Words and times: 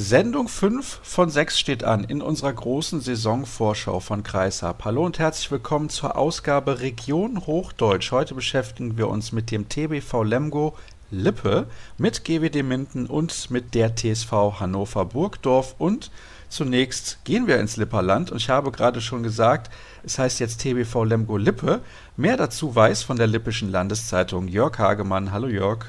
Sendung 0.00 0.46
5 0.46 1.00
von 1.02 1.28
6 1.28 1.58
steht 1.58 1.82
an 1.82 2.04
in 2.04 2.22
unserer 2.22 2.52
großen 2.52 3.00
Saisonvorschau 3.00 3.98
von 3.98 4.22
Kreishab. 4.22 4.84
Hallo 4.84 5.04
und 5.04 5.18
herzlich 5.18 5.50
willkommen 5.50 5.88
zur 5.88 6.16
Ausgabe 6.16 6.78
Region 6.78 7.44
Hochdeutsch. 7.48 8.12
Heute 8.12 8.36
beschäftigen 8.36 8.96
wir 8.96 9.08
uns 9.08 9.32
mit 9.32 9.50
dem 9.50 9.68
TBV 9.68 10.22
Lemgo 10.22 10.76
Lippe, 11.10 11.66
mit 11.96 12.24
GWD 12.24 12.62
Minden 12.62 13.06
und 13.06 13.50
mit 13.50 13.74
der 13.74 13.96
TSV 13.96 14.60
Hannover 14.60 15.04
Burgdorf. 15.04 15.74
Und 15.78 16.12
zunächst 16.48 17.24
gehen 17.24 17.48
wir 17.48 17.58
ins 17.58 17.76
Lipperland 17.76 18.30
und 18.30 18.36
ich 18.36 18.50
habe 18.50 18.70
gerade 18.70 19.00
schon 19.00 19.24
gesagt, 19.24 19.68
es 20.04 20.16
heißt 20.16 20.38
jetzt 20.38 20.60
TBV 20.60 21.02
Lemgo 21.02 21.36
Lippe. 21.38 21.80
Mehr 22.16 22.36
dazu 22.36 22.72
weiß 22.72 23.02
von 23.02 23.16
der 23.16 23.26
Lippischen 23.26 23.72
Landeszeitung 23.72 24.46
Jörg 24.46 24.78
Hagemann. 24.78 25.32
Hallo 25.32 25.48
Jörg. 25.48 25.86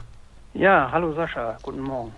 Ja, 0.55 0.89
hallo 0.91 1.14
Sascha, 1.14 1.60
guten 1.62 1.82
Morgen. 1.82 2.12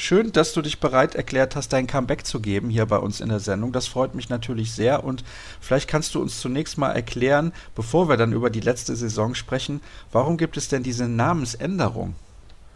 Schön, 0.00 0.30
dass 0.30 0.52
du 0.52 0.62
dich 0.62 0.78
bereit 0.78 1.16
erklärt 1.16 1.56
hast, 1.56 1.72
dein 1.72 1.88
Comeback 1.88 2.24
zu 2.24 2.40
geben 2.40 2.70
hier 2.70 2.86
bei 2.86 2.98
uns 2.98 3.20
in 3.20 3.30
der 3.30 3.40
Sendung. 3.40 3.72
Das 3.72 3.88
freut 3.88 4.14
mich 4.14 4.30
natürlich 4.30 4.72
sehr 4.72 5.02
und 5.02 5.24
vielleicht 5.60 5.90
kannst 5.90 6.14
du 6.14 6.22
uns 6.22 6.40
zunächst 6.40 6.78
mal 6.78 6.92
erklären, 6.92 7.52
bevor 7.74 8.08
wir 8.08 8.16
dann 8.16 8.32
über 8.32 8.48
die 8.48 8.60
letzte 8.60 8.94
Saison 8.94 9.34
sprechen, 9.34 9.80
warum 10.12 10.36
gibt 10.36 10.56
es 10.56 10.68
denn 10.68 10.84
diese 10.84 11.08
Namensänderung? 11.08 12.14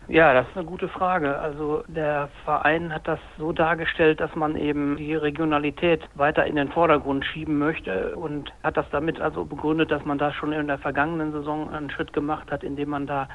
Ja, 0.09 0.35
das 0.35 0.49
ist 0.49 0.57
eine 0.57 0.67
gute 0.67 0.89
Frage. 0.89 1.39
Also 1.39 1.85
der 1.87 2.29
Verein 2.45 2.93
hat 2.93 3.07
das 3.07 3.21
so 3.39 3.53
dargestellt, 3.53 4.19
dass 4.19 4.35
man 4.35 4.57
eben 4.57 4.97
die 4.97 5.15
Regionalität 5.15 6.03
weiter 6.17 6.45
in 6.45 6.57
den 6.57 6.71
Vordergrund 6.73 7.25
schieben 7.25 7.57
möchte 7.57 8.17
und 8.17 8.53
hat 8.65 8.77
das 8.77 8.87
damit 8.91 9.21
also 9.21 9.45
begründet, 9.45 9.93
dass 9.93 10.05
man 10.05 10.19
da 10.19 10.33
schon 10.33 10.53
in 10.53 10.67
der 10.67 10.79
vergangenen 10.79 11.31
Saison 11.31 11.73
einen 11.73 11.89
Schritt 11.89 12.13
gemacht 12.13 12.51
hat, 12.51 12.65
indem 12.65 12.89
man 12.91 13.07
da 13.07 13.29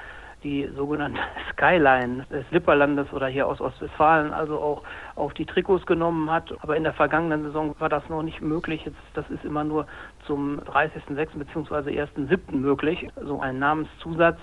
die 0.44 0.70
sogenannte 0.76 1.20
Skyline 1.52 2.26
des 2.30 2.46
Lipperlandes 2.52 3.12
oder 3.14 3.28
hier 3.28 3.48
aus 3.48 3.62
Ostwestfalen 3.62 4.34
also 4.34 4.60
auch 4.60 4.84
auf 5.16 5.34
die 5.34 5.46
Trikots 5.46 5.86
genommen 5.86 6.30
hat. 6.30 6.54
Aber 6.62 6.78
in 6.78 6.84
der 6.84 6.94
vergangenen 6.94 7.44
Saison 7.44 7.76
war 7.80 7.90
das 7.90 8.08
noch 8.10 8.24
nicht 8.24 8.42
möglich. 8.42 8.86
Jetzt, 8.86 8.98
das 9.14 9.30
ist 9.30 9.44
immer 9.44 9.64
nur 9.64 9.88
zum 10.26 10.60
30.06. 10.60 11.38
bzw. 11.38 12.02
1.07. 12.02 12.56
möglich, 12.56 13.08
so 13.22 13.40
ein 13.40 13.60
Namenszusatz. 13.60 14.40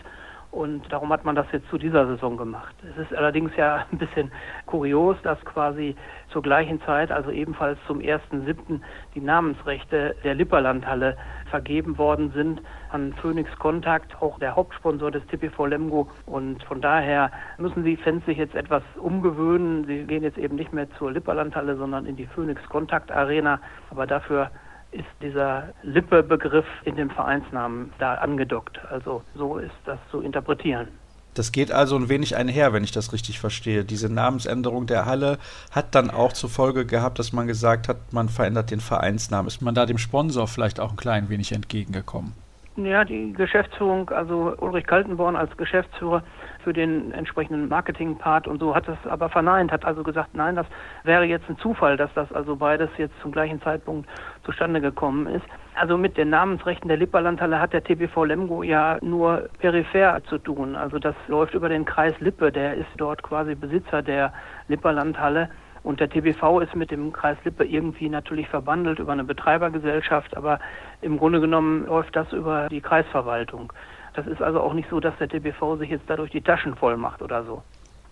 Und 0.55 0.85
darum 0.93 1.13
hat 1.13 1.25
man 1.25 1.35
das 1.35 1.47
jetzt 1.51 1.69
zu 1.69 1.79
dieser 1.79 2.07
Saison 2.07 2.37
gemacht. 2.37 2.77
Es 2.89 2.97
ist 2.97 3.13
allerdings 3.13 3.51
ja 3.57 3.87
ein 3.93 3.99
bisschen 3.99 4.31
kurios, 4.67 5.17
dass 5.25 5.45
quasi 5.45 5.97
zur 6.29 6.43
gleichen 6.43 6.81
Zeit, 6.83 7.11
also 7.11 7.33
ebenfalls 7.33 7.77
zum 7.89 7.99
1.7., 7.99 8.81
die 9.17 9.21
Namensrechte 9.21 10.15
der 10.23 10.35
Lipperlandhalle 10.37 11.17
vergeben 11.51 11.99
worden 11.99 12.31
sind 12.31 12.63
an 12.91 13.15
Phoenix 13.15 13.51
Kontakt, 13.59 14.23
auch 14.23 14.39
der 14.39 14.55
Hauptsponsor 14.55 15.11
des 15.11 15.27
TPV 15.27 15.67
Lemgo. 15.67 16.09
Und 16.25 16.63
von 16.63 16.81
daher 16.81 17.33
müssen 17.59 17.85
die 17.85 17.97
Fans 17.97 18.25
sich 18.25 18.39
jetzt 18.39 18.55
etwas 18.55 18.85
umgewöhnen. 18.95 19.87
Sie 19.87 20.05
gehen 20.05 20.23
jetzt 20.23 20.39
eben 20.39 20.55
nicht 20.55 20.73
mehr 20.73 20.89
zur 20.99 21.11
Lipperlandhalle, 21.11 21.75
sondern 21.77 22.07
in 22.07 22.15
die 22.15 22.27
Phoenix 22.27 22.63
Kontakt 22.69 23.11
Arena. 23.11 23.59
Aber 23.91 24.07
dafür 24.07 24.53
ist 24.95 25.05
dieser 25.21 25.75
Lippe-Begriff 25.83 26.67
in 26.85 26.97
dem 26.97 27.11
Vereinsnamen 27.11 27.93
da 27.99 28.15
angedockt. 28.15 28.81
Also 28.91 29.23
so 29.35 29.59
ist 29.59 29.75
das 29.85 29.99
zu 30.11 30.21
interpretieren. 30.21 30.89
Das 31.35 31.51
geht 31.51 31.73
also 31.73 31.97
ein 31.97 32.09
wenig 32.09 32.37
einher, 32.37 32.73
wenn 32.73 32.85
ich 32.85 32.93
das 32.93 33.13
richtig 33.13 33.41
verstehe. 33.41 33.85
Diese 33.85 34.09
Namensänderung 34.09 34.87
der 34.87 35.05
Halle 35.05 35.39
hat 35.73 35.97
dann 35.97 36.11
auch 36.11 36.33
zur 36.33 36.49
Folge 36.49 36.87
gehabt, 36.87 37.19
dass 37.19 37.33
man 37.33 37.49
gesagt 37.49 37.89
hat, 37.89 38.13
man 38.13 38.29
verändert 38.29 38.71
den 38.71 38.79
Vereinsnamen. 38.79 39.49
Ist 39.49 39.61
man 39.61 39.75
da 39.75 39.85
dem 39.85 39.99
Sponsor 39.99 40.47
vielleicht 40.47 40.79
auch 40.79 40.91
ein 40.91 40.97
klein 40.97 41.29
wenig 41.29 41.51
entgegengekommen? 41.51 42.35
Ja, 42.77 43.05
die 43.05 43.33
Geschäftsführung, 43.33 44.11
also 44.11 44.53
Ulrich 44.59 44.89
Kaltenborn 44.89 45.37
als 45.37 45.57
Geschäftsführer 45.57 46.25
für 46.65 46.73
den 46.73 47.13
entsprechenden 47.13 47.69
Marketingpart 47.69 48.49
und 48.49 48.59
so 48.59 48.75
hat 48.75 48.89
das 48.89 48.99
aber 49.09 49.29
verneint, 49.29 49.71
hat 49.71 49.85
also 49.85 50.03
gesagt, 50.03 50.31
nein, 50.35 50.57
das 50.57 50.67
wäre 51.05 51.23
jetzt 51.23 51.49
ein 51.49 51.57
Zufall, 51.59 51.97
dass 51.97 52.13
das 52.15 52.33
also 52.33 52.57
beides 52.57 52.91
jetzt 52.97 53.15
zum 53.23 53.31
gleichen 53.31 53.63
Zeitpunkt 53.63 54.09
zustande 54.43 54.81
gekommen 54.81 55.29
ist. 55.29 55.45
Also 55.77 55.97
mit 55.97 56.17
den 56.17 56.31
Namensrechten 56.31 56.89
der 56.89 56.97
Lipperlandhalle 56.97 57.61
hat 57.61 57.73
der 57.73 57.85
TBV 57.85 58.25
Lemgo 58.25 58.65
ja 58.65 58.99
nur 59.03 59.49
peripher 59.61 60.21
zu 60.25 60.39
tun. 60.39 60.75
Also 60.75 60.99
das 60.99 61.15
läuft 61.29 61.55
über 61.55 61.69
den 61.69 61.85
Kreis 61.85 62.19
Lippe, 62.19 62.51
der 62.51 62.75
ist 62.75 62.91
dort 62.97 63.23
quasi 63.23 63.55
Besitzer 63.55 64.03
der 64.03 64.33
Lipperlandhalle. 64.67 65.49
Und 65.85 66.01
der 66.01 66.09
TBV 66.09 66.61
ist 66.61 66.75
mit 66.75 66.91
dem 66.91 67.13
Kreis 67.13 67.37
Lippe 67.45 67.65
irgendwie 67.65 68.09
natürlich 68.09 68.49
verbandelt 68.49 68.99
über 68.99 69.13
eine 69.13 69.23
Betreibergesellschaft, 69.23 70.37
aber 70.37 70.59
im 71.03 71.19
Grunde 71.19 71.41
genommen 71.41 71.87
läuft 71.87 72.17
das 72.17 72.33
über 72.33 72.69
die 72.71 72.81
Kreisverwaltung. 72.81 73.73
Das 74.15 74.27
ist 74.27 74.41
also 74.41 74.61
auch 74.61 74.73
nicht 74.73 74.89
so, 74.89 74.99
dass 74.99 75.17
der 75.19 75.29
TBV 75.29 75.77
sich 75.77 75.91
jetzt 75.91 76.05
dadurch 76.09 76.31
die 76.31 76.41
Taschen 76.41 76.75
voll 76.75 76.97
macht 76.97 77.21
oder 77.21 77.45
so. 77.45 77.63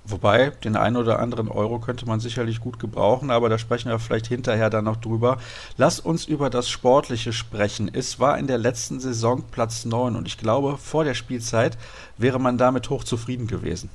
Wobei, 0.05 0.51
den 0.51 0.77
einen 0.77 0.97
oder 0.97 1.21
anderen 1.21 1.49
Euro 1.49 1.79
könnte 1.79 2.07
man 2.07 2.19
sicherlich 2.19 2.61
gut 2.61 2.81
gebrauchen, 2.81 3.31
aber 3.31 3.49
da 3.49 3.57
sprechen 3.57 3.89
wir 3.89 4.01
vielleicht 4.01 4.27
hinterher 4.27 4.69
dann 4.69 4.85
noch 4.85 4.97
drüber. 4.97 5.39
Lass 5.77 6.01
uns 6.01 6.27
über 6.27 6.51
das 6.51 6.69
Sportliche 6.69 7.33
sprechen. 7.33 7.89
Es 7.93 8.19
war 8.19 8.37
in 8.37 8.49
der 8.49 8.59
letzten 8.59 8.99
Saison 8.99 9.45
Platz 9.51 9.85
9 9.85 10.17
und 10.17 10.27
ich 10.27 10.39
glaube, 10.39 10.77
vor 10.77 11.05
der 11.05 11.15
Spielzeit 11.15 11.79
wäre 12.19 12.41
man 12.41 12.59
damit 12.59 12.91
hochzufrieden 12.91 13.47
gewesen. 13.47 13.91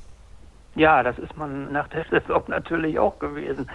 Ja, 0.78 1.02
das 1.02 1.18
ist 1.18 1.36
man 1.36 1.72
nach 1.72 1.88
der 1.88 2.04
Saison 2.04 2.44
natürlich 2.46 3.00
auch 3.00 3.18
gewesen. 3.18 3.68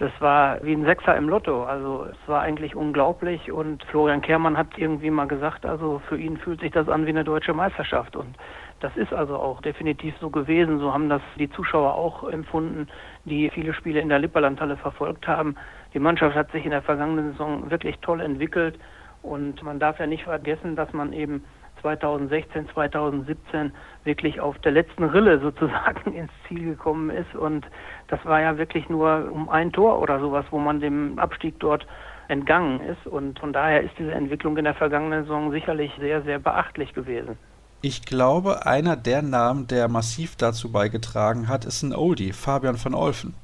Das 0.00 0.10
war 0.18 0.58
wie 0.64 0.72
ein 0.72 0.84
Sechser 0.84 1.16
im 1.16 1.28
Lotto. 1.28 1.62
Also 1.62 2.08
es 2.10 2.28
war 2.28 2.40
eigentlich 2.40 2.74
unglaublich 2.74 3.52
und 3.52 3.84
Florian 3.84 4.22
Kehrmann 4.22 4.58
hat 4.58 4.76
irgendwie 4.76 5.10
mal 5.10 5.28
gesagt, 5.28 5.64
also 5.64 6.02
für 6.08 6.18
ihn 6.18 6.36
fühlt 6.36 6.60
sich 6.60 6.72
das 6.72 6.88
an 6.88 7.06
wie 7.06 7.10
eine 7.10 7.22
deutsche 7.22 7.54
Meisterschaft 7.54 8.16
und 8.16 8.34
das 8.80 8.96
ist 8.96 9.12
also 9.12 9.36
auch 9.36 9.60
definitiv 9.62 10.14
so 10.20 10.30
gewesen. 10.30 10.80
So 10.80 10.92
haben 10.92 11.08
das 11.08 11.22
die 11.38 11.48
Zuschauer 11.48 11.94
auch 11.94 12.28
empfunden, 12.28 12.88
die 13.24 13.50
viele 13.50 13.72
Spiele 13.72 14.00
in 14.00 14.08
der 14.08 14.18
Lipperlandhalle 14.18 14.76
verfolgt 14.76 15.28
haben. 15.28 15.54
Die 15.94 16.00
Mannschaft 16.00 16.34
hat 16.34 16.50
sich 16.50 16.64
in 16.64 16.72
der 16.72 16.82
vergangenen 16.82 17.32
Saison 17.32 17.70
wirklich 17.70 17.98
toll 18.00 18.20
entwickelt 18.20 18.80
und 19.22 19.62
man 19.62 19.78
darf 19.78 20.00
ja 20.00 20.08
nicht 20.08 20.24
vergessen, 20.24 20.74
dass 20.74 20.92
man 20.92 21.12
eben 21.12 21.44
2016, 21.80 22.68
2017 22.74 23.72
wirklich 24.04 24.40
auf 24.40 24.58
der 24.58 24.72
letzten 24.72 25.04
Rille 25.04 25.40
sozusagen 25.40 26.12
ins 26.14 26.30
Ziel 26.46 26.64
gekommen 26.64 27.10
ist. 27.10 27.34
Und 27.34 27.66
das 28.08 28.24
war 28.24 28.40
ja 28.40 28.58
wirklich 28.58 28.88
nur 28.88 29.30
um 29.30 29.48
ein 29.48 29.72
Tor 29.72 30.00
oder 30.00 30.20
sowas, 30.20 30.44
wo 30.50 30.58
man 30.58 30.80
dem 30.80 31.18
Abstieg 31.18 31.58
dort 31.60 31.86
entgangen 32.28 32.80
ist. 32.80 33.06
Und 33.06 33.38
von 33.38 33.52
daher 33.52 33.82
ist 33.82 33.94
diese 33.98 34.12
Entwicklung 34.12 34.56
in 34.56 34.64
der 34.64 34.74
vergangenen 34.74 35.24
Saison 35.24 35.50
sicherlich 35.50 35.92
sehr, 35.98 36.22
sehr 36.22 36.38
beachtlich 36.38 36.94
gewesen. 36.94 37.38
Ich 37.80 38.04
glaube, 38.04 38.66
einer 38.66 38.96
der 38.96 39.22
Namen, 39.22 39.68
der 39.68 39.88
massiv 39.88 40.34
dazu 40.36 40.72
beigetragen 40.72 41.48
hat, 41.48 41.64
ist 41.64 41.82
ein 41.82 41.94
Oldie, 41.94 42.32
Fabian 42.32 42.76
van 42.82 42.94
Olfen. 42.94 43.34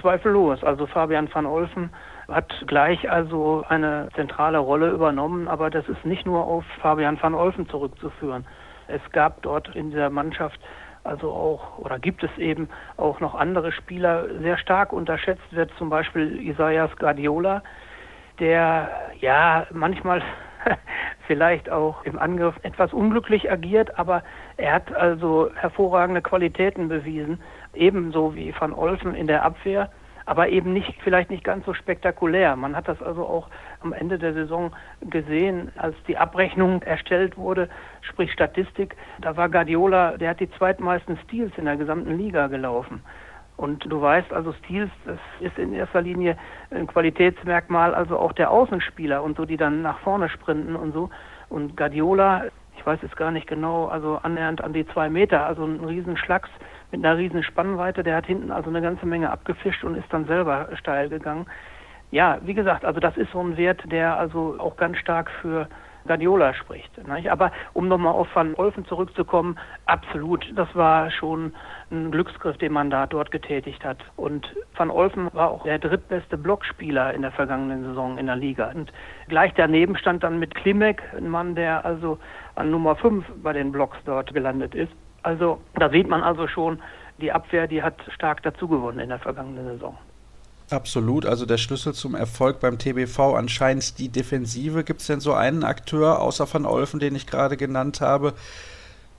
Zweifellos. 0.00 0.62
Also 0.62 0.86
Fabian 0.86 1.28
van 1.32 1.46
Olfen 1.46 1.90
hat 2.34 2.52
gleich 2.66 3.10
also 3.10 3.64
eine 3.68 4.08
zentrale 4.14 4.58
Rolle 4.58 4.90
übernommen, 4.90 5.48
aber 5.48 5.70
das 5.70 5.88
ist 5.88 6.04
nicht 6.04 6.26
nur 6.26 6.44
auf 6.44 6.64
Fabian 6.80 7.20
van 7.20 7.34
Olfen 7.34 7.68
zurückzuführen. 7.68 8.46
Es 8.88 9.00
gab 9.12 9.42
dort 9.42 9.74
in 9.74 9.90
dieser 9.90 10.10
Mannschaft 10.10 10.58
also 11.04 11.32
auch 11.32 11.78
oder 11.78 11.98
gibt 11.98 12.22
es 12.22 12.30
eben 12.38 12.68
auch 12.96 13.20
noch 13.20 13.34
andere 13.34 13.72
Spieler, 13.72 14.26
sehr 14.40 14.56
stark 14.56 14.92
unterschätzt 14.92 15.52
wird 15.52 15.70
zum 15.76 15.90
Beispiel 15.90 16.40
Isaias 16.40 16.96
Guardiola, 16.96 17.62
der 18.38 18.88
ja 19.20 19.66
manchmal 19.72 20.22
vielleicht 21.26 21.70
auch 21.70 22.04
im 22.04 22.18
Angriff 22.18 22.54
etwas 22.62 22.92
unglücklich 22.92 23.50
agiert, 23.50 23.98
aber 23.98 24.22
er 24.56 24.74
hat 24.74 24.94
also 24.94 25.50
hervorragende 25.54 26.22
Qualitäten 26.22 26.88
bewiesen, 26.88 27.40
ebenso 27.74 28.34
wie 28.34 28.54
Van 28.58 28.72
Olfen 28.72 29.14
in 29.14 29.26
der 29.26 29.44
Abwehr 29.44 29.90
aber 30.32 30.48
eben 30.48 30.72
nicht, 30.72 30.94
vielleicht 31.04 31.28
nicht 31.28 31.44
ganz 31.44 31.66
so 31.66 31.74
spektakulär. 31.74 32.56
Man 32.56 32.74
hat 32.74 32.88
das 32.88 33.02
also 33.02 33.26
auch 33.26 33.50
am 33.82 33.92
Ende 33.92 34.18
der 34.18 34.32
Saison 34.32 34.72
gesehen, 35.02 35.70
als 35.76 35.94
die 36.08 36.16
Abrechnung 36.16 36.80
erstellt 36.86 37.36
wurde, 37.36 37.68
sprich 38.00 38.32
Statistik, 38.32 38.96
da 39.20 39.36
war 39.36 39.50
Guardiola, 39.50 40.16
der 40.16 40.30
hat 40.30 40.40
die 40.40 40.50
zweitmeisten 40.52 41.18
Steals 41.26 41.52
in 41.58 41.66
der 41.66 41.76
gesamten 41.76 42.16
Liga 42.16 42.46
gelaufen. 42.46 43.02
Und 43.58 43.84
du 43.84 44.00
weißt 44.00 44.32
also, 44.32 44.54
Steals, 44.54 44.90
das 45.04 45.18
ist 45.40 45.58
in 45.58 45.74
erster 45.74 46.00
Linie 46.00 46.38
ein 46.70 46.86
Qualitätsmerkmal, 46.86 47.94
also 47.94 48.18
auch 48.18 48.32
der 48.32 48.50
Außenspieler 48.50 49.22
und 49.22 49.36
so, 49.36 49.44
die 49.44 49.58
dann 49.58 49.82
nach 49.82 49.98
vorne 49.98 50.30
sprinten 50.30 50.76
und 50.76 50.94
so. 50.94 51.10
Und 51.50 51.76
Guardiola, 51.76 52.44
ich 52.78 52.86
weiß 52.86 53.00
jetzt 53.02 53.18
gar 53.18 53.32
nicht 53.32 53.48
genau, 53.48 53.84
also 53.88 54.18
annähernd 54.22 54.64
an 54.64 54.72
die 54.72 54.86
zwei 54.94 55.10
Meter, 55.10 55.44
also 55.44 55.66
ein 55.66 55.84
Riesenschlags 55.84 56.48
mit 56.92 57.04
einer 57.04 57.16
riesen 57.16 57.42
Spannweite. 57.42 58.04
Der 58.04 58.16
hat 58.16 58.26
hinten 58.26 58.52
also 58.52 58.70
eine 58.70 58.82
ganze 58.82 59.06
Menge 59.06 59.30
abgefischt 59.30 59.82
und 59.82 59.96
ist 59.96 60.12
dann 60.12 60.26
selber 60.26 60.68
steil 60.74 61.08
gegangen. 61.08 61.46
Ja, 62.12 62.38
wie 62.42 62.54
gesagt, 62.54 62.84
also 62.84 63.00
das 63.00 63.16
ist 63.16 63.32
so 63.32 63.40
ein 63.40 63.56
Wert, 63.56 63.90
der 63.90 64.18
also 64.18 64.56
auch 64.58 64.76
ganz 64.76 64.98
stark 64.98 65.30
für 65.40 65.66
Guardiola 66.06 66.52
spricht. 66.54 66.90
Nicht? 67.08 67.30
Aber 67.30 67.52
um 67.72 67.88
nochmal 67.88 68.12
auf 68.12 68.28
Van 68.34 68.54
Olfen 68.54 68.84
zurückzukommen, 68.86 69.58
absolut, 69.86 70.44
das 70.56 70.68
war 70.74 71.10
schon 71.10 71.54
ein 71.90 72.10
Glücksgriff, 72.10 72.58
den 72.58 72.72
man 72.72 72.90
da 72.90 73.06
dort 73.06 73.30
getätigt 73.30 73.84
hat. 73.84 73.98
Und 74.16 74.54
Van 74.76 74.90
Olfen 74.90 75.32
war 75.32 75.50
auch 75.50 75.64
der 75.64 75.78
drittbeste 75.78 76.36
Blockspieler 76.36 77.14
in 77.14 77.22
der 77.22 77.32
vergangenen 77.32 77.84
Saison 77.84 78.18
in 78.18 78.26
der 78.26 78.36
Liga. 78.36 78.70
Und 78.74 78.92
gleich 79.28 79.52
daneben 79.54 79.96
stand 79.96 80.22
dann 80.22 80.38
mit 80.38 80.54
Klimek 80.54 81.02
ein 81.16 81.28
Mann, 81.28 81.54
der 81.54 81.84
also 81.84 82.18
an 82.54 82.70
Nummer 82.70 82.96
5 82.96 83.24
bei 83.42 83.52
den 83.52 83.72
Blocks 83.72 83.98
dort 84.04 84.34
gelandet 84.34 84.74
ist. 84.74 84.92
Also 85.22 85.60
da 85.74 85.90
sieht 85.90 86.08
man 86.08 86.22
also 86.22 86.48
schon, 86.48 86.80
die 87.18 87.32
Abwehr, 87.32 87.66
die 87.66 87.82
hat 87.82 87.94
stark 88.14 88.42
dazugewonnen 88.42 89.00
in 89.00 89.08
der 89.08 89.18
vergangenen 89.18 89.66
Saison. 89.66 89.96
Absolut, 90.70 91.26
also 91.26 91.44
der 91.44 91.58
Schlüssel 91.58 91.92
zum 91.92 92.14
Erfolg 92.14 92.60
beim 92.60 92.78
TBV 92.78 93.34
anscheinend 93.36 93.98
die 93.98 94.08
Defensive. 94.08 94.84
Gibt 94.84 95.00
es 95.00 95.06
denn 95.06 95.20
so 95.20 95.34
einen 95.34 95.64
Akteur 95.64 96.20
außer 96.20 96.52
Van 96.52 96.64
Olfen, 96.64 96.98
den 96.98 97.14
ich 97.14 97.26
gerade 97.26 97.56
genannt 97.56 98.00
habe, 98.00 98.32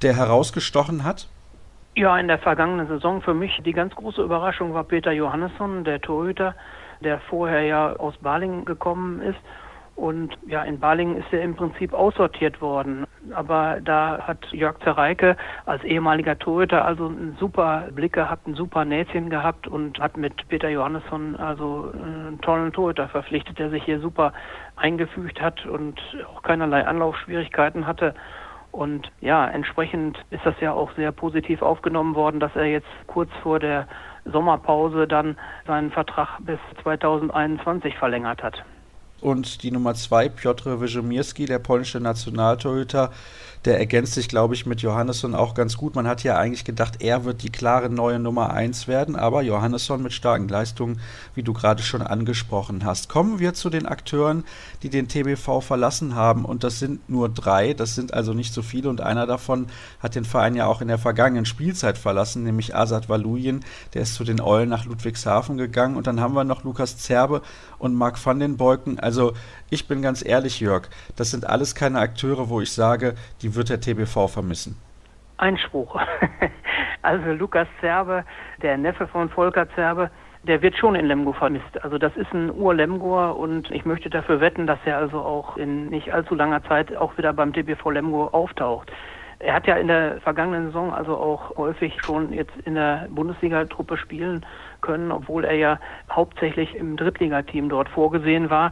der 0.01 0.15
herausgestochen 0.15 1.03
hat? 1.03 1.27
Ja, 1.95 2.17
in 2.17 2.27
der 2.27 2.39
vergangenen 2.39 2.87
Saison 2.87 3.21
für 3.21 3.35
mich 3.35 3.61
die 3.63 3.73
ganz 3.73 3.93
große 3.93 4.23
Überraschung 4.23 4.73
war 4.73 4.83
Peter 4.83 5.11
Johannesson, 5.11 5.83
der 5.83 6.01
Torhüter, 6.01 6.55
der 7.01 7.19
vorher 7.19 7.61
ja 7.61 7.95
aus 7.97 8.15
Balingen 8.17 8.65
gekommen 8.65 9.21
ist 9.21 9.37
und 9.95 10.35
ja, 10.47 10.63
in 10.63 10.79
Balingen 10.79 11.17
ist 11.17 11.31
er 11.31 11.43
im 11.43 11.55
Prinzip 11.55 11.93
aussortiert 11.93 12.61
worden. 12.61 13.05
Aber 13.33 13.79
da 13.81 14.19
hat 14.19 14.39
Jörg 14.51 14.79
Zereike 14.83 15.37
als 15.65 15.83
ehemaliger 15.83 16.37
Torhüter 16.37 16.83
also 16.83 17.07
einen 17.07 17.37
super 17.39 17.89
Blick 17.91 18.13
gehabt, 18.13 18.47
ein 18.47 18.55
super 18.55 18.85
Näschen 18.85 19.29
gehabt 19.29 19.67
und 19.67 19.99
hat 19.99 20.17
mit 20.17 20.47
Peter 20.49 20.69
Johannesson 20.69 21.35
also 21.35 21.91
einen 21.93 22.41
tollen 22.41 22.73
Torhüter 22.73 23.07
verpflichtet, 23.07 23.59
der 23.59 23.69
sich 23.69 23.83
hier 23.83 23.99
super 23.99 24.33
eingefügt 24.75 25.39
hat 25.39 25.65
und 25.65 26.01
auch 26.27 26.41
keinerlei 26.41 26.85
Anlaufschwierigkeiten 26.85 27.85
hatte. 27.85 28.15
Und 28.71 29.11
ja, 29.21 29.47
entsprechend 29.47 30.17
ist 30.31 30.43
das 30.43 30.59
ja 30.59 30.73
auch 30.73 30.91
sehr 30.95 31.11
positiv 31.11 31.61
aufgenommen 31.61 32.15
worden, 32.15 32.39
dass 32.39 32.55
er 32.55 32.65
jetzt 32.65 32.87
kurz 33.05 33.29
vor 33.43 33.59
der 33.59 33.87
Sommerpause 34.25 35.07
dann 35.07 35.37
seinen 35.67 35.91
Vertrag 35.91 36.39
bis 36.39 36.57
2021 36.81 37.95
verlängert 37.99 38.41
hat 38.41 38.63
und 39.23 39.63
die 39.63 39.71
Nummer 39.71 39.95
2, 39.95 40.29
Piotr 40.29 40.81
Wyżemirski, 40.81 41.45
der 41.45 41.59
polnische 41.59 42.01
Nationaltorhüter, 42.01 43.11
der 43.65 43.79
ergänzt 43.79 44.13
sich, 44.13 44.27
glaube 44.27 44.53
ich, 44.53 44.65
mit 44.65 44.81
Johannesson 44.81 45.35
auch 45.35 45.53
ganz 45.53 45.77
gut. 45.77 45.95
Man 45.95 46.07
hat 46.07 46.23
ja 46.23 46.37
eigentlich 46.37 46.65
gedacht, 46.65 47.01
er 47.01 47.23
wird 47.23 47.43
die 47.43 47.49
klare 47.49 47.89
neue 47.89 48.19
Nummer 48.19 48.51
1 48.51 48.87
werden, 48.87 49.15
aber 49.15 49.41
Johannesson 49.41 50.03
mit 50.03 50.13
starken 50.13 50.47
Leistungen, 50.47 50.99
wie 51.33 51.43
du 51.43 51.53
gerade 51.53 51.81
schon 51.81 52.01
angesprochen 52.01 52.83
hast. 52.83 53.09
Kommen 53.09 53.39
wir 53.39 53.53
zu 53.53 53.69
den 53.69 53.85
Akteuren, 53.85 54.43
die 54.81 54.89
den 54.89 55.07
TBV 55.07 55.61
verlassen 55.61 56.15
haben 56.15 56.45
und 56.45 56.63
das 56.63 56.79
sind 56.79 57.09
nur 57.09 57.29
drei, 57.29 57.73
das 57.73 57.95
sind 57.95 58.13
also 58.13 58.33
nicht 58.33 58.53
so 58.53 58.61
viele 58.61 58.89
und 58.89 59.01
einer 59.01 59.25
davon 59.25 59.67
hat 59.99 60.15
den 60.15 60.25
Verein 60.25 60.55
ja 60.55 60.65
auch 60.67 60.81
in 60.81 60.89
der 60.89 60.97
vergangenen 60.97 61.45
Spielzeit 61.45 61.97
verlassen, 61.97 62.43
nämlich 62.43 62.75
Asad 62.75 63.07
Walujen, 63.07 63.63
der 63.93 64.01
ist 64.01 64.15
zu 64.15 64.23
den 64.23 64.41
Eulen 64.41 64.69
nach 64.69 64.85
Ludwigshafen 64.85 65.57
gegangen 65.57 65.95
und 65.95 66.07
dann 66.07 66.19
haben 66.19 66.33
wir 66.33 66.43
noch 66.43 66.63
Lukas 66.63 66.97
Zerbe 66.97 67.41
und 67.79 67.95
Marc 67.95 68.23
van 68.23 68.39
den 68.39 68.57
Beuken. 68.57 68.99
Also 68.99 69.33
ich 69.69 69.87
bin 69.87 70.01
ganz 70.01 70.23
ehrlich, 70.23 70.59
Jörg, 70.59 70.87
das 71.15 71.31
sind 71.31 71.47
alles 71.47 71.75
keine 71.75 71.99
Akteure, 71.99 72.49
wo 72.49 72.61
ich 72.61 72.71
sage, 72.71 73.15
die 73.41 73.52
wird 73.55 73.69
der 73.69 73.79
TBV 73.79 74.27
vermissen. 74.27 74.77
Einspruch. 75.37 75.99
also 77.01 77.31
Lukas 77.31 77.67
Zerbe, 77.81 78.23
der 78.61 78.77
Neffe 78.77 79.07
von 79.07 79.29
Volker 79.29 79.67
Zerbe, 79.75 80.09
der 80.43 80.61
wird 80.61 80.77
schon 80.77 80.95
in 80.95 81.05
Lemgo 81.05 81.33
vermisst. 81.33 81.83
Also 81.83 81.97
das 81.97 82.15
ist 82.17 82.31
ein 82.33 82.51
Ur-Lemgoer 82.51 83.37
und 83.37 83.71
ich 83.71 83.85
möchte 83.85 84.09
dafür 84.09 84.41
wetten, 84.41 84.67
dass 84.67 84.79
er 84.85 84.97
also 84.97 85.19
auch 85.19 85.57
in 85.57 85.89
nicht 85.89 86.13
allzu 86.13 86.35
langer 86.35 86.63
Zeit 86.63 86.95
auch 86.95 87.17
wieder 87.17 87.33
beim 87.33 87.53
TBV 87.53 87.91
Lemgo 87.91 88.27
auftaucht. 88.27 88.91
Er 89.39 89.55
hat 89.55 89.67
ja 89.67 89.75
in 89.75 89.87
der 89.87 90.21
vergangenen 90.21 90.67
Saison 90.67 90.93
also 90.93 91.17
auch 91.17 91.57
häufig 91.57 92.01
schon 92.01 92.31
jetzt 92.31 92.55
in 92.65 92.75
der 92.75 93.07
Bundesliga-Truppe 93.09 93.97
spielen 93.97 94.45
können, 94.81 95.11
obwohl 95.11 95.43
er 95.43 95.55
ja 95.55 95.79
hauptsächlich 96.09 96.75
im 96.75 96.95
Drittligateam 96.95 97.67
dort 97.67 97.89
vorgesehen 97.89 98.49
war. 98.49 98.71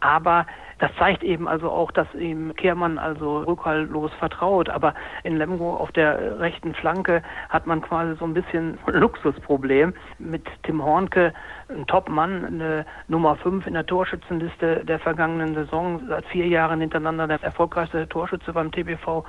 Aber 0.00 0.46
das 0.82 0.90
zeigt 0.98 1.22
eben 1.22 1.46
also 1.46 1.70
auch, 1.70 1.92
dass 1.92 2.12
ihm 2.12 2.56
Kehrmann 2.56 2.98
also 2.98 3.38
rückhaltlos 3.42 4.10
vertraut. 4.14 4.68
Aber 4.68 4.94
in 5.22 5.36
Lemgo 5.36 5.76
auf 5.76 5.92
der 5.92 6.40
rechten 6.40 6.74
Flanke 6.74 7.22
hat 7.50 7.68
man 7.68 7.82
quasi 7.82 8.16
so 8.18 8.24
ein 8.24 8.34
bisschen 8.34 8.78
Luxusproblem 8.88 9.94
mit 10.18 10.44
Tim 10.64 10.84
Hornke, 10.84 11.34
ein 11.68 11.86
Topmann, 11.86 12.44
eine 12.44 12.84
Nummer 13.06 13.36
5 13.36 13.64
in 13.68 13.74
der 13.74 13.86
Torschützenliste 13.86 14.84
der 14.84 14.98
vergangenen 14.98 15.54
Saison, 15.54 16.00
seit 16.08 16.24
vier 16.26 16.48
Jahren 16.48 16.80
hintereinander 16.80 17.28
der 17.28 17.40
erfolgreichste 17.44 18.08
Torschütze 18.08 18.52
beim 18.52 18.72
TBV 18.72 19.24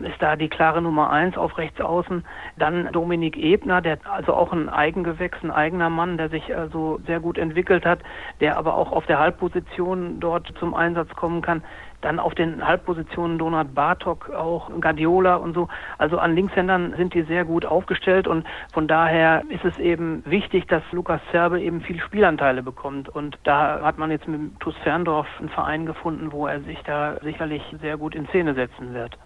ist 0.00 0.20
da 0.20 0.36
die 0.36 0.48
klare 0.48 0.82
Nummer 0.82 1.10
eins 1.10 1.36
auf 1.36 1.56
rechts 1.58 1.80
außen. 1.80 2.24
Dann 2.56 2.92
Dominik 2.92 3.36
Ebner, 3.36 3.80
der 3.80 3.98
also 4.04 4.34
auch 4.34 4.52
ein 4.52 4.68
Eigengewächs, 4.68 5.38
ein 5.42 5.50
eigener 5.50 5.90
Mann, 5.90 6.18
der 6.18 6.28
sich 6.28 6.54
also 6.54 7.00
sehr 7.06 7.20
gut 7.20 7.38
entwickelt 7.38 7.86
hat, 7.86 8.00
der 8.40 8.58
aber 8.58 8.74
auch 8.74 8.92
auf 8.92 9.06
der 9.06 9.18
Halbposition 9.18 10.20
dort 10.20 10.52
zum 10.58 10.74
Einsatz 10.74 11.14
kommen 11.14 11.42
kann. 11.42 11.62
Dann 12.02 12.18
auf 12.18 12.34
den 12.34 12.64
Halbpositionen 12.66 13.38
Donat 13.38 13.74
Bartok, 13.74 14.30
auch 14.30 14.70
Guardiola 14.80 15.36
und 15.36 15.54
so. 15.54 15.68
Also 15.96 16.18
an 16.18 16.34
Linkshändern 16.34 16.94
sind 16.96 17.14
die 17.14 17.22
sehr 17.22 17.44
gut 17.44 17.64
aufgestellt 17.64 18.28
und 18.28 18.46
von 18.72 18.86
daher 18.86 19.42
ist 19.48 19.64
es 19.64 19.78
eben 19.78 20.22
wichtig, 20.26 20.68
dass 20.68 20.82
Lukas 20.92 21.20
Zerbe 21.30 21.60
eben 21.60 21.80
viel 21.80 21.98
Spielanteile 22.00 22.62
bekommt. 22.62 23.08
Und 23.08 23.38
da 23.44 23.80
hat 23.82 23.98
man 23.98 24.10
jetzt 24.10 24.28
mit 24.28 24.60
TuS 24.60 24.76
Ferndorf 24.82 25.26
einen 25.38 25.48
Verein 25.48 25.86
gefunden, 25.86 26.32
wo 26.32 26.46
er 26.46 26.60
sich 26.60 26.80
da 26.84 27.16
sicherlich 27.22 27.62
sehr 27.80 27.96
gut 27.96 28.14
in 28.14 28.26
Szene 28.28 28.54
setzen 28.54 28.92
wird. 28.92 29.16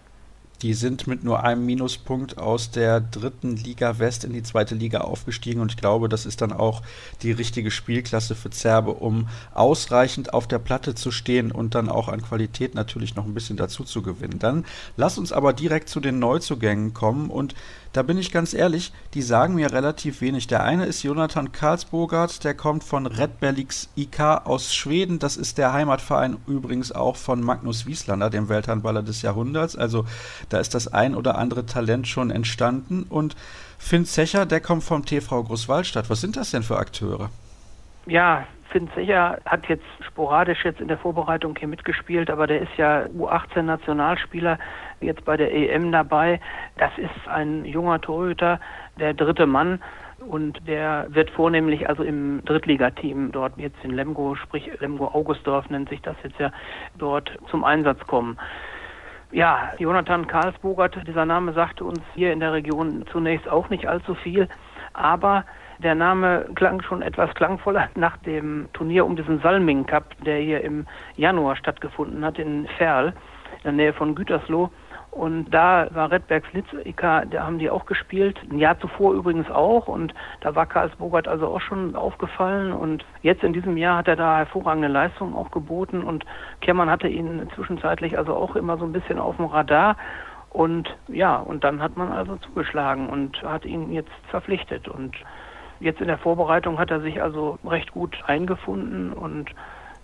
Die 0.62 0.74
sind 0.74 1.06
mit 1.06 1.24
nur 1.24 1.42
einem 1.42 1.64
Minuspunkt 1.64 2.36
aus 2.36 2.70
der 2.70 3.00
dritten 3.00 3.56
Liga 3.56 3.98
West 3.98 4.24
in 4.24 4.32
die 4.34 4.42
zweite 4.42 4.74
Liga 4.74 5.00
aufgestiegen 5.00 5.60
und 5.60 5.72
ich 5.72 5.78
glaube, 5.78 6.08
das 6.08 6.26
ist 6.26 6.42
dann 6.42 6.52
auch 6.52 6.82
die 7.22 7.32
richtige 7.32 7.70
Spielklasse 7.70 8.34
für 8.34 8.50
Zerbe, 8.50 8.92
um 8.92 9.28
ausreichend 9.54 10.34
auf 10.34 10.46
der 10.46 10.58
Platte 10.58 10.94
zu 10.94 11.10
stehen 11.10 11.50
und 11.50 11.74
dann 11.74 11.88
auch 11.88 12.08
an 12.08 12.20
Qualität 12.20 12.74
natürlich 12.74 13.14
noch 13.14 13.24
ein 13.24 13.32
bisschen 13.32 13.56
dazu 13.56 13.84
zu 13.84 14.02
gewinnen. 14.02 14.38
Dann 14.38 14.66
lass 14.96 15.16
uns 15.16 15.32
aber 15.32 15.54
direkt 15.54 15.88
zu 15.88 15.98
den 15.98 16.18
Neuzugängen 16.18 16.92
kommen 16.92 17.30
und 17.30 17.54
da 17.92 18.02
bin 18.02 18.18
ich 18.18 18.30
ganz 18.30 18.54
ehrlich, 18.54 18.92
die 19.14 19.22
sagen 19.22 19.54
mir 19.54 19.72
relativ 19.72 20.20
wenig. 20.20 20.46
Der 20.46 20.62
eine 20.62 20.86
ist 20.86 21.02
Jonathan 21.02 21.50
Karlsbogart, 21.50 22.44
der 22.44 22.54
kommt 22.54 22.84
von 22.84 23.06
Red 23.06 23.40
Bellix 23.40 23.88
IK 23.96 24.20
aus 24.44 24.72
Schweden. 24.72 25.18
Das 25.18 25.36
ist 25.36 25.58
der 25.58 25.72
Heimatverein 25.72 26.36
übrigens 26.46 26.92
auch 26.92 27.16
von 27.16 27.42
Magnus 27.42 27.86
Wieslander, 27.86 28.30
dem 28.30 28.48
Welthandballer 28.48 29.02
des 29.02 29.22
Jahrhunderts. 29.22 29.74
Also 29.74 30.04
da 30.48 30.60
ist 30.60 30.74
das 30.74 30.88
ein 30.88 31.16
oder 31.16 31.36
andere 31.36 31.66
Talent 31.66 32.06
schon 32.06 32.30
entstanden. 32.30 33.04
Und 33.08 33.34
Finn 33.78 34.06
Zecher, 34.06 34.46
der 34.46 34.60
kommt 34.60 34.84
vom 34.84 35.04
TV 35.04 35.42
Großwaldstadt. 35.42 36.10
Was 36.10 36.20
sind 36.20 36.36
das 36.36 36.52
denn 36.52 36.62
für 36.62 36.76
Akteure? 36.76 37.30
Ja, 38.06 38.46
Finn 38.70 38.88
Zecher 38.94 39.38
hat 39.44 39.68
jetzt 39.68 39.84
sporadisch 40.06 40.64
jetzt 40.64 40.80
in 40.80 40.88
der 40.88 40.98
Vorbereitung 40.98 41.56
hier 41.58 41.68
mitgespielt, 41.68 42.30
aber 42.30 42.46
der 42.46 42.62
ist 42.62 42.76
ja 42.76 43.06
U18-Nationalspieler 43.06 44.58
jetzt 45.00 45.24
bei 45.24 45.36
der 45.36 45.52
EM 45.52 45.92
dabei. 45.92 46.40
Das 46.78 46.90
ist 46.96 47.28
ein 47.28 47.64
junger 47.64 48.00
Torhüter, 48.00 48.60
der 48.98 49.14
dritte 49.14 49.46
Mann. 49.46 49.80
Und 50.26 50.66
der 50.68 51.06
wird 51.08 51.30
vornehmlich 51.30 51.88
also 51.88 52.02
im 52.02 52.44
Drittligateam 52.44 53.32
dort 53.32 53.56
jetzt 53.56 53.82
in 53.82 53.92
Lemgo, 53.92 54.34
sprich 54.34 54.70
Lemgo 54.78 55.06
Augustdorf 55.06 55.70
nennt 55.70 55.88
sich 55.88 56.02
das 56.02 56.16
jetzt 56.22 56.38
ja, 56.38 56.52
dort 56.98 57.32
zum 57.50 57.64
Einsatz 57.64 58.06
kommen. 58.06 58.38
Ja, 59.32 59.72
Jonathan 59.78 60.26
Karlsbogert, 60.26 61.06
dieser 61.06 61.24
Name 61.24 61.52
sagte 61.54 61.84
uns 61.84 62.00
hier 62.14 62.32
in 62.32 62.40
der 62.40 62.52
Region 62.52 63.06
zunächst 63.10 63.48
auch 63.48 63.70
nicht 63.70 63.86
allzu 63.86 64.14
viel, 64.14 64.48
aber 64.92 65.44
der 65.82 65.94
Name 65.94 66.46
klang 66.54 66.82
schon 66.82 67.02
etwas 67.02 67.34
klangvoller 67.34 67.88
nach 67.94 68.16
dem 68.18 68.68
Turnier 68.72 69.04
um 69.04 69.16
diesen 69.16 69.40
Salming 69.40 69.86
Cup, 69.86 70.14
der 70.24 70.38
hier 70.38 70.62
im 70.62 70.86
Januar 71.16 71.56
stattgefunden 71.56 72.24
hat 72.24 72.38
in 72.38 72.66
Ferl, 72.78 73.08
in 73.58 73.62
der 73.64 73.72
Nähe 73.72 73.92
von 73.92 74.14
Gütersloh. 74.14 74.70
Und 75.10 75.50
da 75.50 75.88
war 75.90 76.12
Redberg 76.12 76.46
Flitzika, 76.46 77.24
da 77.24 77.42
haben 77.42 77.58
die 77.58 77.68
auch 77.68 77.84
gespielt. 77.84 78.38
Ein 78.48 78.58
Jahr 78.58 78.78
zuvor 78.78 79.12
übrigens 79.14 79.50
auch. 79.50 79.88
Und 79.88 80.14
da 80.40 80.54
war 80.54 80.66
Karls 80.66 80.94
Bogart 80.96 81.26
also 81.26 81.48
auch 81.48 81.60
schon 81.60 81.96
aufgefallen. 81.96 82.72
Und 82.72 83.04
jetzt 83.22 83.42
in 83.42 83.52
diesem 83.52 83.76
Jahr 83.76 83.98
hat 83.98 84.08
er 84.08 84.14
da 84.14 84.38
hervorragende 84.38 84.86
Leistungen 84.86 85.34
auch 85.34 85.50
geboten. 85.50 86.04
Und 86.04 86.24
Kermann 86.60 86.90
hatte 86.90 87.08
ihn 87.08 87.48
zwischenzeitlich 87.56 88.16
also 88.18 88.36
auch 88.36 88.54
immer 88.54 88.78
so 88.78 88.84
ein 88.84 88.92
bisschen 88.92 89.18
auf 89.18 89.36
dem 89.36 89.46
Radar. 89.46 89.96
Und 90.50 90.96
ja, 91.08 91.36
und 91.36 91.64
dann 91.64 91.82
hat 91.82 91.96
man 91.96 92.12
also 92.12 92.36
zugeschlagen 92.36 93.08
und 93.08 93.42
hat 93.42 93.64
ihn 93.64 93.90
jetzt 93.92 94.10
verpflichtet. 94.28 94.86
Und 94.86 95.16
jetzt 95.80 96.00
in 96.00 96.06
der 96.06 96.18
Vorbereitung 96.18 96.78
hat 96.78 96.90
er 96.90 97.00
sich 97.00 97.22
also 97.22 97.58
recht 97.64 97.90
gut 97.92 98.16
eingefunden 98.26 99.12
und 99.12 99.50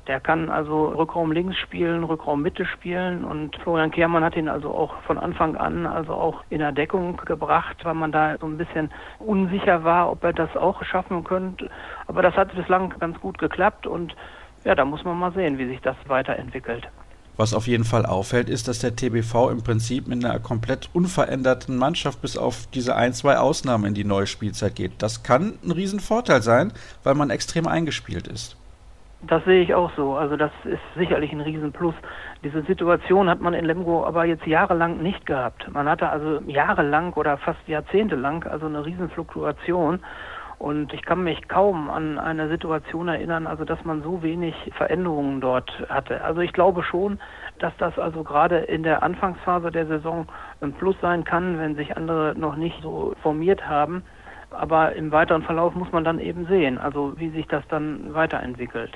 der 0.07 0.21
kann 0.21 0.51
also 0.51 0.89
Rückraum 0.91 1.33
links 1.33 1.57
spielen, 1.59 2.05
Rückraum 2.05 2.41
Mitte 2.41 2.65
spielen 2.65 3.25
und 3.25 3.57
Florian 3.57 3.91
Kehrmann 3.91 4.23
hat 4.23 4.37
ihn 4.37 4.49
also 4.49 4.71
auch 4.73 4.95
von 5.03 5.19
Anfang 5.19 5.57
an 5.57 5.85
also 5.87 6.13
auch 6.13 6.45
in 6.49 6.61
der 6.61 6.73
Deckung 6.73 7.17
gebracht, 7.25 7.85
weil 7.85 7.95
man 7.95 8.13
da 8.13 8.37
so 8.39 8.47
ein 8.47 8.57
bisschen 8.57 8.91
unsicher 9.19 9.83
war, 9.83 10.11
ob 10.11 10.23
er 10.23 10.33
das 10.33 10.57
auch 10.57 10.85
schaffen 10.85 11.25
könnte. 11.25 11.71
Aber 12.07 12.23
das 12.23 12.37
hat 12.37 12.55
bislang 12.55 12.95
ganz 13.01 13.21
gut 13.21 13.39
geklappt 13.39 13.87
und 13.87 14.15
ja, 14.65 14.75
da 14.75 14.85
muss 14.85 15.05
man 15.05 15.19
mal 15.19 15.33
sehen, 15.33 15.59
wie 15.59 15.67
sich 15.67 15.81
das 15.81 15.97
weiterentwickelt. 16.07 16.89
Was 17.37 17.53
auf 17.53 17.67
jeden 17.67 17.85
Fall 17.85 18.07
auffällt, 18.07 18.49
ist, 18.49 18.67
dass 18.67 18.79
der 18.79 18.97
TBV 18.97 19.51
im 19.51 19.63
Prinzip 19.63 20.09
mit 20.09 20.25
einer 20.25 20.39
komplett 20.39 20.89
unveränderten 20.95 21.77
Mannschaft 21.77 22.23
bis 22.23 22.39
auf 22.39 22.67
diese 22.73 22.97
ein, 22.97 23.13
zwei 23.13 23.37
Ausnahmen 23.37 23.85
in 23.85 23.95
die 23.95 24.05
neue 24.05 24.27
Spielzeit 24.27 24.75
geht. 24.75 24.93
Das 25.03 25.23
kann 25.23 25.59
ein 25.63 25.71
Riesenvorteil 25.71 26.41
sein, 26.41 26.73
weil 27.05 27.15
man 27.15 27.29
extrem 27.29 27.67
eingespielt 27.67 28.27
ist. 28.27 28.57
Das 29.23 29.45
sehe 29.45 29.63
ich 29.63 29.75
auch 29.75 29.91
so. 29.97 30.15
Also 30.15 30.37
das 30.37 30.51
ist 30.65 30.81
sicherlich 30.95 31.33
ein 31.33 31.41
Riesenplus. 31.41 31.95
Diese 32.45 32.63
Situation 32.63 33.29
hat 33.29 33.41
man 33.41 33.55
in 33.55 33.65
Lemgo 33.65 34.07
aber 34.07 34.25
jetzt 34.25 34.47
jahrelang 34.47 35.03
nicht 35.03 35.27
gehabt. 35.27 35.71
Man 35.73 35.89
hatte 35.89 36.09
also 36.09 36.41
jahrelang 36.47 37.13
oder 37.15 37.37
fast 37.39 37.67
jahrzehntelang 37.67 38.45
also 38.45 38.67
eine 38.67 38.85
Riesenfluktuation. 38.85 40.01
Und 40.59 40.95
ich 40.95 41.03
kann 41.03 41.23
mich 41.23 41.49
kaum 41.49 41.91
an 41.91 42.19
eine 42.19 42.49
Situation 42.49 43.09
erinnern, 43.09 43.47
also 43.47 43.65
dass 43.65 43.85
man 43.85 44.03
so 44.03 44.23
wenig 44.23 44.55
Veränderungen 44.77 45.41
dort 45.41 45.71
hatte. 45.91 46.23
Also 46.25 46.41
ich 46.41 46.53
glaube 46.53 46.83
schon, 46.83 47.19
dass 47.59 47.75
das 47.79 47.99
also 47.99 48.25
gerade 48.25 48.59
in 48.59 48.83
der 48.83 49.03
Anfangsphase 49.03 49.71
der 49.71 49.87
Saison 49.87 50.27
ein 50.63 50.73
Plus 50.73 50.97
sein 51.03 51.25
kann, 51.25 51.59
wenn 51.59 51.77
sich 51.77 51.97
andere 51.97 52.35
noch 52.37 52.57
nicht 52.57 52.81
so 52.83 53.15
formiert 53.23 53.69
haben. 53.69 54.03
Aber 54.51 54.95
im 54.95 55.13
weiteren 55.13 55.43
Verlauf 55.43 55.75
muss 55.75 55.93
man 55.93 56.05
dann 56.05 56.19
eben 56.21 56.47
sehen, 56.47 56.79
also 56.79 57.13
wie 57.17 57.31
sich 57.31 57.47
das 57.49 57.65
dann 57.69 58.15
weiterentwickelt. 58.15 58.93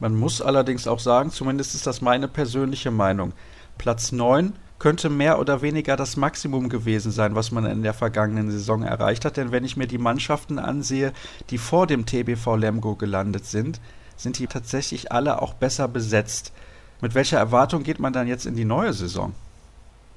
Man 0.00 0.16
muss 0.16 0.42
allerdings 0.42 0.88
auch 0.88 0.98
sagen, 0.98 1.30
zumindest 1.30 1.74
ist 1.74 1.86
das 1.86 2.00
meine 2.00 2.26
persönliche 2.26 2.90
Meinung, 2.90 3.32
Platz 3.78 4.10
9 4.10 4.54
könnte 4.80 5.10
mehr 5.10 5.38
oder 5.38 5.62
weniger 5.62 5.94
das 5.94 6.16
Maximum 6.16 6.68
gewesen 6.68 7.12
sein, 7.12 7.36
was 7.36 7.52
man 7.52 7.66
in 7.66 7.84
der 7.84 7.94
vergangenen 7.94 8.50
Saison 8.50 8.82
erreicht 8.82 9.24
hat. 9.24 9.36
Denn 9.36 9.52
wenn 9.52 9.62
ich 9.62 9.76
mir 9.76 9.86
die 9.86 9.98
Mannschaften 9.98 10.58
ansehe, 10.58 11.12
die 11.50 11.58
vor 11.58 11.86
dem 11.86 12.06
TBV 12.06 12.56
Lemgo 12.56 12.96
gelandet 12.96 13.44
sind, 13.44 13.80
sind 14.16 14.38
die 14.38 14.48
tatsächlich 14.48 15.12
alle 15.12 15.40
auch 15.40 15.54
besser 15.54 15.86
besetzt. 15.86 16.52
Mit 17.00 17.14
welcher 17.14 17.38
Erwartung 17.38 17.82
geht 17.84 18.00
man 18.00 18.12
dann 18.12 18.26
jetzt 18.26 18.46
in 18.46 18.56
die 18.56 18.64
neue 18.64 18.92
Saison? 18.92 19.34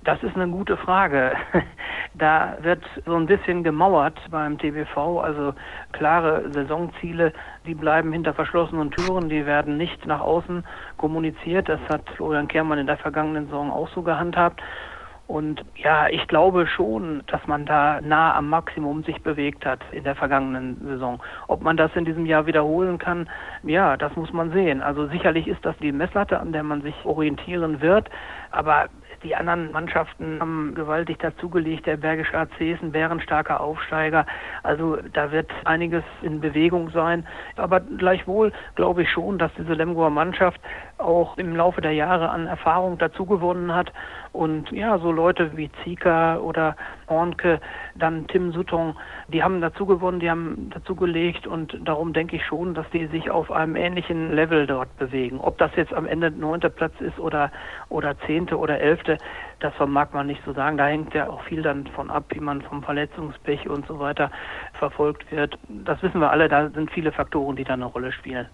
Das 0.03 0.22
ist 0.24 0.36
eine 0.36 0.50
gute 0.50 0.77
Frage. 0.77 1.34
Da 2.15 2.58
wird 2.62 2.84
so 3.08 3.15
ein 3.15 3.25
bisschen 3.25 3.63
gemauert 3.63 4.20
beim 4.29 4.60
TBV, 4.60 5.20
also 5.20 5.55
klare 5.93 6.51
Saisonziele, 6.51 7.34
die 7.65 7.75
bleiben 7.75 8.12
hinter 8.12 8.34
verschlossenen 8.34 8.91
Türen, 8.91 9.29
die 9.29 9.46
werden 9.46 9.77
nicht 9.77 10.05
nach 10.05 10.22
außen 10.22 10.65
kommuniziert. 10.98 11.70
Das 11.70 11.79
hat 11.89 12.10
Florian 12.15 12.48
Kehrmann 12.48 12.79
in 12.79 12.88
der 12.88 12.98
vergangenen 12.98 13.46
Saison 13.46 13.72
auch 13.72 13.89
so 13.89 14.01
gehandhabt. 14.01 14.62
Und 15.25 15.63
ja, 15.75 16.10
ich 16.10 16.27
glaube 16.27 16.67
schon, 16.67 17.24
dass 17.27 17.48
man 17.48 17.65
da 17.65 18.01
nah 18.01 18.36
am 18.36 18.50
Maximum 18.50 19.03
sich 19.03 19.22
bewegt 19.24 19.65
hat 19.65 19.79
in 19.91 20.03
der 20.03 20.15
vergangenen 20.15 20.79
Saison. 20.86 21.22
Ob 21.48 21.62
man 21.62 21.77
das 21.77 21.96
in 21.96 22.03
diesem 22.03 22.25
Jahr 22.25 22.46
wiederholen 22.46 22.98
kann, 22.98 23.29
ja, 23.63 23.96
das 23.96 24.15
muss 24.17 24.34
man 24.34 24.51
sehen. 24.51 24.82
Also 24.82 25.08
sicherlich 25.08 25.48
ist 25.48 25.65
das 25.65 25.77
die 25.77 25.93
Messlatte, 25.93 26.39
an 26.39 26.51
der 26.51 26.63
man 26.63 26.82
sich 26.82 26.93
orientieren 27.05 27.79
wird. 27.79 28.10
Aber 28.51 28.89
die 29.24 29.36
anderen 29.36 29.72
Mannschaften 29.72 30.39
haben 30.39 30.75
gewaltig 30.75 31.20
dazugelegt. 31.20 31.86
Der 31.86 31.98
Bergische 31.98 32.38
AC 32.38 32.60
ist 32.62 32.82
ein 32.82 32.92
bärenstarker 32.92 33.62
Aufsteiger. 33.62 34.25
Also 34.63 34.98
da 35.13 35.32
wird 35.32 35.50
einiges 35.65 36.03
in 36.22 36.42
Bewegung 36.42 36.89
sein. 36.92 37.25
Aber 37.56 37.80
gleichwohl 37.80 38.51
glaube 38.75 39.03
ich 39.03 39.10
schon, 39.10 39.38
dass 39.38 39.51
diese 39.58 39.74
Lemgoer 39.74 40.10
Mannschaft 40.10 40.60
auch 41.03 41.38
im 41.38 41.55
Laufe 41.55 41.81
der 41.81 41.93
Jahre 41.93 42.29
an 42.29 42.48
Erfahrung 42.48 42.98
dazugewonnen 42.98 43.74
hat. 43.74 43.91
Und 44.31 44.72
ja, 44.72 44.98
so 44.98 45.12
Leute 45.12 45.55
wie 45.55 45.69
Zika 45.83 46.38
oder 46.38 46.75
Hornke, 47.07 47.60
dann 47.95 48.25
Tim 48.27 48.51
Sutton, 48.51 48.95
die 49.27 49.43
haben 49.43 49.62
dazugewonnen, 49.62 50.19
die 50.19 50.29
haben 50.29 50.72
dazugelegt 50.72 51.45
und 51.45 51.77
darum 51.86 52.13
denke 52.13 52.38
ich 52.38 52.45
schon, 52.45 52.74
dass 52.74 52.89
die 52.89 53.05
sich 53.07 53.29
auf 53.29 53.51
einem 53.51 53.75
ähnlichen 53.75 54.33
Level 54.33 54.65
dort 54.65 54.98
bewegen. 54.98 55.39
Ob 55.39 55.57
das 55.60 55.72
jetzt 55.75 55.93
am 55.93 56.07
Ende 56.07 56.31
neunter 56.31 56.69
Platz 56.69 56.93
ist 57.00 57.19
oder 57.19 57.51
oder 57.89 58.17
zehnte 58.25 58.57
oder 58.57 58.79
elfte, 58.79 59.17
das 59.60 59.74
vermag 59.75 60.07
man 60.13 60.27
nicht 60.27 60.41
so 60.45 60.53
sagen. 60.53 60.77
Da 60.77 60.88
hängt 60.88 61.13
ja 61.13 61.29
auch 61.29 61.43
viel 61.43 61.62
dann 61.62 61.88
von 61.88 62.10
ab, 62.10 62.25
wie 62.29 62.39
man 62.39 62.62
vom 62.62 62.83
Verletzungspech 62.83 63.69
und 63.69 63.86
so 63.88 64.00
weiter 64.00 64.31
verfolgt 64.74 65.31
wird. 65.31 65.57
Das 65.69 66.01
wissen 66.01 66.19
wir 66.19 66.31
alle, 66.31 66.50
da 66.50 66.69
sind 66.69 66.91
viele 66.91 67.12
Faktoren, 67.12 67.55
die 67.55 67.63
da 67.63 67.74
eine 67.74 67.86
Rolle 67.86 68.12
spielen. 68.12 68.48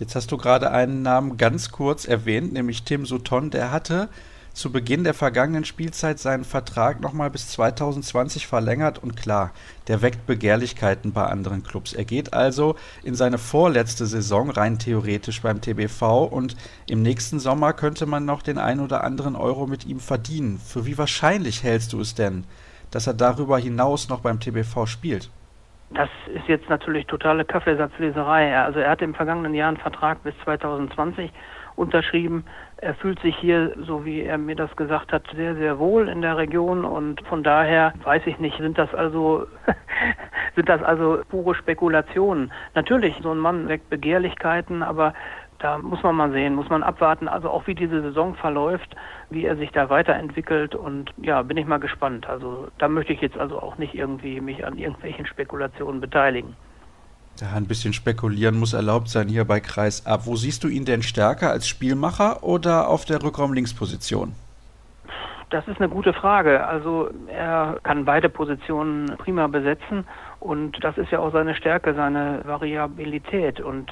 Jetzt 0.00 0.16
hast 0.16 0.32
du 0.32 0.36
gerade 0.36 0.72
einen 0.72 1.02
Namen 1.02 1.36
ganz 1.36 1.70
kurz 1.70 2.04
erwähnt, 2.04 2.52
nämlich 2.52 2.82
Tim 2.82 3.06
Sutton. 3.06 3.50
Der 3.50 3.70
hatte 3.70 4.08
zu 4.52 4.72
Beginn 4.72 5.04
der 5.04 5.14
vergangenen 5.14 5.64
Spielzeit 5.64 6.18
seinen 6.18 6.44
Vertrag 6.44 7.00
nochmal 7.00 7.30
bis 7.30 7.48
2020 7.50 8.48
verlängert 8.48 9.00
und 9.00 9.16
klar, 9.16 9.52
der 9.86 10.02
weckt 10.02 10.26
Begehrlichkeiten 10.26 11.12
bei 11.12 11.26
anderen 11.26 11.62
Clubs. 11.62 11.92
Er 11.92 12.04
geht 12.04 12.32
also 12.32 12.74
in 13.04 13.14
seine 13.14 13.38
vorletzte 13.38 14.06
Saison 14.06 14.50
rein 14.50 14.80
theoretisch 14.80 15.42
beim 15.42 15.60
TBV 15.60 16.24
und 16.24 16.56
im 16.88 17.02
nächsten 17.02 17.38
Sommer 17.38 17.72
könnte 17.72 18.06
man 18.06 18.24
noch 18.24 18.42
den 18.42 18.58
ein 18.58 18.80
oder 18.80 19.04
anderen 19.04 19.36
Euro 19.36 19.68
mit 19.68 19.86
ihm 19.86 20.00
verdienen. 20.00 20.60
Für 20.64 20.86
wie 20.86 20.98
wahrscheinlich 20.98 21.62
hältst 21.62 21.92
du 21.92 22.00
es 22.00 22.16
denn, 22.16 22.44
dass 22.90 23.06
er 23.06 23.14
darüber 23.14 23.58
hinaus 23.58 24.08
noch 24.08 24.20
beim 24.20 24.40
TBV 24.40 24.86
spielt? 24.86 25.30
Das 25.90 26.08
ist 26.34 26.48
jetzt 26.48 26.68
natürlich 26.68 27.06
totale 27.06 27.44
Kaffeesatzleserei. 27.44 28.56
Also 28.56 28.80
er 28.80 28.90
hat 28.90 29.02
im 29.02 29.14
vergangenen 29.14 29.54
Jahr 29.54 29.68
einen 29.68 29.76
Vertrag 29.76 30.22
bis 30.24 30.34
2020 30.44 31.30
unterschrieben. 31.76 32.44
Er 32.78 32.94
fühlt 32.94 33.20
sich 33.20 33.36
hier, 33.36 33.72
so 33.86 34.04
wie 34.04 34.22
er 34.22 34.38
mir 34.38 34.56
das 34.56 34.74
gesagt 34.76 35.12
hat, 35.12 35.24
sehr, 35.34 35.54
sehr 35.56 35.78
wohl 35.78 36.08
in 36.08 36.22
der 36.22 36.36
Region 36.36 36.84
und 36.84 37.20
von 37.26 37.42
daher 37.42 37.94
weiß 38.02 38.22
ich 38.26 38.38
nicht, 38.38 38.58
sind 38.58 38.78
das 38.78 38.92
also 38.94 39.46
sind 40.54 40.68
das 40.68 40.82
also 40.82 41.22
pure 41.28 41.54
Spekulationen. 41.54 42.52
Natürlich, 42.74 43.16
so 43.22 43.32
ein 43.32 43.38
Mann 43.38 43.68
weckt 43.68 43.90
Begehrlichkeiten, 43.90 44.82
aber 44.82 45.14
da 45.64 45.78
muss 45.78 46.02
man 46.02 46.14
mal 46.14 46.30
sehen, 46.30 46.54
muss 46.54 46.68
man 46.68 46.82
abwarten, 46.82 47.26
also 47.26 47.48
auch 47.48 47.66
wie 47.66 47.74
diese 47.74 48.02
Saison 48.02 48.34
verläuft, 48.34 48.94
wie 49.30 49.46
er 49.46 49.56
sich 49.56 49.70
da 49.72 49.88
weiterentwickelt 49.88 50.74
und 50.74 51.10
ja, 51.16 51.40
bin 51.40 51.56
ich 51.56 51.64
mal 51.64 51.80
gespannt. 51.80 52.28
Also 52.28 52.68
da 52.76 52.86
möchte 52.86 53.14
ich 53.14 53.22
jetzt 53.22 53.38
also 53.38 53.58
auch 53.62 53.78
nicht 53.78 53.94
irgendwie 53.94 54.42
mich 54.42 54.66
an 54.66 54.76
irgendwelchen 54.76 55.24
Spekulationen 55.24 56.02
beteiligen. 56.02 56.54
Ja, 57.40 57.54
ein 57.56 57.66
bisschen 57.66 57.94
spekulieren 57.94 58.58
muss 58.58 58.74
erlaubt 58.74 59.08
sein 59.08 59.26
hier 59.26 59.46
bei 59.46 59.60
Kreis 59.60 60.04
ab. 60.04 60.26
Wo 60.26 60.36
siehst 60.36 60.62
du 60.64 60.68
ihn 60.68 60.84
denn 60.84 61.02
stärker 61.02 61.48
als 61.50 61.66
Spielmacher 61.66 62.44
oder 62.44 62.88
auf 62.88 63.06
der 63.06 63.22
Rückraum-Linksposition? 63.22 64.34
Das 65.48 65.66
ist 65.66 65.78
eine 65.78 65.88
gute 65.88 66.12
Frage. 66.12 66.66
Also 66.66 67.08
er 67.26 67.78
kann 67.84 68.04
beide 68.04 68.28
Positionen 68.28 69.16
prima 69.16 69.46
besetzen 69.46 70.04
und 70.40 70.84
das 70.84 70.98
ist 70.98 71.10
ja 71.10 71.20
auch 71.20 71.32
seine 71.32 71.54
Stärke, 71.54 71.94
seine 71.94 72.42
Variabilität 72.44 73.62
und 73.62 73.90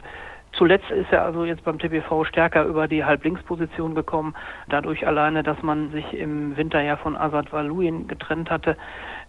Zuletzt 0.53 0.91
ist 0.91 1.11
er 1.11 1.25
also 1.25 1.45
jetzt 1.45 1.65
beim 1.65 1.79
TBV 1.79 2.25
stärker 2.25 2.65
über 2.65 2.87
die 2.87 3.05
Halblinksposition 3.05 3.95
gekommen, 3.95 4.35
dadurch 4.69 5.07
alleine, 5.07 5.43
dass 5.43 5.63
man 5.63 5.91
sich 5.93 6.13
im 6.13 6.57
Winter 6.57 6.83
ja 6.83 6.97
von 6.97 7.17
Azad 7.17 7.53
Valuin 7.53 8.07
getrennt 8.07 8.51
hatte 8.51 8.77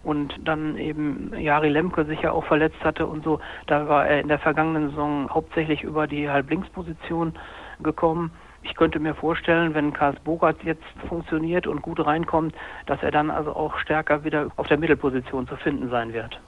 und 0.04 0.34
dann 0.44 0.78
eben 0.78 1.34
Jari 1.38 1.70
Lemke 1.70 2.04
sich 2.06 2.22
ja 2.22 2.32
auch 2.32 2.46
verletzt 2.46 2.84
hatte 2.84 3.08
und 3.08 3.24
so. 3.24 3.40
Da 3.68 3.88
war 3.88 4.06
er 4.06 4.20
in 4.20 4.28
der 4.28 4.40
vergangenen 4.40 4.90
Saison 4.90 5.30
hauptsächlich 5.30 5.82
über 5.82 6.08
die 6.08 6.30
Halblinksposition 6.30 7.34
gekommen. 7.82 8.32
Ich 8.64 8.76
könnte 8.76 9.00
mir 9.00 9.16
vorstellen, 9.16 9.74
wenn 9.74 9.94
Karls 9.94 10.20
Bogart 10.22 10.62
jetzt 10.64 10.84
funktioniert 11.08 11.68
und 11.68 11.82
gut 11.82 12.06
reinkommt, 12.06 12.54
dass 12.86 13.02
er 13.02 13.12
dann 13.12 13.30
also 13.30 13.56
auch 13.56 13.78
stärker 13.78 14.24
wieder 14.24 14.48
auf 14.58 14.68
der 14.68 14.78
Mittelposition 14.78 15.48
zu 15.48 15.56
finden 15.56 15.90
sein 15.90 16.14
wird. 16.14 16.40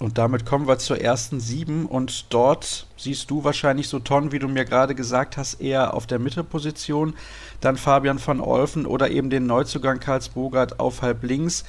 Und 0.00 0.16
damit 0.16 0.46
kommen 0.46 0.66
wir 0.66 0.78
zur 0.78 0.98
ersten 1.02 1.40
sieben 1.40 1.84
und 1.84 2.32
dort 2.32 2.86
siehst 2.96 3.30
du 3.30 3.44
wahrscheinlich 3.44 3.86
so 3.86 3.98
Tonnen, 3.98 4.32
wie 4.32 4.38
du 4.38 4.48
mir 4.48 4.64
gerade 4.64 4.94
gesagt 4.94 5.36
hast, 5.36 5.60
eher 5.60 5.92
auf 5.92 6.06
der 6.06 6.18
Mittelposition. 6.18 7.14
Dann 7.60 7.76
Fabian 7.76 8.18
van 8.24 8.40
Olfen 8.40 8.86
oder 8.86 9.10
eben 9.10 9.28
den 9.28 9.44
Neuzugang 9.44 10.00
Karls 10.00 10.30
Bogart 10.30 10.80
auf 10.80 11.02
halb 11.02 11.22
links. 11.22 11.64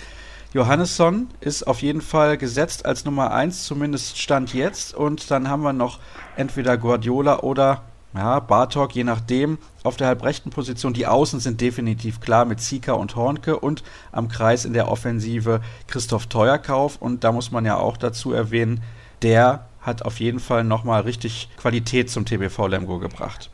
Johannesson 0.54 1.28
ist 1.42 1.68
auf 1.68 1.82
jeden 1.82 2.00
Fall 2.00 2.38
gesetzt 2.38 2.86
als 2.86 3.04
Nummer 3.04 3.32
eins, 3.32 3.66
zumindest 3.66 4.18
Stand 4.18 4.54
jetzt. 4.54 4.94
Und 4.94 5.30
dann 5.30 5.50
haben 5.50 5.64
wir 5.64 5.74
noch 5.74 6.00
entweder 6.38 6.78
Guardiola 6.78 7.40
oder 7.40 7.84
ja, 8.13 8.39
Bartok, 8.39 8.94
je 8.94 9.03
nachdem, 9.03 9.58
auf 9.84 9.98
der 9.98 10.08
halbrechten 10.08 10.50
Position. 10.50 10.94
Die 10.94 11.08
Außen 11.08 11.39
sind 11.39 11.62
definitiv 11.62 12.20
klar 12.20 12.46
mit 12.46 12.60
Zika 12.60 12.94
und 12.94 13.15
Hornke 13.15 13.60
und 13.60 13.84
am 14.12 14.27
Kreis 14.27 14.65
in 14.65 14.74
der 14.74 14.89
Offensive 14.89 15.62
Christoph 15.88 16.27
Teuerkauf. 16.27 16.98
Und 17.01 17.24
da 17.24 17.32
muss 17.32 17.51
man 17.51 17.65
ja 17.65 17.77
auch 17.77 17.98
dazu 17.98 18.34
erwähnen, 18.34 18.82
der 19.22 19.65
hat 19.82 20.03
auf 20.03 20.20
jeden 20.20 20.39
Fall 20.39 20.63
nochmal 20.63 21.01
richtig 21.01 21.50
Qualität 21.58 22.10
zum 22.10 22.25
TBV 22.25 22.68
Lemgo 22.68 23.00
gebracht. 23.00 23.50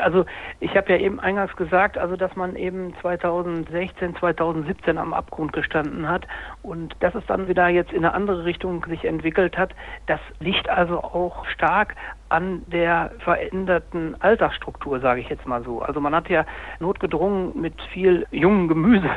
Also 0.00 0.26
ich 0.60 0.76
habe 0.76 0.92
ja 0.92 0.98
eben 0.98 1.20
eingangs 1.20 1.54
gesagt, 1.56 1.98
also 1.98 2.16
dass 2.16 2.34
man 2.36 2.56
eben 2.56 2.94
2016, 3.00 4.16
2017 4.16 4.98
am 4.98 5.14
Abgrund 5.14 5.52
gestanden 5.52 6.08
hat 6.08 6.26
und 6.62 6.96
dass 7.00 7.14
es 7.14 7.24
dann 7.26 7.48
wieder 7.48 7.68
jetzt 7.68 7.92
in 7.92 8.04
eine 8.04 8.12
andere 8.12 8.44
Richtung 8.44 8.84
sich 8.88 9.04
entwickelt 9.04 9.56
hat. 9.56 9.72
Das 10.06 10.20
liegt 10.40 10.68
also 10.68 10.98
auch 10.98 11.46
stark 11.46 11.94
an 12.28 12.62
der 12.66 13.12
veränderten 13.18 14.16
Altersstruktur, 14.20 15.00
sage 15.00 15.20
ich 15.20 15.28
jetzt 15.28 15.46
mal 15.46 15.62
so. 15.62 15.82
Also 15.82 16.00
man 16.00 16.14
hat 16.14 16.28
ja 16.28 16.44
notgedrungen 16.80 17.60
mit 17.60 17.80
viel 17.92 18.26
jungem 18.30 18.68
Gemüse, 18.68 19.10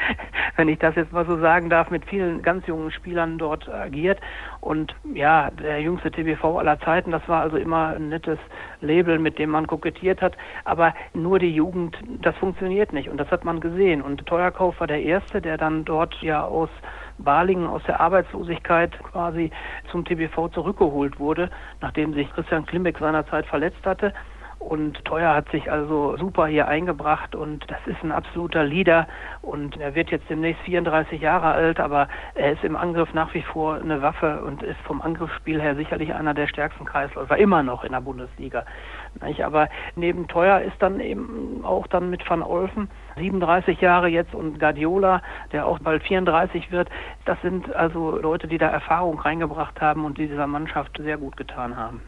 wenn 0.56 0.68
ich 0.68 0.78
das 0.78 0.94
jetzt 0.94 1.12
mal 1.12 1.26
so 1.26 1.38
sagen 1.38 1.70
darf, 1.70 1.90
mit 1.90 2.04
vielen 2.06 2.42
ganz 2.42 2.66
jungen 2.66 2.90
Spielern 2.90 3.38
dort 3.38 3.68
agiert. 3.68 4.18
Und 4.60 4.94
ja, 5.12 5.50
der 5.50 5.80
jüngste 5.80 6.10
TBV 6.10 6.58
aller 6.58 6.80
Zeiten, 6.80 7.10
das 7.10 7.26
war 7.28 7.42
also 7.42 7.56
immer 7.56 7.94
ein 7.96 8.08
nettes 8.08 8.38
Label, 8.80 9.18
mit 9.18 9.38
dem 9.38 9.50
man 9.50 9.66
kokettiert 9.66 10.22
hat. 10.22 10.36
Aber 10.64 10.94
nur 11.12 11.38
die 11.38 11.54
Jugend, 11.54 11.96
das 12.22 12.36
funktioniert 12.36 12.92
nicht. 12.92 13.08
Und 13.08 13.18
das 13.18 13.30
hat 13.30 13.44
man 13.44 13.60
gesehen. 13.60 14.02
Und 14.02 14.24
Teuerkauf 14.26 14.80
war 14.80 14.86
der 14.86 15.02
Erste, 15.02 15.40
der 15.40 15.58
dann 15.58 15.84
dort 15.84 16.14
ja 16.22 16.44
aus 16.44 16.70
Balingen 17.18 17.66
aus 17.66 17.82
der 17.84 18.00
Arbeitslosigkeit 18.00 18.98
quasi 19.02 19.50
zum 19.90 20.04
TBV 20.04 20.48
zurückgeholt 20.48 21.18
wurde, 21.18 21.50
nachdem 21.80 22.14
sich 22.14 22.30
Christian 22.32 22.66
Klimek 22.66 22.98
seinerzeit 22.98 23.46
verletzt 23.46 23.84
hatte. 23.84 24.12
Und 24.64 25.04
Teuer 25.04 25.34
hat 25.34 25.50
sich 25.50 25.70
also 25.70 26.16
super 26.16 26.46
hier 26.46 26.66
eingebracht 26.66 27.34
und 27.34 27.70
das 27.70 27.86
ist 27.86 28.02
ein 28.02 28.12
absoluter 28.12 28.64
Leader. 28.64 29.06
Und 29.42 29.76
er 29.76 29.94
wird 29.94 30.10
jetzt 30.10 30.30
demnächst 30.30 30.62
34 30.62 31.20
Jahre 31.20 31.48
alt, 31.48 31.78
aber 31.80 32.08
er 32.34 32.52
ist 32.52 32.64
im 32.64 32.74
Angriff 32.74 33.12
nach 33.12 33.34
wie 33.34 33.42
vor 33.42 33.74
eine 33.74 34.00
Waffe 34.00 34.42
und 34.42 34.62
ist 34.62 34.80
vom 34.84 35.02
Angriffsspiel 35.02 35.60
her 35.60 35.74
sicherlich 35.74 36.14
einer 36.14 36.32
der 36.32 36.46
stärksten 36.46 36.86
Kreisläufer, 36.86 37.36
immer 37.36 37.62
noch 37.62 37.84
in 37.84 37.92
der 37.92 38.00
Bundesliga. 38.00 38.64
Aber 39.42 39.68
neben 39.96 40.28
Teuer 40.28 40.60
ist 40.60 40.76
dann 40.80 41.00
eben 41.00 41.64
auch 41.64 41.86
dann 41.86 42.10
mit 42.10 42.28
Van 42.28 42.42
Olfen 42.42 42.88
37 43.16 43.80
Jahre 43.80 44.08
jetzt 44.08 44.34
und 44.34 44.58
Guardiola, 44.58 45.22
der 45.52 45.66
auch 45.66 45.78
bald 45.78 46.02
34 46.02 46.70
wird. 46.70 46.88
Das 47.24 47.40
sind 47.42 47.74
also 47.74 48.18
Leute, 48.18 48.48
die 48.48 48.58
da 48.58 48.68
Erfahrung 48.68 49.18
reingebracht 49.18 49.80
haben 49.80 50.04
und 50.04 50.18
die 50.18 50.26
dieser 50.26 50.46
Mannschaft 50.46 50.98
sehr 51.02 51.16
gut 51.16 51.36
getan 51.36 51.76
haben. 51.76 52.00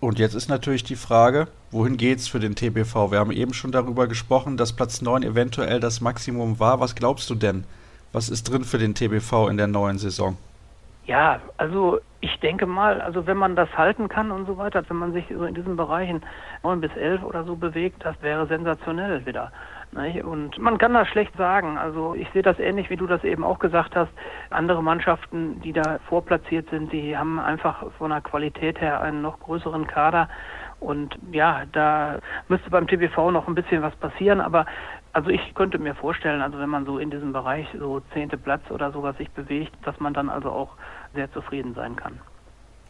Und 0.00 0.18
jetzt 0.18 0.34
ist 0.34 0.48
natürlich 0.48 0.82
die 0.82 0.96
Frage, 0.96 1.48
wohin 1.70 1.98
geht's 1.98 2.26
für 2.26 2.40
den 2.40 2.54
TBV? 2.54 3.10
Wir 3.10 3.18
haben 3.18 3.32
eben 3.32 3.52
schon 3.52 3.70
darüber 3.70 4.06
gesprochen, 4.06 4.56
dass 4.56 4.74
Platz 4.74 5.02
9 5.02 5.22
eventuell 5.22 5.78
das 5.78 6.00
Maximum 6.00 6.58
war. 6.58 6.80
Was 6.80 6.94
glaubst 6.94 7.28
du 7.28 7.34
denn? 7.34 7.64
Was 8.12 8.30
ist 8.30 8.44
drin 8.44 8.64
für 8.64 8.78
den 8.78 8.94
TBV 8.94 9.48
in 9.48 9.58
der 9.58 9.66
neuen 9.66 9.98
Saison? 9.98 10.38
Ja, 11.10 11.40
also 11.56 11.98
ich 12.20 12.38
denke 12.38 12.66
mal, 12.66 13.00
also 13.00 13.26
wenn 13.26 13.36
man 13.36 13.56
das 13.56 13.76
halten 13.76 14.08
kann 14.08 14.30
und 14.30 14.46
so 14.46 14.58
weiter, 14.58 14.84
wenn 14.86 14.96
man 14.96 15.12
sich 15.12 15.24
so 15.28 15.44
in 15.44 15.56
diesen 15.56 15.74
Bereichen 15.76 16.22
9 16.62 16.80
bis 16.80 16.94
11 16.94 17.24
oder 17.24 17.42
so 17.42 17.56
bewegt, 17.56 18.04
das 18.04 18.14
wäre 18.22 18.46
sensationell 18.46 19.26
wieder. 19.26 19.50
Und 20.22 20.56
man 20.60 20.78
kann 20.78 20.94
das 20.94 21.08
schlecht 21.08 21.36
sagen. 21.36 21.78
Also 21.78 22.14
ich 22.14 22.30
sehe 22.30 22.42
das 22.42 22.60
ähnlich, 22.60 22.90
wie 22.90 22.96
du 22.96 23.08
das 23.08 23.24
eben 23.24 23.42
auch 23.42 23.58
gesagt 23.58 23.96
hast. 23.96 24.12
Andere 24.50 24.84
Mannschaften, 24.84 25.60
die 25.62 25.72
da 25.72 25.98
vorplatziert 26.08 26.70
sind, 26.70 26.92
die 26.92 27.16
haben 27.16 27.40
einfach 27.40 27.90
von 27.98 28.10
der 28.10 28.20
Qualität 28.20 28.80
her 28.80 29.00
einen 29.00 29.20
noch 29.20 29.40
größeren 29.40 29.88
Kader. 29.88 30.28
Und 30.78 31.18
ja, 31.32 31.64
da 31.72 32.20
müsste 32.46 32.70
beim 32.70 32.86
TBV 32.86 33.32
noch 33.32 33.48
ein 33.48 33.56
bisschen 33.56 33.82
was 33.82 33.96
passieren. 33.96 34.40
Aber 34.40 34.64
also 35.12 35.28
ich 35.28 35.54
könnte 35.54 35.78
mir 35.78 35.96
vorstellen, 35.96 36.40
also 36.40 36.58
wenn 36.60 36.68
man 36.68 36.86
so 36.86 36.98
in 36.98 37.10
diesem 37.10 37.32
Bereich 37.32 37.66
so 37.76 38.00
zehnte 38.12 38.38
Platz 38.38 38.70
oder 38.70 38.92
sowas 38.92 39.16
sich 39.16 39.30
bewegt, 39.32 39.74
dass 39.84 39.98
man 39.98 40.14
dann 40.14 40.28
also 40.28 40.50
auch 40.50 40.76
sehr 41.14 41.32
zufrieden 41.32 41.74
sein 41.74 41.96
kann. 41.96 42.18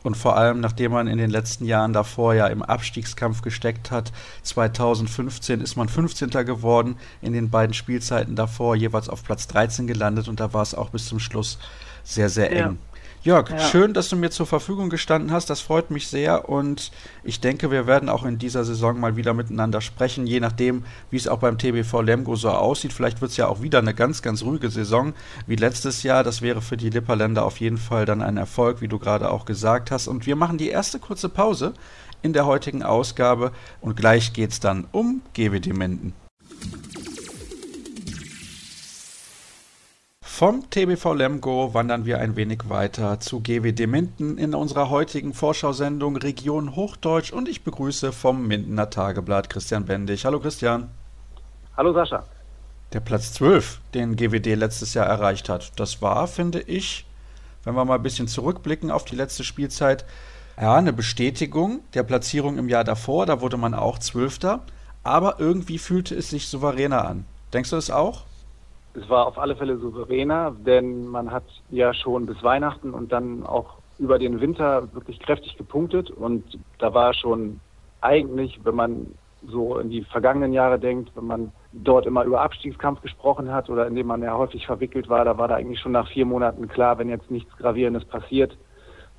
Und 0.03 0.17
vor 0.17 0.37
allem, 0.37 0.61
nachdem 0.61 0.93
man 0.93 1.07
in 1.09 1.19
den 1.19 1.29
letzten 1.29 1.67
Jahren 1.67 1.93
davor 1.93 2.33
ja 2.33 2.47
im 2.47 2.63
Abstiegskampf 2.63 3.43
gesteckt 3.43 3.91
hat, 3.91 4.13
2015 4.43 5.61
ist 5.61 5.77
man 5.77 5.89
15. 5.89 6.31
geworden, 6.47 6.97
in 7.21 7.35
den 7.35 7.51
beiden 7.51 7.75
Spielzeiten 7.75 8.35
davor 8.35 8.77
jeweils 8.77 9.11
auf 9.11 9.23
Platz 9.25 9.47
13 9.49 9.87
gelandet 9.87 10.29
und 10.29 10.41
da 10.41 10.55
war 10.55 10.63
es 10.63 10.75
auch 10.75 10.89
bis 10.89 11.07
zum 11.07 11.21
Schluss 11.21 11.59
sehr, 12.03 12.31
sehr 12.31 12.51
eng. 12.51 12.59
Ja. 12.59 12.75
Jörg, 13.23 13.51
ja. 13.51 13.59
schön, 13.59 13.93
dass 13.93 14.09
du 14.09 14.17
mir 14.17 14.31
zur 14.31 14.47
Verfügung 14.47 14.89
gestanden 14.89 15.31
hast. 15.31 15.51
Das 15.51 15.61
freut 15.61 15.91
mich 15.91 16.09
sehr 16.09 16.49
und 16.49 16.91
ich 17.23 17.39
denke, 17.41 17.71
wir 17.71 17.87
werden 17.87 18.09
auch 18.09 18.25
in 18.25 18.39
dieser 18.39 18.65
Saison 18.65 18.99
mal 18.99 19.15
wieder 19.15 19.35
miteinander 19.35 19.83
sprechen, 19.83 20.27
je 20.27 20.41
nachdem, 20.41 20.85
wie 21.11 21.19
es 21.19 21.29
auch 21.29 21.39
beim 21.39 21.59
TBV 21.59 22.01
Lemgo 22.01 22.35
so 22.37 22.49
aussieht. 22.49 22.95
Vielleicht 22.95 23.21
wird 23.21 23.33
es 23.33 23.37
ja 23.37 23.47
auch 23.47 23.61
wieder 23.61 23.79
eine 23.79 23.93
ganz, 23.93 24.23
ganz 24.23 24.43
ruhige 24.43 24.71
Saison 24.71 25.13
wie 25.47 25.57
letztes 25.57 26.03
Jahr. 26.03 26.25
Das 26.25 26.41
wäre 26.41 26.63
für 26.63 26.79
die 26.79 26.89
Lipperländer 26.89 27.45
auf 27.45 27.61
jeden 27.61 27.77
Fall 27.77 28.07
dann 28.07 28.23
ein 28.23 28.39
Erfolg, 28.39 28.81
wie 28.81 28.89
du 28.89 28.99
gerade 28.99 29.31
auch 29.31 29.45
gesagt 29.45 29.91
hast. 29.91 30.09
Und 30.09 30.25
wir 30.25 30.37
machen 30.37 30.57
die 30.57 30.71
erste 30.71 30.99
kurze 30.99 31.29
Pause 31.29 31.75
in 32.23 32.33
der 32.33 32.47
heutigen 32.47 32.83
Ausgabe 32.83 33.53
und 33.83 33.97
gleich 33.97 34.33
geht 34.33 34.53
es 34.53 34.61
dann 34.61 34.87
um 34.93 35.21
GWD 35.35 35.75
Menden. 35.75 36.15
Vom 40.41 40.71
TBV 40.71 41.13
Lemgo 41.13 41.75
wandern 41.75 42.07
wir 42.07 42.19
ein 42.19 42.35
wenig 42.35 42.71
weiter 42.71 43.21
zu 43.21 43.41
GWD 43.41 43.87
Minden 43.87 44.39
in 44.39 44.55
unserer 44.55 44.89
heutigen 44.89 45.35
Vorschau-Sendung 45.35 46.17
Region 46.17 46.75
Hochdeutsch 46.77 47.31
und 47.31 47.47
ich 47.47 47.63
begrüße 47.63 48.11
vom 48.11 48.49
Mindener 48.49 48.89
Tageblatt 48.89 49.51
Christian 49.51 49.85
Bendig. 49.85 50.25
Hallo 50.25 50.41
Christian. 50.41 50.89
Hallo 51.77 51.93
Sascha. 51.93 52.25
Der 52.95 53.01
Platz 53.01 53.35
12, 53.35 53.81
den 53.93 54.17
GWD 54.17 54.55
letztes 54.55 54.95
Jahr 54.95 55.05
erreicht 55.05 55.51
hat, 55.51 55.79
das 55.79 56.01
war, 56.01 56.27
finde 56.27 56.63
ich, 56.63 57.05
wenn 57.65 57.75
wir 57.75 57.85
mal 57.85 57.97
ein 57.97 58.03
bisschen 58.03 58.27
zurückblicken 58.27 58.91
auf 58.91 59.05
die 59.05 59.17
letzte 59.17 59.45
Spielzeit, 59.45 60.07
ja, 60.59 60.75
eine 60.75 60.95
Bestätigung 60.95 61.81
der 61.93 62.03
Platzierung 62.03 62.57
im 62.57 62.71
Jahr 62.71 62.85
davor, 62.85 63.27
da 63.27 63.43
wurde 63.43 63.59
man 63.59 63.75
auch 63.75 63.99
Zwölfter, 63.99 64.63
aber 65.03 65.39
irgendwie 65.39 65.77
fühlte 65.77 66.15
es 66.15 66.31
sich 66.31 66.49
souveräner 66.49 67.07
an. 67.07 67.27
Denkst 67.53 67.69
du 67.69 67.77
es 67.77 67.91
auch? 67.91 68.25
Es 68.95 69.09
war 69.09 69.27
auf 69.27 69.39
alle 69.39 69.57
Fälle 69.57 69.79
souveräner, 69.79 70.55
denn 70.67 71.07
man 71.07 71.31
hat 71.31 71.45
ja 71.71 71.95
schon 71.95 72.27
bis 72.27 72.43
Weihnachten 72.43 72.93
und 72.93 73.13
dann 73.13 73.47
auch 73.47 73.79
über 73.99 74.19
den 74.19 74.41
Winter 74.41 74.93
wirklich 74.95 75.21
kräftig 75.21 75.57
gepunktet 75.57 76.11
und 76.11 76.59
da 76.79 76.93
war 76.95 77.15
schon 77.15 77.61
eigentlich, 78.01 78.59
wenn 78.65 78.75
man 78.75 79.07
so 79.47 79.79
in 79.79 79.91
die 79.91 80.03
vergangenen 80.05 80.53
Jahre 80.53 80.79
denkt, 80.79 81.11
wenn 81.15 81.27
man 81.27 81.53
dort 81.73 82.07
immer 82.07 82.25
über 82.25 82.41
Abstiegskampf 82.41 83.01
gesprochen 83.01 83.53
hat 83.53 83.71
oder 83.71 83.87
in 83.87 83.95
dem 83.95 84.07
man 84.07 84.23
ja 84.23 84.37
häufig 84.37 84.67
verwickelt 84.67 85.09
war, 85.09 85.25
da 85.25 85.39
war 85.39 85.49
da 85.49 85.55
eigentlich 85.55 85.81
schon 85.81 85.93
nach 85.93 86.09
vier 86.09 86.27
Monaten 86.27 86.69
klar, 86.69 86.99
wenn 86.99 87.09
jetzt 87.09 87.31
nichts 87.31 87.57
Gravierendes 87.57 88.05
passiert, 88.05 88.57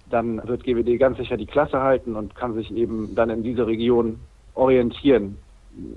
dann 0.09 0.45
wird 0.47 0.63
GWD 0.63 0.99
ganz 0.99 1.17
sicher 1.17 1.37
die 1.37 1.45
Klasse 1.45 1.81
halten 1.81 2.15
und 2.15 2.35
kann 2.35 2.53
sich 2.53 2.71
eben 2.75 3.15
dann 3.15 3.29
in 3.29 3.43
dieser 3.43 3.65
Region 3.65 4.19
orientieren. 4.53 5.37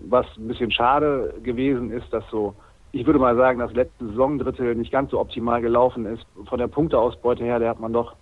Was 0.09 0.27
ein 0.37 0.47
bisschen 0.47 0.71
schade 0.71 1.35
gewesen 1.43 1.91
ist, 1.91 2.11
dass 2.13 2.25
so 2.31 2.55
ich 2.95 3.07
würde 3.07 3.19
mal 3.19 3.35
sagen, 3.35 3.59
das 3.59 3.73
letzte 3.73 4.07
Saisondrittel 4.07 4.77
nicht 4.77 4.93
ganz 4.93 5.11
so 5.11 5.19
optimal 5.19 5.61
gelaufen 5.61 6.07
ist. 6.07 6.25
Von 6.49 6.61
der 6.61 6.69
Punkteausbeute 6.69 7.43
her, 7.43 7.59
da 7.59 7.69
hat 7.69 7.81
man 7.81 7.93
doch 7.93 8.15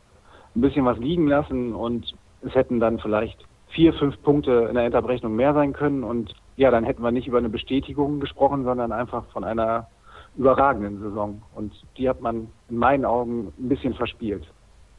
ein 0.57 0.63
bisschen 0.63 0.87
was 0.87 0.97
liegen 0.99 1.29
lassen 1.29 1.75
und 1.75 2.15
es 2.41 2.55
hätten 2.55 2.81
dann 2.81 2.99
vielleicht 2.99 3.39
vier, 3.69 3.93
fünf 3.93 4.21
Punkte 4.23 4.67
in 4.69 4.75
der 4.75 4.85
Endabrechnung 4.85 5.37
mehr 5.37 5.53
sein 5.53 5.75
können 5.75 6.05
und 6.05 6.35
ja, 6.57 6.71
dann 6.71 6.85
hätten 6.85 7.03
wir 7.03 7.11
nicht 7.11 7.27
über 7.27 7.39
eine 7.39 7.51
Bestätigung 7.51 8.19
gesprochen, 8.21 8.65
sondern 8.65 8.93
einfach 8.93 9.25
von 9.33 9.45
einer 9.45 9.89
überragenden 10.37 11.01
Saison 11.01 11.43
und 11.55 11.75
die 11.99 12.09
hat 12.09 12.23
man 12.23 12.49
in 12.71 12.77
meinen 12.77 13.05
Augen 13.05 13.53
ein 13.59 13.69
bisschen 13.69 13.93
verspielt. 13.93 14.47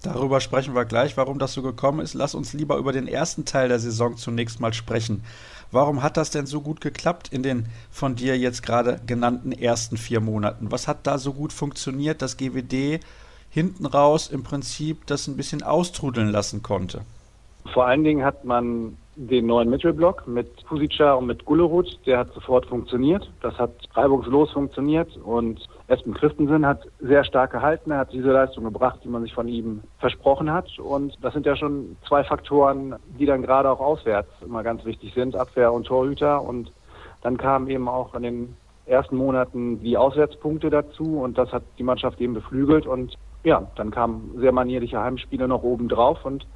Darüber 0.04 0.42
sprechen 0.42 0.76
wir 0.76 0.86
gleich, 0.86 1.16
warum 1.18 1.40
das 1.40 1.54
so 1.54 1.62
gekommen 1.62 2.02
ist. 2.02 2.14
Lass 2.14 2.36
uns 2.36 2.54
lieber 2.54 2.78
über 2.78 2.92
den 2.92 3.08
ersten 3.08 3.46
Teil 3.46 3.70
der 3.70 3.80
Saison 3.80 4.18
zunächst 4.18 4.60
mal 4.60 4.74
sprechen. 4.74 5.24
Warum 5.74 6.04
hat 6.04 6.18
das 6.18 6.30
denn 6.30 6.46
so 6.46 6.62
gut 6.62 6.82
geklappt 6.82 7.30
in 7.34 7.42
den 7.42 7.66
von 7.90 8.14
dir 8.16 8.38
jetzt 8.38 8.62
gerade 8.62 9.00
genannten 9.08 9.52
ersten 9.52 9.98
vier 9.98 10.20
Monaten? 10.20 10.72
Was 10.72 10.88
hat 10.88 11.08
da 11.08 11.18
so 11.18 11.34
gut 11.34 11.52
funktioniert, 11.52 12.22
dass 12.22 12.38
GWD 12.38 13.00
hinten 13.50 13.88
raus 13.88 14.30
im 14.30 14.44
Prinzip 14.44 15.08
das 15.08 15.28
ein 15.28 15.36
bisschen 15.36 15.64
austrudeln 15.64 16.30
lassen 16.30 16.62
konnte? 16.62 17.02
Vor 17.74 17.88
allen 17.88 18.04
Dingen 18.04 18.24
hat 18.24 18.46
man 18.46 18.98
den 19.16 19.48
neuen 19.48 19.72
Mittelblock 19.72 20.28
mit 20.28 20.48
Pusica 20.68 21.14
und 21.14 21.26
mit 21.26 21.44
Gullerud, 21.44 22.00
der 22.06 22.20
hat 22.20 22.34
sofort 22.36 22.68
funktioniert. 22.68 23.28
Das 23.42 23.58
hat 23.58 23.72
reibungslos 23.96 24.52
funktioniert 24.52 25.10
und 25.18 25.68
Espen 25.94 26.16
Christensen 26.16 26.66
hat 26.66 26.88
sehr 27.00 27.24
stark 27.24 27.52
gehalten. 27.52 27.92
Er 27.92 28.00
hat 28.00 28.12
diese 28.12 28.32
Leistung 28.32 28.64
gebracht, 28.64 29.00
die 29.04 29.10
man 29.10 29.22
sich 29.22 29.34
von 29.34 29.48
ihm 29.48 29.82
versprochen 30.00 30.52
hat. 30.52 30.80
Und 30.80 31.16
das 31.22 31.34
sind 31.34 31.46
ja 31.46 31.56
schon 31.56 31.98
zwei 32.08 32.24
Faktoren, 32.24 32.96
die 33.20 33.28
dann 33.28 33.44
gerade 33.44 33.70
auch 33.70 33.80
auswärts 33.80 34.30
immer 34.42 34.64
ganz 34.64 34.84
wichtig 34.86 35.14
sind, 35.14 35.36
Abwehr 35.36 35.72
und 35.72 35.86
Torhüter. 35.86 36.42
Und 36.42 36.72
dann 37.22 37.38
kamen 37.38 37.70
eben 37.70 37.88
auch 37.88 38.16
in 38.16 38.24
den 38.24 38.58
ersten 38.88 39.16
Monaten 39.16 39.82
die 39.82 39.96
Auswärtspunkte 39.96 40.70
dazu 40.72 41.22
und 41.22 41.38
das 41.38 41.52
hat 41.54 41.64
die 41.78 41.84
Mannschaft 41.84 42.20
eben 42.20 42.34
beflügelt. 42.34 42.88
Und 42.88 43.16
ja, 43.44 43.68
dann 43.76 43.92
kamen 43.92 44.32
sehr 44.40 44.52
manierliche 44.52 45.00
Heimspiele 45.00 45.48
noch 45.48 45.62
oben 45.62 45.90
drauf 45.90 46.26
und 46.26 46.48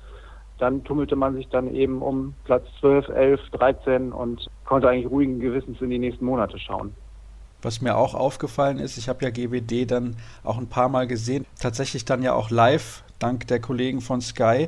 dann 0.58 0.84
tummelte 0.84 1.16
man 1.16 1.36
sich 1.36 1.48
dann 1.50 1.74
eben 1.76 2.02
um 2.02 2.34
Platz 2.44 2.66
12, 2.80 3.10
11, 3.10 3.42
13 3.52 4.12
und 4.12 4.48
konnte 4.66 4.90
eigentlich 4.90 5.12
ruhigen 5.12 5.40
Gewissens 5.40 5.80
in 5.82 5.92
die 5.92 6.00
nächsten 6.00 6.26
Monate 6.26 6.58
schauen. 6.58 6.96
Was 7.62 7.82
mir 7.82 7.98
auch 7.98 8.14
aufgefallen 8.14 8.80
ist, 8.80 8.98
ich 8.98 9.10
habe 9.10 9.26
ja 9.26 9.32
GWD 9.32 9.90
dann 9.90 10.16
auch 10.44 10.58
ein 10.58 10.68
paar 10.68 10.90
Mal 10.90 11.08
gesehen, 11.08 11.46
tatsächlich 11.60 12.06
dann 12.06 12.22
ja 12.22 12.34
auch 12.34 12.50
live, 12.50 13.04
dank 13.20 13.48
der 13.48 13.60
Kollegen 13.60 14.02
von 14.02 14.22
Sky. 14.22 14.68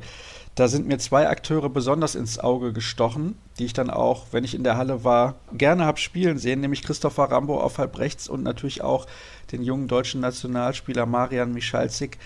Da 0.56 0.68
sind 0.68 0.88
mir 0.88 0.98
zwei 0.98 1.30
Akteure 1.30 1.70
besonders 1.70 2.16
ins 2.16 2.40
Auge 2.40 2.74
gestochen, 2.74 3.38
die 3.60 3.66
ich 3.66 3.74
dann 3.74 3.90
auch, 3.90 4.28
wenn 4.32 4.44
ich 4.44 4.56
in 4.56 4.64
der 4.64 4.76
Halle 4.76 5.04
war, 5.04 5.36
gerne 5.54 5.86
habe 5.86 6.00
spielen 6.00 6.38
sehen, 6.38 6.62
nämlich 6.62 6.84
Christopher 6.84 7.32
Rambo 7.32 7.60
auf 7.62 7.78
halb 7.78 7.98
rechts 8.00 8.28
und 8.28 8.44
natürlich 8.44 8.82
auch 8.82 9.06
den 9.52 9.64
jungen 9.64 9.88
deutschen 9.88 10.22
Nationalspieler 10.22 11.06
Marian 11.06 11.54
Michalzik 11.54 12.18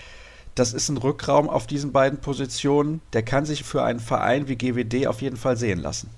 das 0.54 0.72
ist 0.72 0.88
ein 0.88 0.96
Rückraum 0.96 1.48
auf 1.48 1.66
diesen 1.66 1.92
beiden 1.92 2.20
Positionen, 2.20 3.00
der 3.12 3.22
kann 3.22 3.44
sich 3.44 3.64
für 3.64 3.82
einen 3.82 3.98
Verein 3.98 4.48
wie 4.48 4.56
GWD 4.56 5.06
auf 5.08 5.20
jeden 5.20 5.36
Fall 5.36 5.56
sehen 5.56 5.80
lassen. 5.80 6.10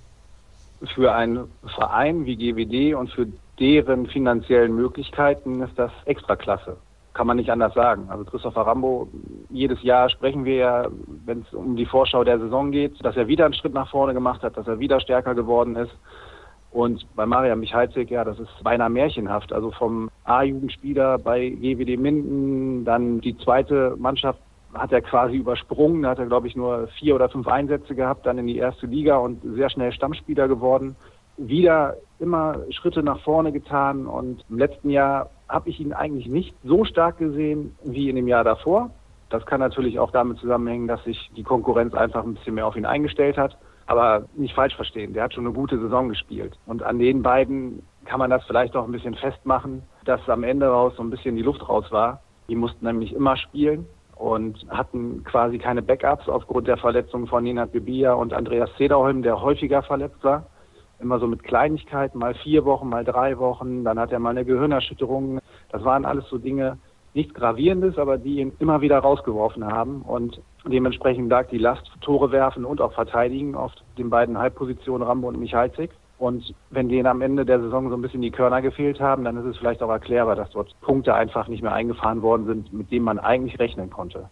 Für 0.94 1.14
einen 1.14 1.48
Verein 1.74 2.26
wie 2.26 2.36
GWD 2.36 2.94
und 2.94 3.10
für 3.10 3.26
deren 3.58 4.06
finanziellen 4.06 4.74
Möglichkeiten 4.74 5.62
ist 5.62 5.78
das 5.78 5.92
extraklasse. 6.04 6.76
Kann 7.14 7.26
man 7.26 7.38
nicht 7.38 7.50
anders 7.50 7.72
sagen. 7.72 8.08
Also 8.10 8.24
Christopher 8.24 8.62
Rambo, 8.62 9.08
jedes 9.48 9.82
Jahr 9.82 10.10
sprechen 10.10 10.44
wir 10.44 10.56
ja, 10.56 10.86
wenn 11.24 11.40
es 11.40 11.54
um 11.54 11.74
die 11.74 11.86
Vorschau 11.86 12.24
der 12.24 12.38
Saison 12.38 12.70
geht, 12.70 13.02
dass 13.02 13.16
er 13.16 13.26
wieder 13.26 13.46
einen 13.46 13.54
Schritt 13.54 13.72
nach 13.72 13.90
vorne 13.90 14.12
gemacht 14.12 14.42
hat, 14.42 14.56
dass 14.56 14.68
er 14.68 14.78
wieder 14.78 15.00
stärker 15.00 15.34
geworden 15.34 15.76
ist. 15.76 15.96
Und 16.70 17.06
bei 17.16 17.24
Maria 17.24 17.56
Michalzik, 17.56 18.10
ja, 18.10 18.22
das 18.22 18.38
ist 18.38 18.50
beinahe 18.62 18.90
märchenhaft. 18.90 19.50
Also 19.50 19.70
vom 19.70 20.10
A-Jugendspieler 20.24 21.16
bei 21.16 21.48
GWD 21.48 21.98
Minden, 21.98 22.84
dann 22.84 23.22
die 23.22 23.34
zweite 23.38 23.96
Mannschaft 23.98 24.40
hat 24.74 24.92
er 24.92 25.00
quasi 25.00 25.36
übersprungen. 25.36 26.02
Da 26.02 26.10
hat 26.10 26.18
er, 26.18 26.26
glaube 26.26 26.48
ich, 26.48 26.56
nur 26.56 26.88
vier 26.98 27.14
oder 27.14 27.30
fünf 27.30 27.48
Einsätze 27.48 27.94
gehabt, 27.94 28.26
dann 28.26 28.36
in 28.36 28.46
die 28.46 28.58
erste 28.58 28.86
Liga 28.86 29.16
und 29.16 29.40
sehr 29.54 29.70
schnell 29.70 29.90
Stammspieler 29.90 30.48
geworden. 30.48 30.96
Wieder 31.36 31.96
immer 32.18 32.60
Schritte 32.70 33.02
nach 33.02 33.20
vorne 33.20 33.52
getan 33.52 34.06
und 34.06 34.44
im 34.48 34.58
letzten 34.58 34.90
Jahr 34.90 35.30
habe 35.48 35.68
ich 35.68 35.80
ihn 35.80 35.92
eigentlich 35.92 36.26
nicht 36.26 36.54
so 36.64 36.84
stark 36.84 37.18
gesehen 37.18 37.76
wie 37.84 38.08
in 38.08 38.16
dem 38.16 38.28
Jahr 38.28 38.44
davor. 38.44 38.90
Das 39.28 39.44
kann 39.44 39.60
natürlich 39.60 39.98
auch 39.98 40.10
damit 40.10 40.38
zusammenhängen, 40.38 40.86
dass 40.86 41.02
sich 41.04 41.30
die 41.36 41.42
Konkurrenz 41.42 41.94
einfach 41.94 42.24
ein 42.24 42.34
bisschen 42.34 42.54
mehr 42.54 42.66
auf 42.66 42.76
ihn 42.76 42.86
eingestellt 42.86 43.36
hat. 43.36 43.56
Aber 43.86 44.24
nicht 44.34 44.54
falsch 44.54 44.74
verstehen, 44.74 45.12
der 45.12 45.24
hat 45.24 45.34
schon 45.34 45.46
eine 45.46 45.54
gute 45.54 45.78
Saison 45.78 46.08
gespielt. 46.08 46.58
Und 46.66 46.82
an 46.82 46.98
den 46.98 47.22
beiden 47.22 47.82
kann 48.04 48.18
man 48.18 48.30
das 48.30 48.44
vielleicht 48.44 48.74
auch 48.76 48.84
ein 48.84 48.92
bisschen 48.92 49.14
festmachen, 49.14 49.82
dass 50.04 50.28
am 50.28 50.42
Ende 50.42 50.66
raus 50.66 50.94
so 50.96 51.02
ein 51.02 51.10
bisschen 51.10 51.36
die 51.36 51.42
Luft 51.42 51.68
raus 51.68 51.86
war. 51.90 52.20
Die 52.48 52.56
mussten 52.56 52.84
nämlich 52.84 53.12
immer 53.12 53.36
spielen 53.36 53.86
und 54.16 54.66
hatten 54.70 55.22
quasi 55.24 55.58
keine 55.58 55.82
Backups 55.82 56.28
aufgrund 56.28 56.66
der 56.66 56.78
Verletzungen 56.78 57.26
von 57.26 57.44
Nenad 57.44 57.72
Bibia 57.72 58.12
und 58.14 58.32
Andreas 58.32 58.70
Sederholm, 58.78 59.22
der 59.22 59.40
häufiger 59.40 59.82
verletzt 59.82 60.22
war. 60.22 60.46
Immer 60.98 61.18
so 61.18 61.26
mit 61.26 61.42
Kleinigkeiten, 61.42 62.18
mal 62.18 62.34
vier 62.34 62.64
Wochen, 62.64 62.88
mal 62.88 63.04
drei 63.04 63.38
Wochen, 63.38 63.84
dann 63.84 63.98
hat 63.98 64.12
er 64.12 64.18
mal 64.18 64.30
eine 64.30 64.44
Gehirnerschütterung. 64.44 65.40
Das 65.70 65.84
waren 65.84 66.04
alles 66.04 66.26
so 66.28 66.38
Dinge, 66.38 66.78
nichts 67.14 67.34
Gravierendes, 67.34 67.98
aber 67.98 68.18
die 68.18 68.40
ihn 68.40 68.52
immer 68.58 68.80
wieder 68.80 68.98
rausgeworfen 68.98 69.66
haben. 69.66 70.02
Und 70.02 70.40
dementsprechend 70.64 71.28
lag 71.30 71.48
die 71.48 71.58
Last 71.58 71.90
Tore 72.00 72.30
werfen 72.30 72.64
und 72.64 72.80
auch 72.80 72.92
verteidigen 72.92 73.54
auf 73.54 73.72
den 73.98 74.10
beiden 74.10 74.38
Halbpositionen 74.38 75.06
Rambo 75.06 75.28
und 75.28 75.38
Michalzik. 75.38 75.90
Und 76.18 76.54
wenn 76.70 76.88
denen 76.88 77.06
am 77.06 77.20
Ende 77.20 77.44
der 77.44 77.60
Saison 77.60 77.90
so 77.90 77.96
ein 77.96 78.02
bisschen 78.02 78.22
die 78.22 78.30
Körner 78.30 78.62
gefehlt 78.62 79.00
haben, 79.00 79.24
dann 79.24 79.36
ist 79.36 79.44
es 79.44 79.58
vielleicht 79.58 79.82
auch 79.82 79.90
erklärbar, 79.90 80.36
dass 80.36 80.50
dort 80.50 80.74
Punkte 80.80 81.14
einfach 81.14 81.48
nicht 81.48 81.62
mehr 81.62 81.72
eingefahren 81.72 82.22
worden 82.22 82.46
sind, 82.46 82.72
mit 82.72 82.90
denen 82.90 83.04
man 83.04 83.18
eigentlich 83.18 83.58
rechnen 83.58 83.90
konnte. 83.90 84.28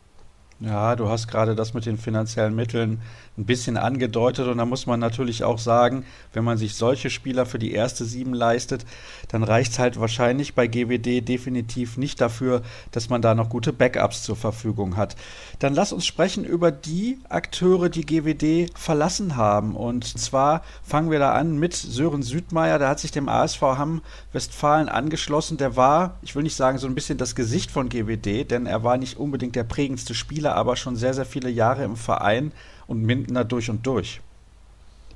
Ja, 0.61 0.96
du 0.96 1.09
hast 1.09 1.29
gerade 1.29 1.55
das 1.55 1.74
mit 1.74 1.85
den 1.85 1.98
finanziellen 1.98 2.55
Mitteln 2.55 3.03
ein 3.36 3.46
bisschen 3.46 3.76
angedeutet. 3.76 4.46
Und 4.46 4.58
da 4.58 4.64
muss 4.64 4.86
man 4.86 5.00
natürlich 5.00 5.44
auch 5.44 5.58
sagen, 5.58 6.04
wenn 6.32 6.44
man 6.44 6.58
sich 6.58 6.74
solche 6.74 7.10
Spieler 7.10 7.46
für 7.46 7.58
die 7.58 7.72
erste 7.72 8.04
Sieben 8.04 8.32
leistet, 8.32 8.84
dann 9.28 9.42
reicht 9.42 9.72
es 9.72 9.78
halt 9.78 9.98
wahrscheinlich 9.98 10.54
bei 10.54 10.66
GWD 10.66 11.26
definitiv 11.26 11.96
nicht 11.96 12.20
dafür, 12.20 12.62
dass 12.92 13.08
man 13.08 13.22
da 13.22 13.34
noch 13.34 13.48
gute 13.48 13.72
Backups 13.72 14.22
zur 14.22 14.36
Verfügung 14.36 14.96
hat. 14.96 15.16
Dann 15.58 15.74
lass 15.74 15.92
uns 15.92 16.06
sprechen 16.06 16.44
über 16.44 16.70
die 16.70 17.18
Akteure, 17.28 17.88
die 17.88 18.06
GWD 18.06 18.70
verlassen 18.78 19.36
haben. 19.36 19.74
Und 19.74 20.06
zwar 20.06 20.62
fangen 20.82 21.10
wir 21.10 21.18
da 21.18 21.32
an 21.32 21.58
mit 21.58 21.74
Sören 21.74 22.22
Südmeier, 22.22 22.78
der 22.78 22.88
hat 22.88 23.00
sich 23.00 23.10
dem 23.10 23.28
ASV 23.28 23.62
Hamm 23.62 24.02
Westfalen 24.32 24.88
angeschlossen, 24.88 25.56
der 25.56 25.76
war, 25.76 26.18
ich 26.22 26.34
will 26.34 26.42
nicht 26.42 26.56
sagen 26.56 26.78
so 26.78 26.86
ein 26.86 26.94
bisschen 26.94 27.18
das 27.18 27.34
Gesicht 27.34 27.70
von 27.70 27.88
GWD, 27.88 28.50
denn 28.50 28.66
er 28.66 28.82
war 28.84 28.96
nicht 28.96 29.18
unbedingt 29.18 29.56
der 29.56 29.64
prägendste 29.64 30.14
Spieler, 30.14 30.54
aber 30.54 30.76
schon 30.76 30.96
sehr, 30.96 31.14
sehr 31.14 31.26
viele 31.26 31.50
Jahre 31.50 31.84
im 31.84 31.96
Verein 31.96 32.52
und 32.86 33.02
Mindener 33.02 33.44
durch 33.44 33.70
und 33.70 33.86
durch. 33.86 34.20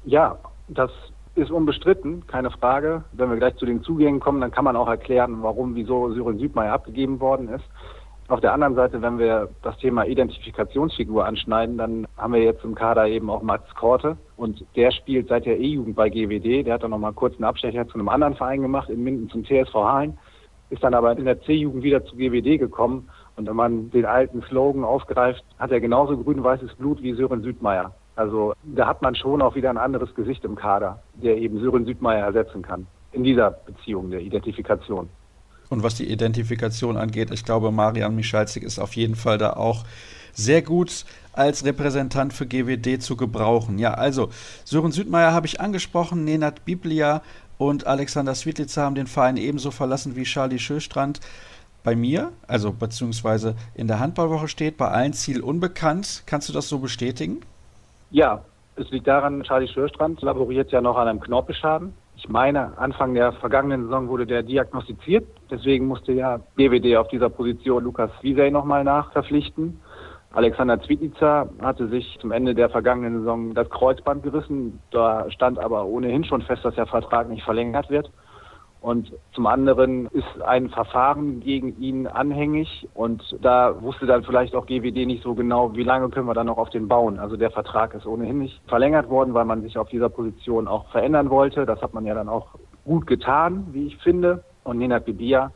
Ja, 0.04 0.38
das 0.68 0.90
ist 1.34 1.50
unbestritten, 1.50 2.26
keine 2.26 2.50
Frage. 2.50 3.04
Wenn 3.12 3.30
wir 3.30 3.36
gleich 3.36 3.56
zu 3.56 3.66
den 3.66 3.82
Zugängen 3.82 4.20
kommen, 4.20 4.40
dann 4.40 4.50
kann 4.50 4.64
man 4.64 4.76
auch 4.76 4.88
erklären, 4.88 5.42
warum, 5.42 5.74
wieso 5.74 6.12
Sören 6.12 6.38
Südmeier 6.38 6.72
abgegeben 6.72 7.20
worden 7.20 7.48
ist. 7.48 7.64
Auf 8.28 8.40
der 8.40 8.52
anderen 8.52 8.74
Seite, 8.74 9.00
wenn 9.00 9.18
wir 9.18 9.48
das 9.62 9.78
Thema 9.78 10.04
Identifikationsfigur 10.04 11.24
anschneiden, 11.24 11.78
dann 11.78 12.06
haben 12.18 12.34
wir 12.34 12.42
jetzt 12.42 12.62
im 12.62 12.74
Kader 12.74 13.06
eben 13.06 13.30
auch 13.30 13.40
Max 13.40 13.74
Korte 13.74 14.18
und 14.36 14.64
der 14.76 14.90
spielt 14.90 15.28
seit 15.28 15.46
der 15.46 15.58
E-Jugend 15.58 15.96
bei 15.96 16.10
GWD. 16.10 16.66
Der 16.66 16.74
hat 16.74 16.82
dann 16.82 16.90
nochmal 16.90 17.14
kurz 17.14 17.36
einen 17.36 17.44
Abstecher 17.44 17.88
zu 17.88 17.94
einem 17.94 18.10
anderen 18.10 18.34
Verein 18.34 18.60
gemacht, 18.60 18.90
in 18.90 19.02
Minden 19.02 19.30
zum 19.30 19.44
TSV 19.44 19.74
Hallen, 19.74 20.18
ist 20.68 20.84
dann 20.84 20.92
aber 20.92 21.16
in 21.16 21.24
der 21.24 21.40
C-Jugend 21.40 21.82
wieder 21.82 22.04
zu 22.04 22.16
GWD 22.16 22.58
gekommen 22.58 23.08
und 23.38 23.46
wenn 23.46 23.56
man 23.56 23.90
den 23.90 24.04
alten 24.04 24.42
Slogan 24.42 24.84
aufgreift, 24.84 25.44
hat 25.58 25.70
er 25.70 25.80
genauso 25.80 26.18
grün-weißes 26.18 26.74
Blut 26.74 27.00
wie 27.02 27.14
Sören 27.14 27.40
Südmeier. 27.42 27.94
Also 28.16 28.52
da 28.64 28.88
hat 28.88 29.00
man 29.00 29.14
schon 29.14 29.40
auch 29.40 29.54
wieder 29.54 29.70
ein 29.70 29.78
anderes 29.78 30.12
Gesicht 30.16 30.44
im 30.44 30.56
Kader, 30.56 31.00
der 31.14 31.36
eben 31.38 31.60
Sören 31.60 31.84
Südmeier 31.84 32.26
ersetzen 32.26 32.62
kann. 32.62 32.88
In 33.12 33.22
dieser 33.22 33.52
Beziehung 33.52 34.10
der 34.10 34.20
Identifikation. 34.20 35.08
Und 35.70 35.84
was 35.84 35.94
die 35.94 36.10
Identifikation 36.10 36.96
angeht, 36.96 37.30
ich 37.30 37.44
glaube, 37.44 37.70
Marian 37.70 38.16
Michalzik 38.16 38.64
ist 38.64 38.80
auf 38.80 38.96
jeden 38.96 39.14
Fall 39.14 39.38
da 39.38 39.52
auch 39.52 39.84
sehr 40.32 40.62
gut 40.62 41.04
als 41.32 41.64
Repräsentant 41.64 42.32
für 42.32 42.46
GWD 42.46 43.00
zu 43.00 43.16
gebrauchen. 43.16 43.78
Ja, 43.78 43.94
also 43.94 44.30
Sören 44.64 44.90
Südmeier 44.90 45.32
habe 45.32 45.46
ich 45.46 45.60
angesprochen, 45.60 46.24
Nenad 46.24 46.64
Biblia 46.64 47.22
und 47.56 47.86
Alexander 47.86 48.34
Switlitzer 48.34 48.82
haben 48.82 48.94
den 48.96 49.06
Verein 49.06 49.36
ebenso 49.36 49.70
verlassen 49.70 50.16
wie 50.16 50.24
Charlie 50.24 50.58
Schöstrand 50.58 51.20
bei 51.84 51.96
mir, 51.96 52.32
also 52.46 52.72
beziehungsweise 52.72 53.54
in 53.74 53.86
der 53.86 54.00
Handballwoche 54.00 54.48
steht, 54.48 54.76
bei 54.76 54.88
allen 54.88 55.12
Ziel 55.12 55.40
unbekannt. 55.40 56.22
Kannst 56.26 56.48
du 56.48 56.52
das 56.52 56.68
so 56.68 56.78
bestätigen? 56.78 57.40
Ja, 58.10 58.42
es 58.76 58.90
liegt 58.90 59.06
daran, 59.06 59.42
Charlie 59.42 59.68
Schörstrand 59.68 60.22
laboriert 60.22 60.70
ja 60.70 60.80
noch 60.80 60.96
an 60.96 61.08
einem 61.08 61.20
Knorpelschaden. 61.20 61.92
Ich 62.16 62.28
meine, 62.28 62.76
Anfang 62.78 63.14
der 63.14 63.32
vergangenen 63.32 63.84
Saison 63.84 64.08
wurde 64.08 64.26
der 64.26 64.42
diagnostiziert. 64.42 65.26
Deswegen 65.50 65.86
musste 65.86 66.12
ja 66.12 66.40
BWD 66.56 66.96
auf 66.96 67.08
dieser 67.08 67.28
Position 67.28 67.84
Lukas 67.84 68.10
Wiesey 68.22 68.50
nochmal 68.50 68.82
nachverpflichten. 68.84 69.80
Alexander 70.32 70.80
Zwitnitzer 70.82 71.48
hatte 71.62 71.88
sich 71.88 72.18
zum 72.20 72.32
Ende 72.32 72.54
der 72.54 72.68
vergangenen 72.70 73.20
Saison 73.20 73.54
das 73.54 73.70
Kreuzband 73.70 74.22
gerissen. 74.22 74.78
Da 74.90 75.30
stand 75.30 75.58
aber 75.58 75.86
ohnehin 75.86 76.24
schon 76.24 76.42
fest, 76.42 76.64
dass 76.64 76.74
der 76.74 76.86
Vertrag 76.86 77.28
nicht 77.28 77.44
verlängert 77.44 77.88
wird. 77.88 78.10
Und 78.80 79.12
zum 79.34 79.46
anderen 79.46 80.06
ist 80.06 80.42
ein 80.42 80.68
Verfahren 80.68 81.40
gegen 81.40 81.80
ihn 81.80 82.06
anhängig 82.06 82.88
und 82.94 83.36
da 83.42 83.82
wusste 83.82 84.06
dann 84.06 84.22
vielleicht 84.22 84.54
auch 84.54 84.66
GWD 84.66 85.04
nicht 85.04 85.24
so 85.24 85.34
genau, 85.34 85.74
wie 85.74 85.82
lange 85.82 86.08
können 86.10 86.26
wir 86.26 86.34
dann 86.34 86.46
noch 86.46 86.58
auf 86.58 86.70
den 86.70 86.86
bauen. 86.86 87.18
Also 87.18 87.36
der 87.36 87.50
Vertrag 87.50 87.94
ist 87.94 88.06
ohnehin 88.06 88.38
nicht 88.38 88.60
verlängert 88.68 89.10
worden, 89.10 89.34
weil 89.34 89.46
man 89.46 89.62
sich 89.62 89.76
auf 89.78 89.88
dieser 89.88 90.08
Position 90.08 90.68
auch 90.68 90.88
verändern 90.90 91.28
wollte. 91.28 91.66
Das 91.66 91.82
hat 91.82 91.92
man 91.92 92.06
ja 92.06 92.14
dann 92.14 92.28
auch 92.28 92.54
gut 92.84 93.06
getan, 93.08 93.66
wie 93.72 93.88
ich 93.88 93.96
finde. 93.98 94.44
Und 94.62 94.78
Nenad 94.78 95.06
Bibia 95.06 95.50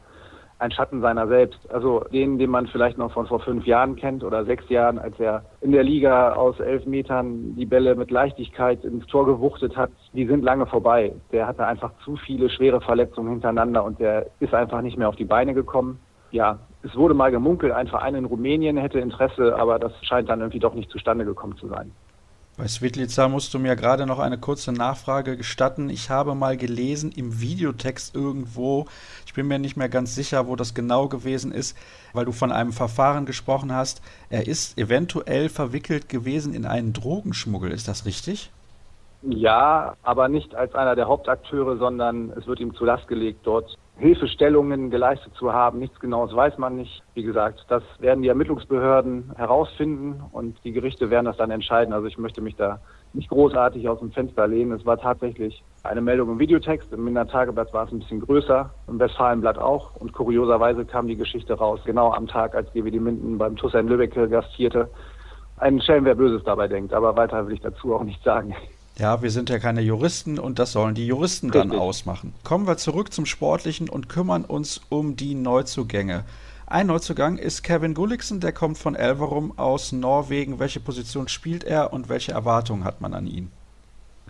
ein 0.62 0.70
Schatten 0.70 1.00
seiner 1.00 1.26
selbst. 1.26 1.58
Also 1.70 2.04
den, 2.12 2.38
den 2.38 2.50
man 2.50 2.66
vielleicht 2.68 2.96
noch 2.96 3.12
von 3.12 3.26
vor 3.26 3.40
fünf 3.40 3.66
Jahren 3.66 3.96
kennt 3.96 4.24
oder 4.24 4.44
sechs 4.44 4.68
Jahren, 4.68 4.98
als 4.98 5.18
er 5.18 5.44
in 5.60 5.72
der 5.72 5.82
Liga 5.82 6.32
aus 6.32 6.58
elf 6.60 6.86
Metern 6.86 7.54
die 7.56 7.66
Bälle 7.66 7.94
mit 7.94 8.10
Leichtigkeit 8.10 8.84
ins 8.84 9.06
Tor 9.06 9.26
gewuchtet 9.26 9.76
hat, 9.76 9.90
die 10.12 10.26
sind 10.26 10.42
lange 10.42 10.66
vorbei. 10.66 11.12
Der 11.32 11.46
hatte 11.46 11.66
einfach 11.66 11.92
zu 12.04 12.16
viele 12.16 12.48
schwere 12.48 12.80
Verletzungen 12.80 13.30
hintereinander 13.30 13.84
und 13.84 13.98
der 13.98 14.26
ist 14.40 14.54
einfach 14.54 14.80
nicht 14.80 14.96
mehr 14.96 15.08
auf 15.08 15.16
die 15.16 15.24
Beine 15.24 15.52
gekommen. 15.52 15.98
Ja, 16.30 16.58
es 16.82 16.96
wurde 16.96 17.14
mal 17.14 17.30
gemunkelt, 17.30 17.72
ein 17.72 17.88
Verein 17.88 18.14
in 18.14 18.24
Rumänien 18.24 18.76
hätte 18.76 19.00
Interesse, 19.00 19.56
aber 19.56 19.78
das 19.78 19.92
scheint 20.02 20.28
dann 20.28 20.40
irgendwie 20.40 20.60
doch 20.60 20.74
nicht 20.74 20.90
zustande 20.90 21.24
gekommen 21.24 21.56
zu 21.58 21.68
sein. 21.68 21.92
Bei 22.58 22.68
Svitlica 22.68 23.28
musst 23.28 23.54
du 23.54 23.58
mir 23.58 23.76
gerade 23.76 24.04
noch 24.04 24.18
eine 24.18 24.36
kurze 24.36 24.72
Nachfrage 24.72 25.38
gestatten. 25.38 25.88
Ich 25.88 26.10
habe 26.10 26.34
mal 26.34 26.58
gelesen 26.58 27.10
im 27.10 27.40
Videotext 27.40 28.14
irgendwo, 28.14 28.84
ich 29.32 29.36
bin 29.36 29.48
mir 29.48 29.58
nicht 29.58 29.78
mehr 29.78 29.88
ganz 29.88 30.14
sicher, 30.14 30.46
wo 30.46 30.56
das 30.56 30.74
genau 30.74 31.08
gewesen 31.08 31.52
ist, 31.52 31.74
weil 32.12 32.26
du 32.26 32.32
von 32.32 32.52
einem 32.52 32.70
Verfahren 32.70 33.24
gesprochen 33.24 33.74
hast. 33.74 34.02
Er 34.28 34.46
ist 34.46 34.76
eventuell 34.76 35.48
verwickelt 35.48 36.10
gewesen 36.10 36.52
in 36.52 36.66
einen 36.66 36.92
Drogenschmuggel. 36.92 37.70
Ist 37.70 37.88
das 37.88 38.04
richtig? 38.04 38.50
Ja, 39.22 39.94
aber 40.02 40.28
nicht 40.28 40.54
als 40.54 40.74
einer 40.74 40.96
der 40.96 41.08
Hauptakteure, 41.08 41.78
sondern 41.78 42.28
es 42.36 42.46
wird 42.46 42.60
ihm 42.60 42.74
zu 42.74 42.84
Last 42.84 43.08
gelegt, 43.08 43.38
dort 43.44 43.78
Hilfestellungen 43.96 44.90
geleistet 44.90 45.32
zu 45.38 45.50
haben. 45.54 45.78
Nichts 45.78 45.98
Genaues 45.98 46.36
weiß 46.36 46.58
man 46.58 46.76
nicht. 46.76 47.02
Wie 47.14 47.22
gesagt, 47.22 47.64
das 47.68 47.82
werden 48.00 48.20
die 48.20 48.28
Ermittlungsbehörden 48.28 49.32
herausfinden 49.36 50.22
und 50.32 50.62
die 50.62 50.72
Gerichte 50.72 51.08
werden 51.08 51.24
das 51.24 51.38
dann 51.38 51.50
entscheiden. 51.50 51.94
Also 51.94 52.06
ich 52.06 52.18
möchte 52.18 52.42
mich 52.42 52.56
da 52.56 52.80
nicht 53.14 53.28
großartig 53.28 53.88
aus 53.88 53.98
dem 53.98 54.12
Fenster 54.12 54.46
lehnen. 54.46 54.72
Es 54.72 54.86
war 54.86 54.98
tatsächlich 54.98 55.62
eine 55.82 56.00
Meldung 56.00 56.30
im 56.30 56.38
Videotext. 56.38 56.92
Im 56.92 57.04
Minder 57.04 57.26
Tageblatt 57.26 57.72
war 57.72 57.86
es 57.86 57.92
ein 57.92 57.98
bisschen 58.00 58.20
größer, 58.20 58.70
im 58.88 58.98
Westfalenblatt 58.98 59.58
auch. 59.58 59.96
Und 59.96 60.12
kurioserweise 60.12 60.84
kam 60.84 61.06
die 61.06 61.16
Geschichte 61.16 61.54
raus, 61.54 61.80
genau 61.84 62.12
am 62.12 62.26
Tag, 62.26 62.54
als 62.54 62.72
GWD 62.72 63.00
Minden 63.00 63.38
beim 63.38 63.56
TUSA 63.56 63.80
in 63.80 63.88
Lübeck 63.88 64.14
gastierte. 64.30 64.88
Ein 65.58 65.80
Schelm, 65.80 66.04
wer 66.04 66.14
Böses 66.14 66.42
dabei 66.44 66.68
denkt. 66.68 66.92
Aber 66.92 67.16
weiter 67.16 67.46
will 67.46 67.54
ich 67.54 67.60
dazu 67.60 67.94
auch 67.94 68.04
nicht 68.04 68.22
sagen. 68.24 68.54
Ja, 68.98 69.22
wir 69.22 69.30
sind 69.30 69.48
ja 69.48 69.58
keine 69.58 69.80
Juristen 69.80 70.38
und 70.38 70.58
das 70.58 70.72
sollen 70.72 70.94
die 70.94 71.06
Juristen 71.06 71.50
dann 71.50 71.70
Richtig. 71.70 71.80
ausmachen. 71.80 72.34
Kommen 72.44 72.66
wir 72.66 72.76
zurück 72.76 73.12
zum 73.12 73.24
Sportlichen 73.24 73.88
und 73.88 74.08
kümmern 74.08 74.44
uns 74.44 74.82
um 74.90 75.16
die 75.16 75.34
Neuzugänge. 75.34 76.24
Ein 76.72 76.86
Neuzugang 76.86 77.36
ist 77.36 77.62
Kevin 77.62 77.92
Gulliksen, 77.92 78.40
der 78.40 78.52
kommt 78.52 78.78
von 78.78 78.94
Elverum 78.94 79.52
aus 79.58 79.92
Norwegen. 79.92 80.58
Welche 80.58 80.80
Position 80.80 81.28
spielt 81.28 81.64
er 81.64 81.92
und 81.92 82.08
welche 82.08 82.32
Erwartungen 82.32 82.84
hat 82.84 83.02
man 83.02 83.12
an 83.12 83.26
ihn? 83.26 83.52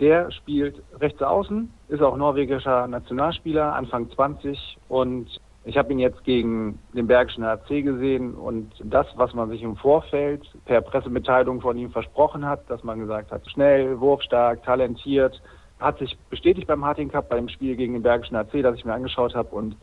Der 0.01 0.29
spielt 0.33 0.83
rechts 0.99 1.23
außen, 1.23 1.73
ist 1.87 2.03
auch 2.03 2.17
norwegischer 2.17 2.89
Nationalspieler, 2.89 3.77
Anfang 3.77 4.11
20 4.11 4.59
und 4.89 5.29
ich 5.65 5.77
habe 5.77 5.93
ihn 5.93 6.01
jetzt 6.01 6.25
gegen 6.25 6.81
den 6.93 7.07
Bergischen 7.07 7.45
HC 7.45 7.83
gesehen 7.83 8.35
und 8.35 8.73
das, 8.83 9.07
was 9.15 9.33
man 9.35 9.49
sich 9.49 9.63
im 9.63 9.77
Vorfeld 9.77 10.43
per 10.65 10.81
Pressemitteilung 10.81 11.61
von 11.61 11.79
ihm 11.79 11.93
versprochen 11.93 12.45
hat, 12.45 12.69
dass 12.69 12.83
man 12.83 12.99
gesagt 12.99 13.31
hat, 13.31 13.49
schnell, 13.53 14.01
wurfstark, 14.01 14.65
talentiert, 14.65 15.41
hat 15.79 16.01
sich 16.01 16.19
bestätigt 16.29 16.67
beim 16.67 16.85
Harting 16.85 17.09
Cup, 17.09 17.29
beim 17.29 17.49
Spiel 17.49 17.77
gegen 17.77 17.93
den 17.93 18.03
Bergischen 18.03 18.37
HC, 18.37 18.63
das 18.63 18.75
ich 18.75 18.85
mir 18.85 18.95
angeschaut 18.95 19.37
habe 19.37 19.55
und 19.55 19.77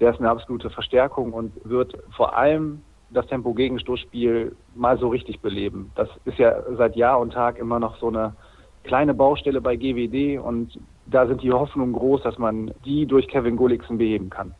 der 0.00 0.10
ist 0.10 0.18
eine 0.18 0.30
absolute 0.30 0.70
Verstärkung 0.70 1.32
und 1.32 1.52
wird 1.64 1.96
vor 2.16 2.36
allem 2.36 2.82
das 3.10 3.26
Tempo-Gegenstoßspiel 3.26 4.54
mal 4.74 4.98
so 4.98 5.08
richtig 5.08 5.40
beleben. 5.40 5.92
Das 5.94 6.08
ist 6.24 6.38
ja 6.38 6.54
seit 6.76 6.96
Jahr 6.96 7.20
und 7.20 7.32
Tag 7.32 7.58
immer 7.58 7.78
noch 7.78 7.96
so 7.98 8.08
eine 8.08 8.34
kleine 8.82 9.14
Baustelle 9.14 9.60
bei 9.60 9.76
GWD 9.76 10.38
und 10.38 10.78
da 11.06 11.26
sind 11.26 11.42
die 11.42 11.52
Hoffnungen 11.52 11.92
groß, 11.92 12.22
dass 12.22 12.38
man 12.38 12.72
die 12.84 13.06
durch 13.06 13.28
Kevin 13.28 13.56
Gulliksen 13.56 13.98
beheben 13.98 14.30
kann. 14.30 14.54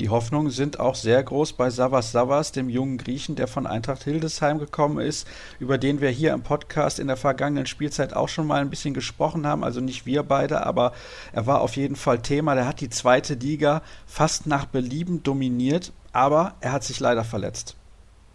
Die 0.00 0.08
Hoffnungen 0.08 0.50
sind 0.50 0.80
auch 0.80 0.94
sehr 0.94 1.22
groß 1.22 1.52
bei 1.52 1.68
Savas 1.68 2.10
Savas, 2.10 2.52
dem 2.52 2.70
jungen 2.70 2.96
Griechen, 2.96 3.36
der 3.36 3.46
von 3.46 3.66
Eintracht 3.66 4.04
Hildesheim 4.04 4.58
gekommen 4.58 4.98
ist, 4.98 5.28
über 5.58 5.76
den 5.76 6.00
wir 6.00 6.08
hier 6.08 6.32
im 6.32 6.42
Podcast 6.42 6.98
in 6.98 7.06
der 7.06 7.18
vergangenen 7.18 7.66
Spielzeit 7.66 8.16
auch 8.16 8.30
schon 8.30 8.46
mal 8.46 8.62
ein 8.62 8.70
bisschen 8.70 8.94
gesprochen 8.94 9.46
haben. 9.46 9.62
Also 9.62 9.82
nicht 9.82 10.06
wir 10.06 10.22
beide, 10.22 10.64
aber 10.64 10.94
er 11.34 11.46
war 11.46 11.60
auf 11.60 11.76
jeden 11.76 11.96
Fall 11.96 12.20
Thema. 12.22 12.54
Der 12.54 12.66
hat 12.66 12.80
die 12.80 12.88
zweite 12.88 13.34
Liga 13.34 13.82
fast 14.06 14.46
nach 14.46 14.64
Belieben 14.64 15.22
dominiert, 15.22 15.92
aber 16.14 16.54
er 16.62 16.72
hat 16.72 16.82
sich 16.82 16.98
leider 16.98 17.22
verletzt. 17.22 17.76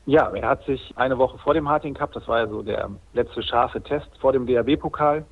Ja, 0.06 0.30
er 0.36 0.48
hat 0.48 0.64
sich 0.66 0.94
eine 0.98 1.18
Woche 1.18 1.40
vor 1.40 1.56
dem 1.56 1.68
Harting 1.68 1.96
Cup, 1.96 2.14
das 2.14 2.28
war 2.28 2.42
ja 2.42 2.48
so 2.48 2.62
der 2.62 2.92
letzte 3.14 3.42
scharfe 3.42 3.82
Test 3.82 4.10
vor 4.22 4.34
dem 4.34 4.46
DRB-Pokal, 4.46 5.26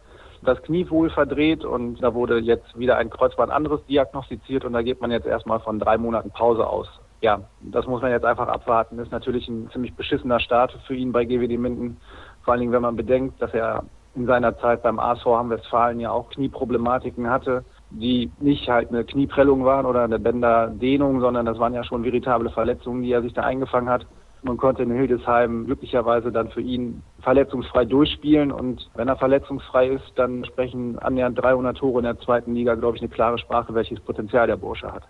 das 0.44 0.62
Knie 0.64 0.90
wohl 0.90 1.10
verdreht 1.10 1.66
und 1.66 2.02
da 2.02 2.14
wurde 2.14 2.40
jetzt 2.40 2.78
wieder 2.78 2.98
ein 2.98 3.10
Kreuzband 3.10 3.52
anderes 3.52 3.86
diagnostiziert 3.86 4.66
und 4.66 4.74
da 4.74 4.82
geht 4.82 5.02
man 5.02 5.12
jetzt 5.12 5.28
erstmal 5.28 5.60
von 5.60 5.80
drei 5.80 5.98
Monaten 5.98 6.32
Pause 6.32 6.68
aus. 6.68 6.88
Ja, 7.22 7.40
das 7.62 7.88
muss 7.88 8.02
man 8.02 8.12
jetzt 8.12 8.26
einfach 8.26 8.48
abwarten. 8.48 9.00
Ist 9.00 9.12
natürlich 9.12 9.48
ein 9.48 9.70
ziemlich 9.72 9.94
beschissener 9.96 10.40
Start 10.40 10.78
für 10.86 10.96
ihn 10.96 11.12
bei 11.14 11.24
GWD 11.24 11.58
Minden. 11.58 11.98
Vor 12.44 12.52
allen 12.52 12.60
Dingen, 12.60 12.74
wenn 12.74 12.82
man 12.82 12.98
bedenkt, 12.98 13.42
dass 13.42 13.54
er 13.54 13.84
in 14.16 14.26
seiner 14.26 14.58
Zeit 14.60 14.84
beim 14.84 15.00
ASV 15.00 15.26
Hamm-Westfalen 15.26 16.00
ja 16.00 16.12
auch 16.12 16.30
Knieproblematiken 16.30 17.30
hatte, 17.30 17.64
die 17.90 18.32
nicht 18.40 18.70
halt 18.70 18.90
eine 18.90 19.06
Knieprellung 19.06 19.66
waren 19.66 19.86
oder 19.86 20.04
eine 20.04 20.20
Bänderdehnung, 20.20 21.22
sondern 21.22 21.46
das 21.46 21.60
waren 21.60 21.74
ja 21.74 21.84
schon 21.84 22.04
veritable 22.04 22.50
Verletzungen, 22.50 23.04
die 23.04 23.12
er 23.12 23.22
sich 23.22 23.34
da 23.34 23.44
eingefangen 23.44 23.90
hat. 23.90 24.06
Man 24.44 24.58
konnte 24.58 24.84
in 24.84 24.92
Hildesheim 24.92 25.66
glücklicherweise 25.66 26.32
dann 26.32 26.50
für 26.50 26.62
ihn 26.62 27.02
verletzungsfrei 27.22 27.86
durchspielen 27.86 28.52
und 28.52 28.90
wenn 28.96 29.08
er 29.08 29.16
verletzungsfrei 29.16 29.88
ist, 29.88 30.12
dann 30.16 30.44
sprechen 30.44 31.00
annähernd 31.00 31.42
300 31.42 31.78
Tore 31.78 32.00
in 32.00 32.06
der 32.06 32.20
zweiten 32.20 32.54
Liga, 32.54 32.76
glaube 32.76 32.98
ich, 32.98 33.02
eine 33.02 33.10
klare 33.10 33.38
Sprache, 33.38 33.74
welches 33.74 34.02
Potenzial 34.02 34.48
der 34.48 34.58
Bursche 34.58 34.92
hat. 34.92 35.04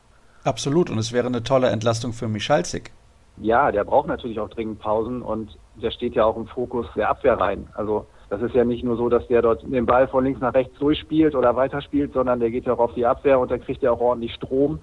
Absolut 0.43 0.89
und 0.89 0.99
es 0.99 1.11
wäre 1.13 1.27
eine 1.27 1.43
tolle 1.43 1.69
Entlastung 1.69 2.13
für 2.13 2.27
Michalzik. 2.27 2.91
Ja, 3.37 3.71
der 3.71 3.83
braucht 3.83 4.07
natürlich 4.07 4.39
auch 4.39 4.49
dringend 4.49 4.79
Pausen 4.79 5.23
und 5.23 5.57
der 5.81 5.89
steht 5.89 6.13
ja 6.13 6.25
auch 6.25 6.37
im 6.37 6.45
Fokus 6.45 6.85
der 6.95 7.09
Abwehr 7.09 7.39
rein. 7.39 7.67
Also 7.73 8.05
das 8.29 8.41
ist 8.41 8.53
ja 8.53 8.63
nicht 8.63 8.83
nur 8.83 8.97
so, 8.97 9.09
dass 9.09 9.27
der 9.27 9.41
dort 9.41 9.63
den 9.63 9.85
Ball 9.85 10.07
von 10.07 10.23
links 10.23 10.41
nach 10.41 10.53
rechts 10.53 10.77
durchspielt 10.77 11.33
oder 11.33 11.55
weiterspielt, 11.55 12.13
sondern 12.13 12.39
der 12.39 12.51
geht 12.51 12.65
ja 12.65 12.73
auch 12.73 12.79
auf 12.79 12.93
die 12.93 13.05
Abwehr 13.05 13.39
und 13.39 13.49
da 13.49 13.57
kriegt 13.57 13.81
er 13.83 13.93
auch 13.93 13.99
ordentlich 13.99 14.33
Strom 14.33 14.79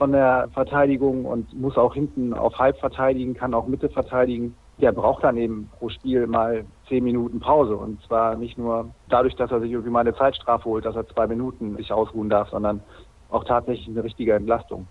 von 0.00 0.12
der 0.12 0.48
Verteidigung 0.54 1.26
und 1.26 1.52
muss 1.52 1.76
auch 1.76 1.92
hinten 1.92 2.32
auf 2.32 2.58
Halb 2.58 2.78
verteidigen, 2.78 3.34
kann 3.34 3.52
auch 3.52 3.66
Mitte 3.66 3.90
verteidigen. 3.90 4.54
Der 4.80 4.92
braucht 4.92 5.22
dann 5.24 5.36
eben 5.36 5.68
pro 5.78 5.90
Spiel 5.90 6.26
mal 6.26 6.64
zehn 6.88 7.04
Minuten 7.04 7.38
Pause. 7.38 7.76
Und 7.76 8.02
zwar 8.04 8.34
nicht 8.36 8.56
nur 8.56 8.88
dadurch, 9.10 9.36
dass 9.36 9.50
er 9.50 9.60
sich 9.60 9.70
irgendwie 9.70 9.90
mal 9.90 10.00
eine 10.00 10.14
Zeitstrafe 10.14 10.64
holt, 10.64 10.86
dass 10.86 10.96
er 10.96 11.06
zwei 11.06 11.26
Minuten 11.26 11.76
sich 11.76 11.92
ausruhen 11.92 12.30
darf, 12.30 12.48
sondern 12.48 12.80
auch 13.28 13.44
tatsächlich 13.44 13.88
eine 13.88 14.02
richtige 14.02 14.32
Entlastung. 14.32 14.86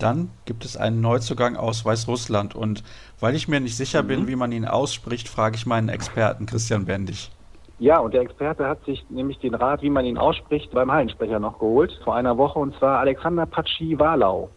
Dann 0.00 0.30
gibt 0.46 0.64
es 0.64 0.76
einen 0.76 1.00
Neuzugang 1.00 1.54
aus 1.54 1.84
Weißrussland. 1.84 2.56
Und 2.56 2.82
weil 3.20 3.36
ich 3.36 3.46
mir 3.46 3.60
nicht 3.60 3.76
sicher 3.76 4.02
mhm. 4.02 4.08
bin, 4.08 4.26
wie 4.26 4.34
man 4.34 4.50
ihn 4.50 4.64
ausspricht, 4.64 5.28
frage 5.28 5.54
ich 5.54 5.64
meinen 5.64 5.88
Experten 5.88 6.46
Christian 6.46 6.86
Bendig. 6.86 7.30
Ja, 7.78 7.98
und 7.98 8.14
der 8.14 8.22
Experte 8.22 8.68
hat 8.68 8.84
sich 8.84 9.04
nämlich 9.10 9.38
den 9.40 9.54
Rat, 9.54 9.82
wie 9.82 9.90
man 9.90 10.04
ihn 10.04 10.16
ausspricht, 10.16 10.70
beim 10.70 10.92
Hallensprecher 10.92 11.40
noch 11.40 11.58
geholt, 11.58 11.92
vor 12.04 12.14
einer 12.14 12.38
Woche, 12.38 12.58
und 12.58 12.76
zwar 12.76 13.00
Alexander 13.00 13.46
Patschi-Walau. 13.46 14.48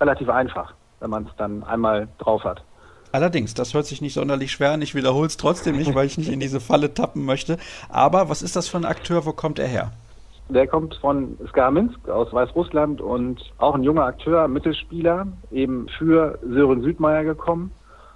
Relativ 0.00 0.28
einfach, 0.28 0.74
wenn 1.00 1.10
man 1.10 1.24
es 1.24 1.36
dann 1.36 1.64
einmal 1.64 2.08
drauf 2.18 2.44
hat. 2.44 2.62
Allerdings, 3.12 3.54
das 3.54 3.74
hört 3.74 3.86
sich 3.86 4.00
nicht 4.00 4.14
sonderlich 4.14 4.52
schwer 4.52 4.72
an. 4.72 4.82
Ich 4.82 4.94
wiederhole 4.94 5.26
es 5.26 5.36
trotzdem 5.36 5.76
nicht, 5.76 5.94
weil 5.96 6.06
ich 6.06 6.16
nicht 6.16 6.30
in 6.30 6.38
diese 6.38 6.60
Falle 6.60 6.94
tappen 6.94 7.24
möchte. 7.24 7.58
Aber 7.88 8.28
was 8.28 8.40
ist 8.40 8.54
das 8.54 8.68
für 8.68 8.76
ein 8.76 8.84
Akteur? 8.84 9.26
Wo 9.26 9.32
kommt 9.32 9.58
er 9.58 9.66
her? 9.66 9.90
Der 10.48 10.68
kommt 10.68 10.94
von 10.96 11.36
Skarminsk 11.48 12.08
aus 12.08 12.32
Weißrussland 12.32 13.00
und 13.00 13.40
auch 13.58 13.74
ein 13.74 13.82
junger 13.82 14.04
Akteur, 14.04 14.46
Mittelspieler, 14.46 15.26
eben 15.50 15.88
für 15.98 16.38
Sören 16.42 16.82
Südmeier 16.82 17.24
gekommen. 17.24 17.72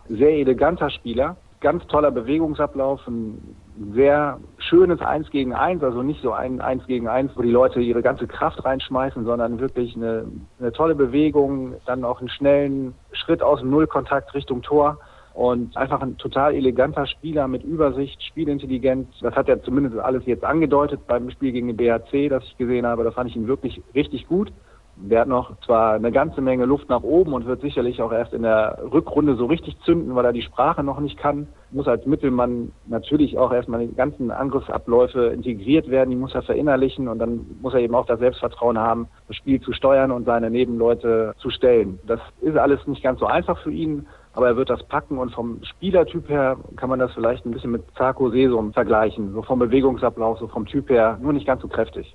Sehr 0.08 0.32
eleganter 0.32 0.90
Spieler, 0.90 1.36
ganz 1.60 1.84
toller 1.88 2.10
Bewegungsablauf, 2.10 3.00
ein 3.06 3.56
sehr 3.92 4.38
schönes 4.58 5.00
Eins 5.00 5.30
gegen 5.30 5.52
Eins, 5.52 5.82
also 5.82 6.02
nicht 6.02 6.22
so 6.22 6.32
ein 6.32 6.60
Eins 6.60 6.86
gegen 6.86 7.08
Eins, 7.08 7.32
wo 7.34 7.42
die 7.42 7.50
Leute 7.50 7.80
ihre 7.80 8.02
ganze 8.02 8.26
Kraft 8.26 8.64
reinschmeißen, 8.64 9.24
sondern 9.24 9.58
wirklich 9.58 9.96
eine, 9.96 10.26
eine 10.60 10.72
tolle 10.72 10.94
Bewegung, 10.94 11.74
dann 11.86 12.04
auch 12.04 12.20
einen 12.20 12.28
schnellen 12.28 12.94
Schritt 13.12 13.42
aus 13.42 13.60
dem 13.60 13.70
Nullkontakt 13.70 14.34
Richtung 14.34 14.62
Tor 14.62 14.98
und 15.34 15.76
einfach 15.76 16.00
ein 16.00 16.16
total 16.16 16.54
eleganter 16.54 17.06
Spieler 17.06 17.48
mit 17.48 17.64
Übersicht, 17.64 18.22
Spielintelligenz. 18.22 19.08
Das 19.20 19.34
hat 19.34 19.48
er 19.48 19.62
zumindest 19.62 19.98
alles 19.98 20.24
jetzt 20.26 20.44
angedeutet 20.44 21.00
beim 21.08 21.28
Spiel 21.30 21.50
gegen 21.50 21.66
den 21.66 21.76
BHC, 21.76 22.28
das 22.28 22.44
ich 22.44 22.56
gesehen 22.56 22.86
habe. 22.86 23.02
Da 23.02 23.10
fand 23.10 23.30
ich 23.30 23.36
ihn 23.36 23.48
wirklich 23.48 23.82
richtig 23.94 24.28
gut. 24.28 24.52
Der 24.96 25.20
hat 25.20 25.28
noch 25.28 25.58
zwar 25.60 25.94
eine 25.94 26.12
ganze 26.12 26.40
Menge 26.40 26.66
Luft 26.66 26.88
nach 26.88 27.02
oben 27.02 27.32
und 27.32 27.46
wird 27.46 27.60
sicherlich 27.60 28.00
auch 28.00 28.12
erst 28.12 28.32
in 28.32 28.42
der 28.42 28.78
Rückrunde 28.92 29.34
so 29.34 29.46
richtig 29.46 29.76
zünden, 29.80 30.14
weil 30.14 30.24
er 30.24 30.32
die 30.32 30.42
Sprache 30.42 30.84
noch 30.84 31.00
nicht 31.00 31.18
kann. 31.18 31.48
Muss 31.72 31.88
als 31.88 32.06
Mittelmann 32.06 32.70
natürlich 32.86 33.36
auch 33.36 33.52
erstmal 33.52 33.86
die 33.86 33.94
ganzen 33.94 34.30
Angriffsabläufe 34.30 35.26
integriert 35.26 35.90
werden, 35.90 36.10
die 36.10 36.16
muss 36.16 36.34
er 36.34 36.42
verinnerlichen 36.42 37.08
und 37.08 37.18
dann 37.18 37.44
muss 37.60 37.74
er 37.74 37.80
eben 37.80 37.94
auch 37.94 38.06
das 38.06 38.20
Selbstvertrauen 38.20 38.78
haben, 38.78 39.08
das 39.26 39.36
Spiel 39.36 39.60
zu 39.60 39.72
steuern 39.72 40.12
und 40.12 40.26
seine 40.26 40.50
Nebenleute 40.50 41.34
zu 41.38 41.50
stellen. 41.50 41.98
Das 42.06 42.20
ist 42.40 42.56
alles 42.56 42.86
nicht 42.86 43.02
ganz 43.02 43.18
so 43.18 43.26
einfach 43.26 43.58
für 43.58 43.72
ihn, 43.72 44.06
aber 44.34 44.48
er 44.48 44.56
wird 44.56 44.70
das 44.70 44.82
packen 44.84 45.18
und 45.18 45.32
vom 45.32 45.60
Spielertyp 45.62 46.28
her 46.28 46.56
kann 46.76 46.90
man 46.90 47.00
das 47.00 47.12
vielleicht 47.12 47.44
ein 47.44 47.52
bisschen 47.52 47.72
mit 47.72 47.82
Zarko 47.96 48.30
Sesum 48.30 48.72
vergleichen, 48.72 49.32
so 49.32 49.42
vom 49.42 49.58
Bewegungsablauf, 49.58 50.38
so 50.38 50.46
vom 50.46 50.66
Typ 50.66 50.88
her, 50.90 51.18
nur 51.20 51.32
nicht 51.32 51.46
ganz 51.46 51.62
so 51.62 51.68
kräftig. 51.68 52.14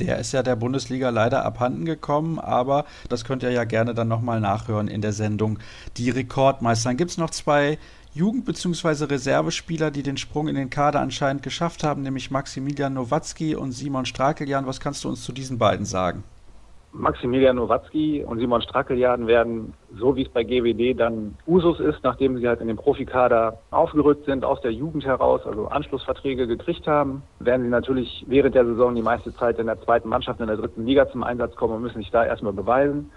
Der 0.00 0.18
ist 0.18 0.32
ja 0.32 0.42
der 0.42 0.56
Bundesliga 0.56 1.10
leider 1.10 1.44
abhanden 1.44 1.84
gekommen, 1.84 2.38
aber 2.38 2.86
das 3.10 3.24
könnt 3.24 3.42
ihr 3.42 3.50
ja 3.50 3.64
gerne 3.64 3.92
dann 3.92 4.08
nochmal 4.08 4.40
nachhören 4.40 4.88
in 4.88 5.02
der 5.02 5.12
Sendung 5.12 5.58
Die 5.98 6.08
Rekordmeister. 6.08 6.88
Dann 6.88 6.96
gibt 6.96 7.10
es 7.10 7.18
noch 7.18 7.30
zwei 7.30 7.78
Jugend- 8.14 8.46
bzw. 8.46 9.04
Reservespieler, 9.04 9.90
die 9.90 10.02
den 10.02 10.16
Sprung 10.16 10.48
in 10.48 10.56
den 10.56 10.70
Kader 10.70 11.00
anscheinend 11.00 11.42
geschafft 11.42 11.84
haben, 11.84 12.02
nämlich 12.02 12.30
Maximilian 12.30 12.94
Nowatzki 12.94 13.54
und 13.54 13.72
Simon 13.72 14.06
Strakeljan. 14.06 14.66
Was 14.66 14.80
kannst 14.80 15.04
du 15.04 15.08
uns 15.10 15.22
zu 15.22 15.32
diesen 15.32 15.58
beiden 15.58 15.86
sagen? 15.86 16.24
Maximilian 16.92 17.56
Nowatzki 17.56 18.24
und 18.24 18.38
Simon 18.40 18.62
Strackeljaden 18.62 19.26
werden, 19.26 19.74
so 19.96 20.16
wie 20.16 20.22
es 20.22 20.28
bei 20.28 20.42
GWD 20.42 20.98
dann 20.98 21.36
Usus 21.46 21.78
ist, 21.78 22.02
nachdem 22.02 22.38
sie 22.38 22.48
halt 22.48 22.60
in 22.60 22.66
den 22.66 22.76
Profikader 22.76 23.58
aufgerückt 23.70 24.24
sind, 24.24 24.44
aus 24.44 24.60
der 24.60 24.72
Jugend 24.72 25.04
heraus, 25.04 25.40
also 25.46 25.68
Anschlussverträge 25.68 26.46
gekriegt 26.46 26.86
haben, 26.86 27.22
werden 27.38 27.62
sie 27.62 27.68
natürlich 27.68 28.24
während 28.28 28.54
der 28.54 28.64
Saison 28.64 28.94
die 28.94 29.02
meiste 29.02 29.34
Zeit 29.36 29.58
in 29.58 29.66
der 29.66 29.80
zweiten 29.82 30.08
Mannschaft 30.08 30.40
in 30.40 30.48
der 30.48 30.56
dritten 30.56 30.84
Liga 30.84 31.08
zum 31.10 31.22
Einsatz 31.22 31.54
kommen 31.54 31.74
und 31.74 31.82
müssen 31.82 31.98
sich 31.98 32.10
da 32.10 32.24
erstmal 32.24 32.52
beweisen, 32.52 33.10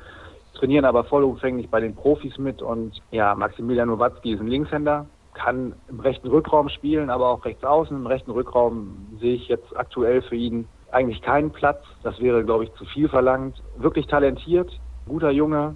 trainieren 0.53 0.85
aber 0.85 1.03
vollumfänglich 1.05 1.69
bei 1.69 1.79
den 1.79 1.95
Profis 1.95 2.37
mit 2.37 2.61
und 2.61 3.01
ja, 3.11 3.33
Maximilian 3.33 3.87
Nowatzki 3.87 4.33
ist 4.33 4.39
ein 4.39 4.47
Linkshänder, 4.47 5.07
kann 5.33 5.73
im 5.89 5.99
rechten 5.99 6.27
Rückraum 6.27 6.69
spielen, 6.69 7.09
aber 7.09 7.29
auch 7.29 7.43
rechts 7.45 7.63
außen. 7.63 7.97
Im 7.97 8.05
rechten 8.05 8.31
Rückraum 8.31 9.17
sehe 9.19 9.33
ich 9.33 9.47
jetzt 9.47 9.75
aktuell 9.75 10.21
für 10.21 10.35
ihn 10.35 10.67
eigentlich 10.93 11.21
keinen 11.21 11.51
Platz. 11.51 11.83
Das 12.03 12.19
wäre, 12.19 12.43
glaube 12.43 12.65
ich, 12.65 12.73
zu 12.73 12.85
viel 12.85 13.09
verlangt. 13.09 13.61
Wirklich 13.77 14.07
talentiert, 14.07 14.71
guter 15.07 15.31
Junge. 15.31 15.75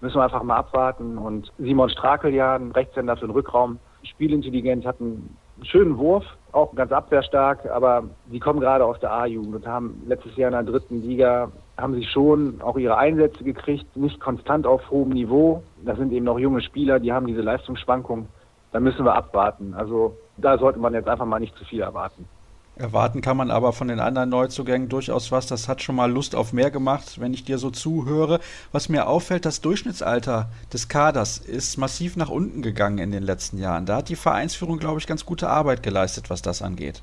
Müssen 0.00 0.16
wir 0.16 0.24
einfach 0.24 0.42
mal 0.42 0.56
abwarten. 0.56 1.18
Und 1.18 1.52
Simon 1.58 1.90
Strakeljan, 1.90 2.72
Rechtshänder 2.72 3.16
für 3.16 3.26
den 3.26 3.32
Rückraum, 3.32 3.78
spielintelligent, 4.02 4.84
hat 4.84 5.00
einen 5.00 5.36
schönen 5.62 5.96
Wurf, 5.98 6.24
auch 6.52 6.74
ganz 6.74 6.90
abwehrstark, 6.92 7.66
aber 7.70 8.04
die 8.26 8.40
kommen 8.40 8.60
gerade 8.60 8.84
aus 8.84 8.98
der 9.00 9.12
A-Jugend 9.12 9.54
und 9.54 9.66
haben 9.66 10.02
letztes 10.06 10.36
Jahr 10.36 10.48
in 10.48 10.64
der 10.64 10.72
dritten 10.72 11.02
Liga 11.02 11.52
haben 11.76 11.94
sie 11.94 12.04
schon 12.04 12.60
auch 12.60 12.76
ihre 12.76 12.96
Einsätze 12.96 13.44
gekriegt, 13.44 13.96
nicht 13.96 14.20
konstant 14.20 14.66
auf 14.66 14.90
hohem 14.90 15.10
Niveau. 15.10 15.62
Das 15.84 15.98
sind 15.98 16.12
eben 16.12 16.24
noch 16.24 16.38
junge 16.38 16.60
Spieler, 16.60 17.00
die 17.00 17.12
haben 17.12 17.26
diese 17.26 17.40
Leistungsschwankung. 17.40 18.28
Da 18.72 18.80
müssen 18.80 19.04
wir 19.04 19.14
abwarten. 19.14 19.74
Also 19.74 20.16
da 20.36 20.58
sollte 20.58 20.78
man 20.78 20.94
jetzt 20.94 21.08
einfach 21.08 21.26
mal 21.26 21.40
nicht 21.40 21.56
zu 21.56 21.64
viel 21.64 21.80
erwarten. 21.80 22.26
Erwarten 22.76 23.20
kann 23.20 23.36
man 23.36 23.50
aber 23.50 23.74
von 23.74 23.88
den 23.88 24.00
anderen 24.00 24.30
Neuzugängen 24.30 24.88
durchaus 24.88 25.30
was. 25.30 25.46
Das 25.46 25.68
hat 25.68 25.82
schon 25.82 25.94
mal 25.94 26.10
Lust 26.10 26.34
auf 26.34 26.54
mehr 26.54 26.70
gemacht, 26.70 27.20
wenn 27.20 27.34
ich 27.34 27.44
dir 27.44 27.58
so 27.58 27.70
zuhöre. 27.70 28.40
Was 28.72 28.88
mir 28.88 29.08
auffällt, 29.08 29.44
das 29.44 29.60
Durchschnittsalter 29.60 30.48
des 30.72 30.88
Kaders 30.88 31.36
ist 31.36 31.76
massiv 31.76 32.16
nach 32.16 32.30
unten 32.30 32.62
gegangen 32.62 32.96
in 32.96 33.12
den 33.12 33.22
letzten 33.22 33.58
Jahren. 33.58 33.84
Da 33.84 33.96
hat 33.96 34.08
die 34.08 34.16
Vereinsführung, 34.16 34.78
glaube 34.78 34.98
ich, 34.98 35.06
ganz 35.06 35.26
gute 35.26 35.50
Arbeit 35.50 35.82
geleistet, 35.82 36.30
was 36.30 36.40
das 36.40 36.62
angeht. 36.62 37.02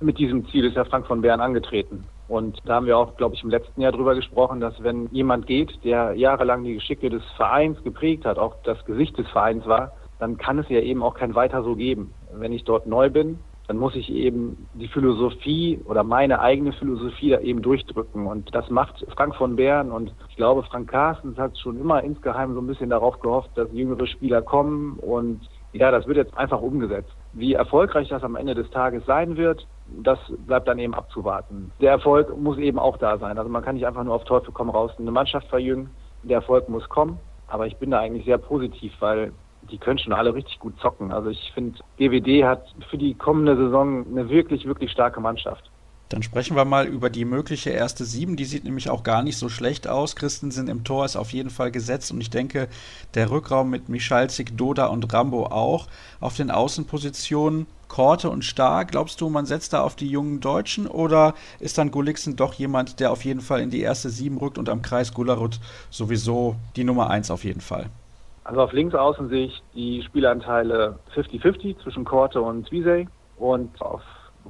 Mit 0.00 0.18
diesem 0.18 0.48
Ziel 0.48 0.64
ist 0.64 0.76
ja 0.76 0.84
Frank 0.84 1.06
von 1.06 1.22
Bern 1.22 1.40
angetreten. 1.40 2.04
Und 2.26 2.58
da 2.64 2.74
haben 2.74 2.86
wir 2.86 2.98
auch, 2.98 3.16
glaube 3.16 3.36
ich, 3.36 3.44
im 3.44 3.50
letzten 3.50 3.82
Jahr 3.82 3.92
drüber 3.92 4.16
gesprochen, 4.16 4.58
dass 4.58 4.82
wenn 4.82 5.08
jemand 5.12 5.46
geht, 5.46 5.84
der 5.84 6.14
jahrelang 6.14 6.64
die 6.64 6.74
Geschicke 6.74 7.08
des 7.08 7.22
Vereins 7.36 7.82
geprägt 7.84 8.24
hat, 8.24 8.38
auch 8.38 8.56
das 8.64 8.84
Gesicht 8.84 9.16
des 9.16 9.28
Vereins 9.28 9.64
war, 9.66 9.92
dann 10.18 10.38
kann 10.38 10.58
es 10.58 10.68
ja 10.68 10.80
eben 10.80 11.02
auch 11.02 11.14
kein 11.14 11.34
weiter 11.34 11.62
so 11.62 11.76
geben. 11.76 12.12
Wenn 12.32 12.52
ich 12.52 12.64
dort 12.64 12.86
neu 12.86 13.10
bin, 13.10 13.38
dann 13.66 13.78
muss 13.78 13.94
ich 13.94 14.10
eben 14.10 14.66
die 14.74 14.88
Philosophie 14.88 15.80
oder 15.86 16.04
meine 16.04 16.40
eigene 16.40 16.72
Philosophie 16.72 17.30
da 17.30 17.40
eben 17.40 17.62
durchdrücken. 17.62 18.26
Und 18.26 18.54
das 18.54 18.68
macht 18.70 19.04
Frank 19.16 19.34
von 19.36 19.56
Bern 19.56 19.90
und 19.90 20.12
ich 20.28 20.36
glaube, 20.36 20.62
Frank 20.64 20.90
Carstens 20.90 21.38
hat 21.38 21.58
schon 21.58 21.80
immer 21.80 22.02
insgeheim 22.02 22.54
so 22.54 22.60
ein 22.60 22.66
bisschen 22.66 22.90
darauf 22.90 23.20
gehofft, 23.20 23.50
dass 23.54 23.72
jüngere 23.72 24.06
Spieler 24.06 24.42
kommen 24.42 24.98
und 24.98 25.40
ja, 25.72 25.90
das 25.90 26.06
wird 26.06 26.18
jetzt 26.18 26.36
einfach 26.36 26.60
umgesetzt. 26.60 27.10
Wie 27.32 27.54
erfolgreich 27.54 28.08
das 28.08 28.22
am 28.22 28.36
Ende 28.36 28.54
des 28.54 28.70
Tages 28.70 29.04
sein 29.06 29.36
wird, 29.36 29.66
das 30.02 30.18
bleibt 30.46 30.68
dann 30.68 30.78
eben 30.78 30.94
abzuwarten. 30.94 31.72
Der 31.80 31.90
Erfolg 31.90 32.36
muss 32.38 32.58
eben 32.58 32.78
auch 32.78 32.96
da 32.96 33.18
sein. 33.18 33.38
Also 33.38 33.50
man 33.50 33.62
kann 33.62 33.74
nicht 33.74 33.86
einfach 33.86 34.04
nur 34.04 34.14
auf 34.14 34.24
Teufel 34.24 34.52
komm 34.52 34.70
raus 34.70 34.92
eine 34.98 35.10
Mannschaft 35.10 35.48
verjüngen. 35.48 35.90
Der 36.22 36.36
Erfolg 36.36 36.68
muss 36.68 36.88
kommen. 36.88 37.18
Aber 37.48 37.66
ich 37.66 37.76
bin 37.76 37.90
da 37.90 37.98
eigentlich 37.98 38.24
sehr 38.24 38.38
positiv, 38.38 38.92
weil 39.00 39.32
die 39.74 39.78
können 39.78 39.98
schon 39.98 40.12
alle 40.12 40.32
richtig 40.34 40.60
gut 40.60 40.78
zocken. 40.80 41.10
Also 41.10 41.30
ich 41.30 41.50
finde, 41.52 41.80
GWD 41.98 42.44
hat 42.44 42.72
für 42.88 42.96
die 42.96 43.14
kommende 43.14 43.56
Saison 43.56 44.06
eine 44.06 44.30
wirklich, 44.30 44.66
wirklich 44.66 44.92
starke 44.92 45.20
Mannschaft. 45.20 45.68
Dann 46.10 46.22
sprechen 46.22 46.54
wir 46.54 46.64
mal 46.64 46.86
über 46.86 47.10
die 47.10 47.24
mögliche 47.24 47.70
erste 47.70 48.04
Sieben. 48.04 48.36
Die 48.36 48.44
sieht 48.44 48.62
nämlich 48.62 48.88
auch 48.88 49.02
gar 49.02 49.24
nicht 49.24 49.36
so 49.36 49.48
schlecht 49.48 49.88
aus. 49.88 50.14
Christensen 50.14 50.68
im 50.68 50.84
Tor 50.84 51.04
ist 51.04 51.16
auf 51.16 51.32
jeden 51.32 51.50
Fall 51.50 51.72
gesetzt 51.72 52.12
und 52.12 52.20
ich 52.20 52.30
denke, 52.30 52.68
der 53.14 53.32
Rückraum 53.32 53.68
mit 53.68 53.88
Michalzik, 53.88 54.56
Doda 54.56 54.86
und 54.86 55.12
Rambo 55.12 55.46
auch. 55.46 55.88
Auf 56.20 56.36
den 56.36 56.52
Außenpositionen 56.52 57.66
Korte 57.88 58.30
und 58.30 58.44
Starr. 58.44 58.84
Glaubst 58.84 59.20
du, 59.20 59.28
man 59.28 59.46
setzt 59.46 59.72
da 59.72 59.80
auf 59.80 59.96
die 59.96 60.08
jungen 60.08 60.38
Deutschen 60.38 60.86
oder 60.86 61.34
ist 61.58 61.78
dann 61.78 61.90
Gulliksen 61.90 62.36
doch 62.36 62.54
jemand, 62.54 63.00
der 63.00 63.10
auf 63.10 63.24
jeden 63.24 63.40
Fall 63.40 63.60
in 63.60 63.70
die 63.70 63.80
erste 63.80 64.08
Sieben 64.08 64.36
rückt 64.36 64.58
und 64.58 64.68
am 64.68 64.82
Kreis 64.82 65.14
Gullerud 65.14 65.58
sowieso 65.90 66.54
die 66.76 66.84
Nummer 66.84 67.10
eins 67.10 67.32
auf 67.32 67.42
jeden 67.42 67.60
Fall? 67.60 67.90
Also 68.44 68.60
auf 68.60 68.72
links 68.72 68.94
außen 68.94 69.28
sehe 69.28 69.46
ich 69.46 69.62
die 69.74 70.02
Spielanteile 70.02 70.98
50-50 71.14 71.78
zwischen 71.82 72.04
Korte 72.04 72.42
und 72.42 72.68
Zwiesey 72.68 73.08
und 73.38 73.80
auf 73.80 74.02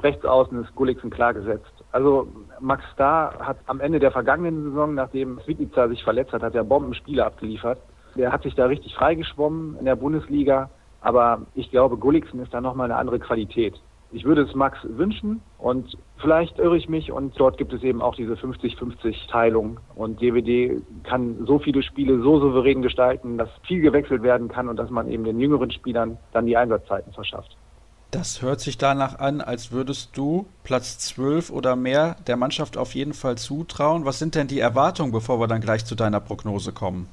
rechts 0.02 0.24
außen 0.24 0.64
ist 0.64 0.74
Gulliksen 0.74 1.10
klar 1.10 1.32
gesetzt. 1.32 1.72
Also 1.92 2.26
Max 2.58 2.82
Starr 2.92 3.38
hat 3.38 3.58
am 3.66 3.80
Ende 3.80 4.00
der 4.00 4.10
vergangenen 4.10 4.64
Saison, 4.64 4.94
nachdem 4.94 5.38
Svitnica 5.44 5.88
sich 5.88 6.02
verletzt 6.02 6.32
hat, 6.32 6.42
hat 6.42 6.56
er 6.56 6.64
Bombenspiele 6.64 7.24
abgeliefert. 7.24 7.78
Der 8.16 8.32
hat 8.32 8.42
sich 8.42 8.54
da 8.56 8.66
richtig 8.66 8.94
freigeschwommen 8.94 9.78
in 9.78 9.84
der 9.84 9.96
Bundesliga. 9.96 10.70
Aber 11.00 11.42
ich 11.54 11.70
glaube, 11.70 11.96
Gulliksen 11.96 12.40
ist 12.40 12.52
da 12.52 12.60
nochmal 12.60 12.90
eine 12.90 12.96
andere 12.98 13.20
Qualität. 13.20 13.74
Ich 14.14 14.24
würde 14.24 14.42
es 14.42 14.54
Max 14.54 14.78
wünschen 14.84 15.40
und 15.58 15.98
vielleicht 16.18 16.60
irre 16.60 16.76
ich 16.76 16.88
mich 16.88 17.10
und 17.10 17.34
dort 17.36 17.58
gibt 17.58 17.72
es 17.72 17.82
eben 17.82 18.00
auch 18.00 18.14
diese 18.14 18.34
50-50 18.34 19.28
Teilung 19.28 19.80
und 19.96 20.20
DVD 20.20 20.80
kann 21.02 21.44
so 21.44 21.58
viele 21.58 21.82
Spiele 21.82 22.22
so 22.22 22.38
souverän 22.38 22.80
gestalten, 22.80 23.38
dass 23.38 23.48
viel 23.66 23.80
gewechselt 23.80 24.22
werden 24.22 24.46
kann 24.46 24.68
und 24.68 24.76
dass 24.76 24.88
man 24.88 25.08
eben 25.08 25.24
den 25.24 25.40
jüngeren 25.40 25.72
Spielern 25.72 26.16
dann 26.32 26.46
die 26.46 26.56
Einsatzzeiten 26.56 27.12
verschafft. 27.12 27.56
Das 28.12 28.40
hört 28.40 28.60
sich 28.60 28.78
danach 28.78 29.18
an, 29.18 29.40
als 29.40 29.72
würdest 29.72 30.16
du 30.16 30.46
Platz 30.62 31.00
12 31.00 31.50
oder 31.50 31.74
mehr 31.74 32.14
der 32.28 32.36
Mannschaft 32.36 32.78
auf 32.78 32.94
jeden 32.94 33.14
Fall 33.14 33.36
zutrauen. 33.36 34.04
Was 34.04 34.20
sind 34.20 34.36
denn 34.36 34.46
die 34.46 34.60
Erwartungen, 34.60 35.10
bevor 35.10 35.40
wir 35.40 35.48
dann 35.48 35.60
gleich 35.60 35.84
zu 35.84 35.96
deiner 35.96 36.20
Prognose 36.20 36.70
kommen? 36.70 37.08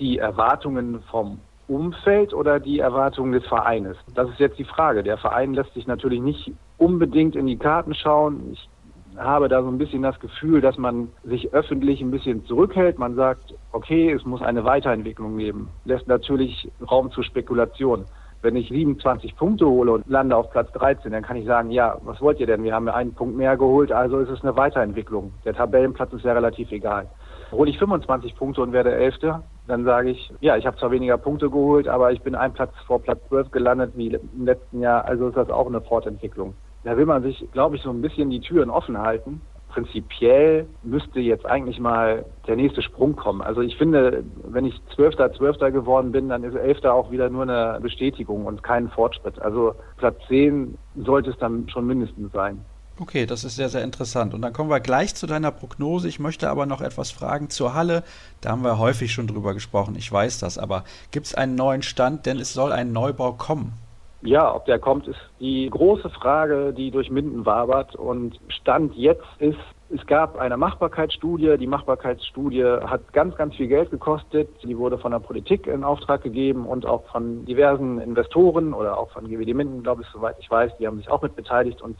Die 0.00 0.18
Erwartungen 0.18 1.04
vom 1.12 1.38
Umfeld 1.70 2.34
oder 2.34 2.58
die 2.58 2.80
Erwartungen 2.80 3.32
des 3.32 3.46
Vereines? 3.46 3.96
Das 4.14 4.28
ist 4.28 4.40
jetzt 4.40 4.58
die 4.58 4.64
Frage. 4.64 5.04
Der 5.04 5.18
Verein 5.18 5.54
lässt 5.54 5.72
sich 5.74 5.86
natürlich 5.86 6.20
nicht 6.20 6.52
unbedingt 6.78 7.36
in 7.36 7.46
die 7.46 7.56
Karten 7.56 7.94
schauen. 7.94 8.50
Ich 8.52 8.68
habe 9.16 9.48
da 9.48 9.62
so 9.62 9.68
ein 9.68 9.78
bisschen 9.78 10.02
das 10.02 10.18
Gefühl, 10.18 10.60
dass 10.60 10.78
man 10.78 11.08
sich 11.22 11.52
öffentlich 11.54 12.00
ein 12.00 12.10
bisschen 12.10 12.44
zurückhält. 12.46 12.98
Man 12.98 13.14
sagt, 13.14 13.54
okay, 13.70 14.10
es 14.10 14.24
muss 14.24 14.42
eine 14.42 14.64
Weiterentwicklung 14.64 15.38
geben. 15.38 15.68
Lässt 15.84 16.08
natürlich 16.08 16.70
Raum 16.90 17.12
zur 17.12 17.22
Spekulation. 17.22 18.04
Wenn 18.42 18.56
ich 18.56 18.68
27 18.70 19.36
Punkte 19.36 19.66
hole 19.66 19.92
und 19.92 20.08
lande 20.08 20.34
auf 20.34 20.50
Platz 20.50 20.72
13, 20.72 21.12
dann 21.12 21.22
kann 21.22 21.36
ich 21.36 21.46
sagen, 21.46 21.70
ja, 21.70 21.98
was 22.02 22.20
wollt 22.20 22.40
ihr 22.40 22.46
denn? 22.46 22.64
Wir 22.64 22.74
haben 22.74 22.86
ja 22.86 22.94
einen 22.94 23.12
Punkt 23.12 23.36
mehr 23.36 23.56
geholt, 23.56 23.92
also 23.92 24.18
ist 24.18 24.30
es 24.30 24.42
eine 24.42 24.56
Weiterentwicklung. 24.56 25.32
Der 25.44 25.54
Tabellenplatz 25.54 26.12
ist 26.14 26.24
ja 26.24 26.32
relativ 26.32 26.72
egal. 26.72 27.06
Hole 27.52 27.70
ich 27.70 27.78
25 27.78 28.34
Punkte 28.36 28.62
und 28.62 28.72
werde 28.72 28.92
Elfter, 28.94 29.42
dann 29.70 29.84
sage 29.84 30.10
ich, 30.10 30.32
ja, 30.40 30.56
ich 30.56 30.66
habe 30.66 30.76
zwar 30.76 30.90
weniger 30.90 31.16
Punkte 31.16 31.48
geholt, 31.48 31.88
aber 31.88 32.12
ich 32.12 32.20
bin 32.22 32.34
ein 32.34 32.52
Platz 32.52 32.72
vor 32.86 33.00
Platz 33.00 33.20
12 33.28 33.50
gelandet 33.50 33.92
wie 33.94 34.08
im 34.08 34.44
letzten 34.44 34.80
Jahr, 34.80 35.04
also 35.04 35.28
ist 35.28 35.36
das 35.36 35.50
auch 35.50 35.66
eine 35.66 35.80
Fortentwicklung. 35.80 36.54
Da 36.84 36.96
will 36.96 37.06
man 37.06 37.22
sich, 37.22 37.46
glaube 37.52 37.76
ich, 37.76 37.82
so 37.82 37.90
ein 37.90 38.00
bisschen 38.00 38.30
die 38.30 38.40
Türen 38.40 38.70
offen 38.70 38.98
halten. 38.98 39.40
Prinzipiell 39.68 40.66
müsste 40.82 41.20
jetzt 41.20 41.46
eigentlich 41.46 41.78
mal 41.78 42.24
der 42.48 42.56
nächste 42.56 42.82
Sprung 42.82 43.14
kommen. 43.14 43.40
Also 43.40 43.60
ich 43.60 43.76
finde, 43.76 44.24
wenn 44.44 44.64
ich 44.64 44.74
Zwölfter, 44.94 45.32
Zwölfter 45.32 45.70
geworden 45.70 46.10
bin, 46.10 46.28
dann 46.28 46.42
ist 46.42 46.56
Elfter 46.56 46.92
auch 46.92 47.12
wieder 47.12 47.30
nur 47.30 47.42
eine 47.42 47.78
Bestätigung 47.80 48.46
und 48.46 48.64
kein 48.64 48.88
Fortschritt. 48.88 49.40
Also 49.40 49.74
Platz 49.98 50.16
10 50.26 50.76
sollte 50.96 51.30
es 51.30 51.38
dann 51.38 51.68
schon 51.68 51.86
mindestens 51.86 52.32
sein. 52.32 52.64
Okay, 53.00 53.24
das 53.24 53.44
ist 53.44 53.56
sehr, 53.56 53.70
sehr 53.70 53.82
interessant. 53.82 54.34
Und 54.34 54.42
dann 54.42 54.52
kommen 54.52 54.68
wir 54.68 54.78
gleich 54.78 55.14
zu 55.14 55.26
deiner 55.26 55.50
Prognose. 55.50 56.06
Ich 56.06 56.20
möchte 56.20 56.50
aber 56.50 56.66
noch 56.66 56.82
etwas 56.82 57.10
fragen 57.10 57.48
zur 57.48 57.72
Halle. 57.72 58.02
Da 58.42 58.50
haben 58.50 58.62
wir 58.62 58.78
häufig 58.78 59.10
schon 59.10 59.26
drüber 59.26 59.54
gesprochen. 59.54 59.94
Ich 59.96 60.12
weiß 60.12 60.38
das, 60.40 60.58
aber 60.58 60.84
gibt 61.10 61.24
es 61.24 61.34
einen 61.34 61.54
neuen 61.54 61.80
Stand? 61.80 62.26
Denn 62.26 62.38
es 62.38 62.52
soll 62.52 62.72
ein 62.72 62.92
Neubau 62.92 63.32
kommen. 63.32 63.72
Ja, 64.20 64.54
ob 64.54 64.66
der 64.66 64.78
kommt, 64.78 65.08
ist 65.08 65.18
die 65.40 65.70
große 65.70 66.10
Frage, 66.10 66.74
die 66.74 66.90
durch 66.90 67.10
Minden 67.10 67.46
wabert. 67.46 67.96
Und 67.96 68.38
Stand 68.48 68.94
jetzt 68.94 69.24
ist, 69.38 69.56
es 69.88 70.06
gab 70.06 70.36
eine 70.36 70.58
Machbarkeitsstudie. 70.58 71.56
Die 71.56 71.66
Machbarkeitsstudie 71.66 72.64
hat 72.84 73.14
ganz, 73.14 73.34
ganz 73.34 73.54
viel 73.54 73.68
Geld 73.68 73.90
gekostet. 73.90 74.50
Die 74.62 74.76
wurde 74.76 74.98
von 74.98 75.12
der 75.12 75.20
Politik 75.20 75.66
in 75.66 75.84
Auftrag 75.84 76.22
gegeben 76.22 76.66
und 76.66 76.84
auch 76.84 77.06
von 77.10 77.46
diversen 77.46 77.98
Investoren 77.98 78.74
oder 78.74 78.98
auch 78.98 79.10
von 79.12 79.26
GWD 79.26 79.54
Minden, 79.54 79.82
glaube 79.82 80.02
ich, 80.02 80.08
soweit 80.12 80.36
ich 80.38 80.50
weiß. 80.50 80.72
Die 80.78 80.86
haben 80.86 80.98
sich 80.98 81.08
auch 81.08 81.22
mit 81.22 81.34
beteiligt 81.34 81.80
und 81.80 81.96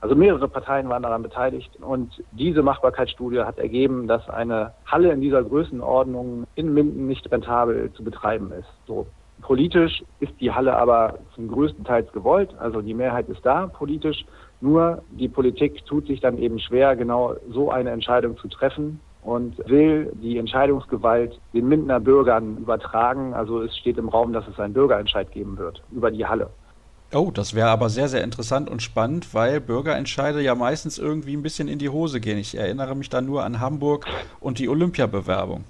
also 0.00 0.14
mehrere 0.14 0.48
Parteien 0.48 0.88
waren 0.88 1.02
daran 1.02 1.22
beteiligt 1.22 1.70
und 1.82 2.22
diese 2.32 2.62
Machbarkeitsstudie 2.62 3.40
hat 3.40 3.58
ergeben, 3.58 4.08
dass 4.08 4.28
eine 4.30 4.72
Halle 4.86 5.12
in 5.12 5.20
dieser 5.20 5.42
Größenordnung 5.42 6.46
in 6.54 6.72
Minden 6.72 7.06
nicht 7.06 7.30
rentabel 7.30 7.92
zu 7.92 8.02
betreiben 8.02 8.50
ist. 8.52 8.68
So. 8.86 9.06
Politisch 9.42 10.02
ist 10.20 10.32
die 10.40 10.52
Halle 10.52 10.76
aber 10.76 11.18
zum 11.34 11.48
größten 11.48 11.84
Teil 11.84 12.06
gewollt, 12.12 12.54
also 12.58 12.82
die 12.82 12.94
Mehrheit 12.94 13.28
ist 13.28 13.44
da 13.44 13.66
politisch. 13.66 14.24
Nur 14.60 15.02
die 15.12 15.28
Politik 15.28 15.84
tut 15.86 16.06
sich 16.06 16.20
dann 16.20 16.38
eben 16.38 16.58
schwer, 16.58 16.94
genau 16.94 17.34
so 17.50 17.70
eine 17.70 17.90
Entscheidung 17.90 18.36
zu 18.36 18.48
treffen 18.48 19.00
und 19.22 19.58
will 19.66 20.12
die 20.22 20.38
Entscheidungsgewalt 20.38 21.38
den 21.52 21.68
Mindener 21.68 22.00
Bürgern 22.00 22.58
übertragen. 22.58 23.34
Also 23.34 23.62
es 23.62 23.76
steht 23.76 23.98
im 23.98 24.08
Raum, 24.08 24.32
dass 24.32 24.46
es 24.48 24.58
einen 24.58 24.74
Bürgerentscheid 24.74 25.30
geben 25.30 25.58
wird 25.58 25.82
über 25.90 26.10
die 26.10 26.26
Halle. 26.26 26.50
Oh, 27.12 27.32
das 27.32 27.54
wäre 27.54 27.70
aber 27.70 27.88
sehr, 27.88 28.06
sehr 28.06 28.22
interessant 28.22 28.70
und 28.70 28.82
spannend, 28.82 29.34
weil 29.34 29.60
Bürgerentscheide 29.60 30.40
ja 30.40 30.54
meistens 30.54 30.96
irgendwie 30.96 31.36
ein 31.36 31.42
bisschen 31.42 31.66
in 31.66 31.80
die 31.80 31.88
Hose 31.88 32.20
gehen. 32.20 32.38
Ich 32.38 32.56
erinnere 32.56 32.94
mich 32.94 33.08
da 33.08 33.20
nur 33.20 33.42
an 33.42 33.58
Hamburg 33.58 34.06
und 34.38 34.60
die 34.60 34.68
Olympiabewerbung. 34.68 35.64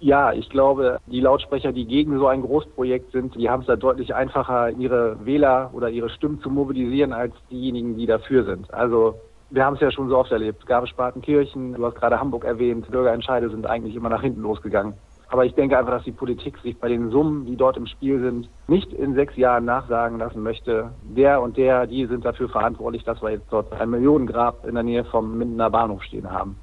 Ja, 0.00 0.34
ich 0.34 0.50
glaube, 0.50 0.98
die 1.06 1.20
Lautsprecher, 1.20 1.72
die 1.72 1.86
gegen 1.86 2.18
so 2.18 2.26
ein 2.26 2.42
Großprojekt 2.42 3.12
sind, 3.12 3.34
die 3.36 3.48
haben 3.48 3.62
es 3.62 3.66
da 3.66 3.76
deutlich 3.76 4.14
einfacher, 4.14 4.68
ihre 4.72 5.24
Wähler 5.24 5.70
oder 5.72 5.88
ihre 5.88 6.10
Stimmen 6.10 6.42
zu 6.42 6.50
mobilisieren, 6.50 7.14
als 7.14 7.32
diejenigen, 7.50 7.96
die 7.96 8.04
dafür 8.04 8.44
sind. 8.44 8.72
Also 8.74 9.14
wir 9.48 9.64
haben 9.64 9.76
es 9.76 9.80
ja 9.80 9.90
schon 9.90 10.10
so 10.10 10.18
oft 10.18 10.32
erlebt. 10.32 10.66
Garmisch-Partenkirchen, 10.66 11.72
du 11.72 11.86
hast 11.86 11.94
gerade 11.94 12.20
Hamburg 12.20 12.44
erwähnt, 12.44 12.90
Bürgerentscheide 12.90 13.48
sind 13.48 13.66
eigentlich 13.66 13.96
immer 13.96 14.10
nach 14.10 14.20
hinten 14.20 14.42
losgegangen. 14.42 14.92
Aber 15.28 15.44
ich 15.44 15.54
denke 15.54 15.78
einfach, 15.78 15.92
dass 15.92 16.04
die 16.04 16.12
Politik 16.12 16.58
sich 16.58 16.78
bei 16.78 16.88
den 16.88 17.10
Summen, 17.10 17.46
die 17.46 17.56
dort 17.56 17.76
im 17.76 17.86
Spiel 17.86 18.20
sind, 18.20 18.48
nicht 18.68 18.92
in 18.92 19.14
sechs 19.14 19.36
Jahren 19.36 19.64
nachsagen 19.64 20.18
lassen 20.18 20.42
möchte, 20.42 20.90
der 21.02 21.40
und 21.40 21.56
der, 21.56 21.86
die 21.86 22.06
sind 22.06 22.24
dafür 22.24 22.48
verantwortlich, 22.48 23.04
dass 23.04 23.22
wir 23.22 23.30
jetzt 23.30 23.46
dort 23.50 23.72
ein 23.72 23.90
Millionengrab 23.90 24.66
in 24.66 24.74
der 24.74 24.84
Nähe 24.84 25.04
vom 25.04 25.36
Mindener 25.38 25.70
Bahnhof 25.70 26.02
stehen 26.02 26.30
haben. 26.30 26.56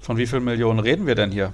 Von 0.00 0.16
wie 0.16 0.26
vielen 0.26 0.44
Millionen 0.44 0.80
reden 0.80 1.06
wir 1.06 1.14
denn 1.14 1.30
hier? 1.30 1.52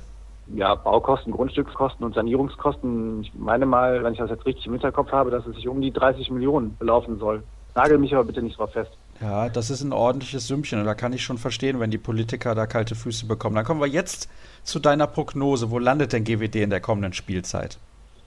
Ja, 0.48 0.74
Baukosten, 0.74 1.32
Grundstückskosten 1.32 2.04
und 2.04 2.14
Sanierungskosten. 2.14 3.22
Ich 3.22 3.32
meine 3.34 3.64
mal, 3.64 4.04
wenn 4.04 4.12
ich 4.12 4.18
das 4.18 4.30
jetzt 4.30 4.44
richtig 4.44 4.66
im 4.66 4.72
Hinterkopf 4.72 5.10
habe, 5.10 5.30
dass 5.30 5.46
es 5.46 5.56
sich 5.56 5.68
um 5.68 5.80
die 5.80 5.90
30 5.90 6.30
Millionen 6.30 6.76
belaufen 6.76 7.18
soll. 7.18 7.42
Nagel 7.74 7.98
mich 7.98 8.14
aber 8.14 8.24
bitte 8.24 8.42
nicht 8.42 8.58
drauf 8.58 8.72
fest. 8.72 8.90
Ja, 9.20 9.48
das 9.48 9.70
ist 9.70 9.82
ein 9.82 9.92
ordentliches 9.92 10.48
Sümmchen 10.48 10.80
und 10.80 10.86
da 10.86 10.94
kann 10.94 11.12
ich 11.12 11.22
schon 11.22 11.38
verstehen, 11.38 11.78
wenn 11.80 11.90
die 11.90 11.98
Politiker 11.98 12.54
da 12.54 12.66
kalte 12.66 12.94
Füße 12.94 13.26
bekommen. 13.26 13.54
Dann 13.54 13.64
kommen 13.64 13.80
wir 13.80 13.86
jetzt 13.86 14.28
zu 14.64 14.80
deiner 14.80 15.06
Prognose. 15.06 15.70
Wo 15.70 15.78
landet 15.78 16.12
denn 16.12 16.24
GWD 16.24 16.56
in 16.56 16.70
der 16.70 16.80
kommenden 16.80 17.12
Spielzeit? 17.12 17.78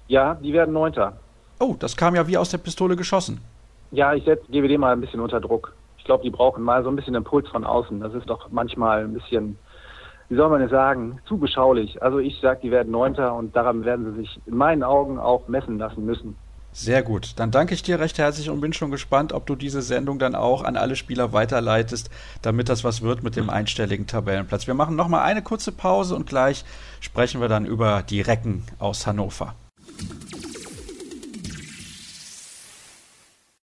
Ja, 0.08 0.36
die 0.36 0.54
werden 0.54 0.74
Neunter. 0.74 1.18
Oh, 1.60 1.76
das 1.78 1.98
kam 1.98 2.16
ja 2.16 2.28
wie 2.28 2.38
aus 2.38 2.52
der 2.52 2.60
Pistole 2.60 2.96
geschossen. 2.96 3.42
Ja, 3.92 4.14
ich 4.14 4.24
setze 4.24 4.50
GWD 4.52 4.78
mal 4.78 4.94
ein 4.94 5.02
bisschen 5.02 5.20
unter 5.20 5.42
Druck. 5.42 5.74
Ich 5.98 6.06
glaube, 6.06 6.24
die 6.24 6.30
brauchen 6.30 6.64
mal 6.64 6.84
so 6.84 6.90
ein 6.90 6.96
bisschen 6.96 7.16
Impuls 7.16 7.48
von 7.50 7.66
außen. 7.66 8.00
Das 8.00 8.14
ist 8.14 8.30
doch 8.30 8.50
manchmal 8.52 9.04
ein 9.04 9.14
bisschen, 9.14 9.58
wie 10.30 10.36
soll 10.36 10.50
man 10.50 10.62
es 10.62 10.72
sagen, 10.72 11.20
zu 11.26 11.38
beschaulich. 11.38 12.02
Also 12.02 12.20
ich 12.20 12.40
sage, 12.40 12.62
die 12.64 12.72
werden 12.72 12.92
Neunter 12.92 13.36
und 13.36 13.56
daran 13.56 13.84
werden 13.84 14.14
sie 14.14 14.22
sich 14.22 14.40
in 14.46 14.56
meinen 14.56 14.84
Augen 14.84 15.20
auch 15.20 15.48
messen 15.50 15.78
lassen 15.78 16.06
müssen. 16.06 16.36
Sehr 16.80 17.02
gut. 17.02 17.34
Dann 17.38 17.50
danke 17.50 17.74
ich 17.74 17.82
dir 17.82 18.00
recht 18.00 18.20
herzlich 18.20 18.52
und 18.52 18.62
bin 18.62 18.72
schon 18.72 18.92
gespannt, 18.92 19.34
ob 19.34 19.48
du 19.48 19.56
diese 19.56 19.82
Sendung 19.82 20.20
dann 20.20 20.36
auch 20.36 20.64
an 20.64 20.78
alle 20.78 20.96
Spieler 20.96 21.34
weiterleitest, 21.34 22.12
damit 22.44 22.70
das 22.70 22.84
was 22.84 23.02
wird 23.02 23.24
mit 23.24 23.36
dem 23.36 23.50
einstelligen 23.50 24.06
Tabellenplatz. 24.06 24.68
Wir 24.68 24.76
machen 24.76 24.96
nochmal 24.96 25.24
eine 25.24 25.42
kurze 25.42 25.72
Pause 25.72 26.16
und 26.16 26.28
gleich 26.28 26.66
sprechen 27.00 27.42
wir 27.42 27.48
dann 27.48 27.66
über 27.66 28.04
die 28.08 28.22
Recken 28.22 28.62
aus 28.78 29.08
Hannover. 29.08 29.56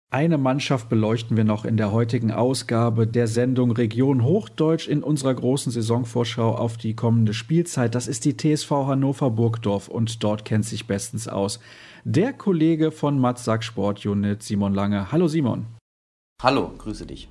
Eine 0.10 0.40
Mannschaft 0.40 0.90
beleuchten 0.90 1.38
wir 1.38 1.44
noch 1.44 1.66
in 1.66 1.78
der 1.78 1.92
heutigen 1.92 2.32
Ausgabe 2.32 3.06
der 3.06 3.28
Sendung 3.28 3.74
Region 3.74 4.24
Hochdeutsch 4.24 4.88
in 4.88 5.04
unserer 5.04 5.36
großen 5.36 5.72
Saisonvorschau 5.72 6.56
auf 6.56 6.78
die 6.78 6.96
kommende 6.96 7.36
Spielzeit. 7.36 7.94
Das 7.94 8.08
ist 8.08 8.26
die 8.26 8.36
TSV 8.36 8.72
Hannover 8.72 9.30
Burgdorf 9.30 9.88
und 9.88 10.24
dort 10.24 10.46
kennt 10.46 10.66
sich 10.66 10.88
bestens 10.88 11.28
aus 11.28 11.60
der 12.10 12.32
Kollege 12.32 12.92
von 12.92 13.20
Mats 13.20 13.44
Sack 13.44 13.66
Sport 13.66 14.06
Unit, 14.06 14.42
Simon 14.42 14.74
Lange. 14.74 15.12
Hallo 15.12 15.28
Simon. 15.28 15.66
Hallo, 16.42 16.72
grüße 16.78 17.06
dich. 17.06 17.30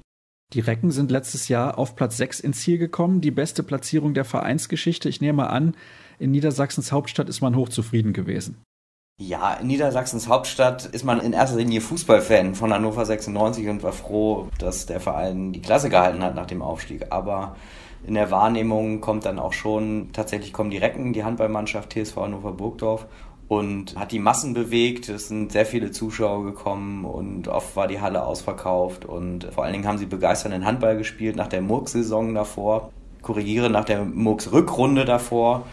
Die 0.53 0.61
Recken 0.61 0.91
sind 0.91 1.11
letztes 1.11 1.49
Jahr 1.49 1.79
auf 1.79 1.97
Platz 1.97 2.19
6 2.19 2.41
ins 2.41 2.61
Ziel 2.61 2.77
gekommen, 2.77 3.23
die 3.23 3.31
beste 3.31 3.63
Platzierung 3.63 4.13
der 4.13 4.27
Vereinsgeschichte. 4.27 5.09
Ich 5.09 5.23
nehme 5.23 5.49
an, 5.49 5.75
in 6.19 6.31
Niedersachsens 6.31 6.93
Hauptstadt 6.93 7.31
ist 7.31 7.41
man 7.41 7.57
hochzufrieden 7.57 8.13
gewesen. 8.13 8.63
Ja, 9.19 9.55
in 9.55 9.69
Niedersachsens 9.69 10.29
Hauptstadt 10.29 10.85
ist 10.85 11.05
man 11.05 11.21
in 11.21 11.33
erster 11.33 11.57
Linie 11.57 11.81
Fußballfan 11.81 12.55
von 12.55 12.71
Hannover 12.71 13.07
96 13.07 13.69
und 13.69 13.83
war 13.83 13.93
froh, 13.93 14.51
dass 14.59 14.85
der 14.85 15.01
Verein 15.01 15.55
die 15.55 15.63
Klasse 15.63 15.89
gehalten 15.89 16.23
hat 16.23 16.35
nach 16.35 16.47
dem 16.47 16.61
Aufstieg. 16.61 17.07
Aber 17.09 17.57
in 18.07 18.13
der 18.13 18.31
Wahrnehmung 18.31 19.01
kommt 19.01 19.25
dann 19.25 19.39
auch 19.39 19.55
schon, 19.55 20.11
tatsächlich 20.13 20.53
kommen 20.53 20.71
die 20.71 20.77
Recken, 20.77 21.15
die 21.15 21.25
Handballmannschaft 21.25 21.95
TSV 21.95 22.17
Hannover 22.17 22.53
Burgdorf 22.53 23.07
und 23.49 23.97
hat 23.97 24.13
die 24.13 24.19
Massen 24.19 24.55
bewegt. 24.55 25.09
Es 25.09 25.29
sind 25.29 25.53
sehr 25.53 25.67
viele 25.67 25.91
Zuschauer 25.91 26.45
gekommen 26.45 27.05
und 27.05 27.49
oft 27.49 27.77
war 27.77 27.87
die 27.87 28.01
Halle 28.01 28.25
ausverkauft 28.25 29.05
und 29.05 29.45
vor 29.53 29.65
allen 29.65 29.73
Dingen 29.73 29.87
haben 29.87 29.99
sie 29.99 30.07
begeisternden 30.07 30.65
Handball 30.65 30.97
gespielt 30.97 31.37
nach 31.37 31.49
der 31.49 31.63
Murks-Saison 31.63 32.35
davor, 32.35 32.91
korrigiere 33.23 33.71
nach 33.71 33.85
der 33.85 34.05
Murks-Rückrunde 34.05 35.05
davor 35.05 35.67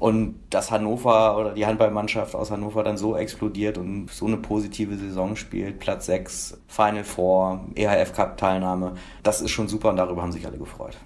und 0.00 0.40
dass 0.48 0.70
Hannover 0.70 1.36
oder 1.38 1.52
die 1.52 1.66
Handballmannschaft 1.66 2.34
aus 2.34 2.50
Hannover 2.50 2.82
dann 2.82 2.96
so 2.96 3.16
explodiert 3.16 3.78
und 3.78 4.10
so 4.10 4.26
eine 4.26 4.38
positive 4.38 4.96
Saison 4.96 5.36
spielt, 5.36 5.78
Platz 5.78 6.06
6, 6.06 6.58
Final 6.66 7.04
Four, 7.04 7.66
EHF 7.74 8.14
Cup 8.14 8.38
Teilnahme, 8.38 8.94
das 9.22 9.40
ist 9.40 9.50
schon 9.50 9.68
super 9.68 9.90
und 9.90 9.96
darüber 9.96 10.22
haben 10.22 10.32
sich 10.32 10.46
alle 10.46 10.58
gefreut. 10.58 10.96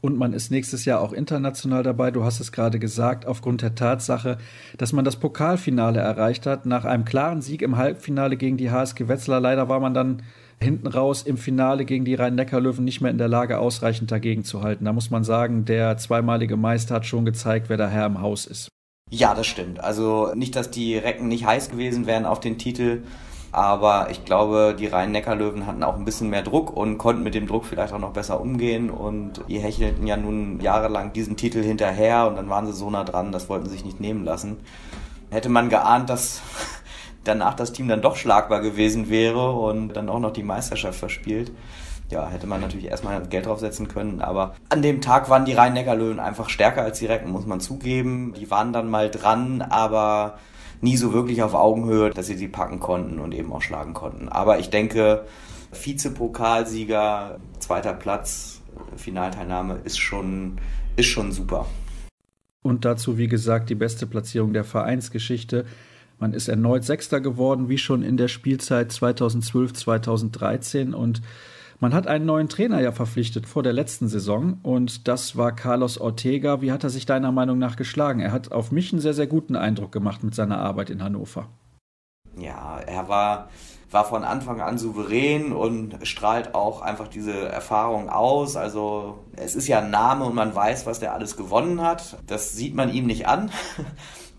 Und 0.00 0.16
man 0.16 0.32
ist 0.32 0.50
nächstes 0.50 0.84
Jahr 0.84 1.00
auch 1.00 1.12
international 1.12 1.82
dabei. 1.82 2.10
Du 2.10 2.24
hast 2.24 2.40
es 2.40 2.52
gerade 2.52 2.78
gesagt, 2.78 3.26
aufgrund 3.26 3.62
der 3.62 3.74
Tatsache, 3.74 4.38
dass 4.78 4.92
man 4.92 5.04
das 5.04 5.16
Pokalfinale 5.16 6.00
erreicht 6.00 6.46
hat. 6.46 6.64
Nach 6.64 6.84
einem 6.84 7.04
klaren 7.04 7.42
Sieg 7.42 7.60
im 7.62 7.76
Halbfinale 7.76 8.36
gegen 8.36 8.56
die 8.56 8.70
HSG 8.70 9.08
Wetzlar. 9.08 9.40
Leider 9.40 9.68
war 9.68 9.80
man 9.80 9.92
dann 9.92 10.22
hinten 10.62 10.86
raus 10.86 11.22
im 11.22 11.36
Finale 11.36 11.84
gegen 11.84 12.04
die 12.04 12.14
Rhein-Neckar-Löwen 12.14 12.84
nicht 12.84 13.00
mehr 13.00 13.10
in 13.10 13.18
der 13.18 13.28
Lage, 13.28 13.58
ausreichend 13.58 14.10
dagegen 14.10 14.44
zu 14.44 14.62
halten. 14.62 14.84
Da 14.84 14.92
muss 14.92 15.10
man 15.10 15.24
sagen, 15.24 15.64
der 15.64 15.96
zweimalige 15.96 16.56
Meister 16.56 16.96
hat 16.96 17.06
schon 17.06 17.24
gezeigt, 17.24 17.68
wer 17.68 17.76
der 17.76 17.88
Herr 17.88 18.06
im 18.06 18.20
Haus 18.20 18.46
ist. 18.46 18.68
Ja, 19.10 19.34
das 19.34 19.46
stimmt. 19.46 19.80
Also 19.80 20.32
nicht, 20.34 20.54
dass 20.56 20.70
die 20.70 20.96
Recken 20.96 21.28
nicht 21.28 21.44
heiß 21.44 21.70
gewesen 21.70 22.06
wären 22.06 22.26
auf 22.26 22.40
den 22.40 22.58
Titel, 22.58 23.02
aber 23.52 24.10
ich 24.10 24.24
glaube, 24.24 24.76
die 24.78 24.86
Rhein-Neckar-Löwen 24.86 25.66
hatten 25.66 25.82
auch 25.82 25.96
ein 25.96 26.04
bisschen 26.04 26.30
mehr 26.30 26.42
Druck 26.42 26.76
und 26.76 26.98
konnten 26.98 27.22
mit 27.22 27.34
dem 27.34 27.48
Druck 27.48 27.64
vielleicht 27.64 27.92
auch 27.92 27.98
noch 27.98 28.12
besser 28.12 28.40
umgehen. 28.40 28.90
Und 28.90 29.42
die 29.48 29.58
hechelten 29.58 30.06
ja 30.06 30.16
nun 30.16 30.60
jahrelang 30.60 31.12
diesen 31.12 31.36
Titel 31.36 31.62
hinterher 31.62 32.28
und 32.28 32.36
dann 32.36 32.48
waren 32.48 32.66
sie 32.66 32.72
so 32.72 32.90
nah 32.90 33.04
dran, 33.04 33.32
das 33.32 33.48
wollten 33.48 33.66
sie 33.66 33.72
sich 33.72 33.84
nicht 33.84 34.00
nehmen 34.00 34.24
lassen. 34.24 34.58
Hätte 35.30 35.48
man 35.48 35.68
geahnt, 35.68 36.10
dass 36.10 36.42
danach 37.24 37.54
das 37.54 37.72
Team 37.72 37.88
dann 37.88 38.02
doch 38.02 38.16
schlagbar 38.16 38.60
gewesen 38.60 39.10
wäre 39.10 39.52
und 39.52 39.94
dann 39.94 40.08
auch 40.08 40.20
noch 40.20 40.32
die 40.32 40.44
Meisterschaft 40.44 40.98
verspielt. 40.98 41.50
Ja, 42.08 42.28
hätte 42.28 42.48
man 42.48 42.60
natürlich 42.60 42.86
erstmal 42.86 43.20
Geld 43.26 43.46
draufsetzen 43.46 43.86
können, 43.86 44.20
aber 44.20 44.56
an 44.68 44.82
dem 44.82 45.00
Tag 45.00 45.30
waren 45.30 45.44
die 45.44 45.52
Rhein-Neckar-Löwen 45.52 46.18
einfach 46.18 46.48
stärker 46.48 46.82
als 46.82 46.98
die 46.98 47.06
Recken, 47.06 47.30
muss 47.30 47.46
man 47.46 47.60
zugeben. 47.60 48.34
Die 48.36 48.50
waren 48.50 48.72
dann 48.72 48.90
mal 48.90 49.10
dran, 49.10 49.62
aber 49.62 50.38
nie 50.80 50.96
so 50.96 51.12
wirklich 51.12 51.42
auf 51.42 51.54
Augenhöhe, 51.54 52.10
dass 52.10 52.26
sie 52.26 52.36
sie 52.36 52.48
packen 52.48 52.80
konnten 52.80 53.18
und 53.18 53.32
eben 53.32 53.52
auch 53.52 53.62
schlagen 53.62 53.94
konnten. 53.94 54.28
Aber 54.28 54.58
ich 54.58 54.70
denke, 54.70 55.24
Vize-Pokalsieger, 55.72 57.38
zweiter 57.58 57.92
Platz, 57.92 58.62
Finalteilnahme 58.96 59.80
ist 59.84 59.98
schon, 59.98 60.58
ist 60.96 61.08
schon 61.08 61.32
super. 61.32 61.66
Und 62.62 62.84
dazu, 62.84 63.18
wie 63.18 63.28
gesagt, 63.28 63.70
die 63.70 63.74
beste 63.74 64.06
Platzierung 64.06 64.52
der 64.52 64.64
Vereinsgeschichte. 64.64 65.64
Man 66.18 66.34
ist 66.34 66.48
erneut 66.48 66.84
Sechster 66.84 67.20
geworden, 67.20 67.70
wie 67.70 67.78
schon 67.78 68.02
in 68.02 68.18
der 68.18 68.28
Spielzeit 68.28 68.92
2012-2013 68.92 70.92
und 70.92 71.22
man 71.80 71.94
hat 71.94 72.06
einen 72.06 72.26
neuen 72.26 72.48
Trainer 72.48 72.80
ja 72.80 72.92
verpflichtet 72.92 73.46
vor 73.46 73.62
der 73.62 73.72
letzten 73.72 74.08
Saison 74.08 74.58
und 74.62 75.08
das 75.08 75.36
war 75.36 75.52
Carlos 75.52 75.98
Ortega. 75.98 76.60
Wie 76.60 76.72
hat 76.72 76.84
er 76.84 76.90
sich 76.90 77.06
deiner 77.06 77.32
Meinung 77.32 77.58
nach 77.58 77.76
geschlagen? 77.76 78.20
Er 78.20 78.32
hat 78.32 78.52
auf 78.52 78.70
mich 78.70 78.92
einen 78.92 79.00
sehr, 79.00 79.14
sehr 79.14 79.26
guten 79.26 79.56
Eindruck 79.56 79.90
gemacht 79.90 80.22
mit 80.22 80.34
seiner 80.34 80.58
Arbeit 80.58 80.90
in 80.90 81.02
Hannover. 81.02 81.48
Ja, 82.36 82.78
er 82.86 83.08
war, 83.08 83.48
war 83.90 84.04
von 84.04 84.24
Anfang 84.24 84.60
an 84.60 84.78
souverän 84.78 85.52
und 85.52 85.96
strahlt 86.02 86.54
auch 86.54 86.82
einfach 86.82 87.08
diese 87.08 87.48
Erfahrung 87.48 88.08
aus. 88.08 88.56
Also 88.56 89.18
es 89.36 89.54
ist 89.54 89.66
ja 89.66 89.80
ein 89.80 89.90
Name 89.90 90.26
und 90.26 90.34
man 90.34 90.54
weiß, 90.54 90.86
was 90.86 91.00
der 91.00 91.14
alles 91.14 91.36
gewonnen 91.36 91.80
hat. 91.80 92.18
Das 92.26 92.52
sieht 92.52 92.74
man 92.74 92.92
ihm 92.92 93.06
nicht 93.06 93.26
an. 93.26 93.50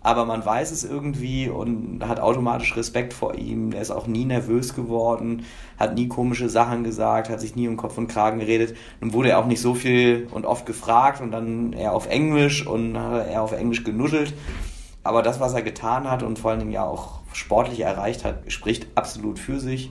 Aber 0.02 0.24
man 0.24 0.44
weiß 0.44 0.72
es 0.72 0.84
irgendwie 0.84 1.48
und 1.48 2.06
hat 2.06 2.20
automatisch 2.20 2.76
Respekt 2.76 3.12
vor 3.12 3.34
ihm. 3.34 3.70
Der 3.70 3.82
ist 3.82 3.90
auch 3.90 4.06
nie 4.06 4.24
nervös 4.24 4.74
geworden, 4.74 5.44
hat 5.78 5.94
nie 5.94 6.08
komische 6.08 6.48
Sachen 6.48 6.84
gesagt, 6.84 7.28
hat 7.28 7.40
sich 7.40 7.56
nie 7.56 7.68
um 7.68 7.76
Kopf 7.76 7.98
und 7.98 8.08
Kragen 8.08 8.40
geredet. 8.40 8.76
Nun 9.00 9.12
wurde 9.12 9.30
er 9.30 9.38
auch 9.38 9.46
nicht 9.46 9.60
so 9.60 9.74
viel 9.74 10.28
und 10.32 10.46
oft 10.46 10.66
gefragt 10.66 11.20
und 11.20 11.30
dann 11.30 11.72
eher 11.72 11.94
auf 11.94 12.08
Englisch 12.08 12.66
und 12.66 12.96
er 12.96 13.42
auf 13.42 13.52
Englisch 13.52 13.84
genuddelt. 13.84 14.34
Aber 15.04 15.22
das, 15.22 15.40
was 15.40 15.54
er 15.54 15.62
getan 15.62 16.10
hat 16.10 16.22
und 16.22 16.38
vor 16.38 16.50
allen 16.50 16.60
Dingen 16.60 16.72
ja 16.72 16.84
auch 16.84 17.20
sportlich 17.32 17.80
erreicht 17.80 18.24
hat, 18.24 18.52
spricht 18.52 18.86
absolut 18.94 19.38
für 19.38 19.58
sich. 19.58 19.90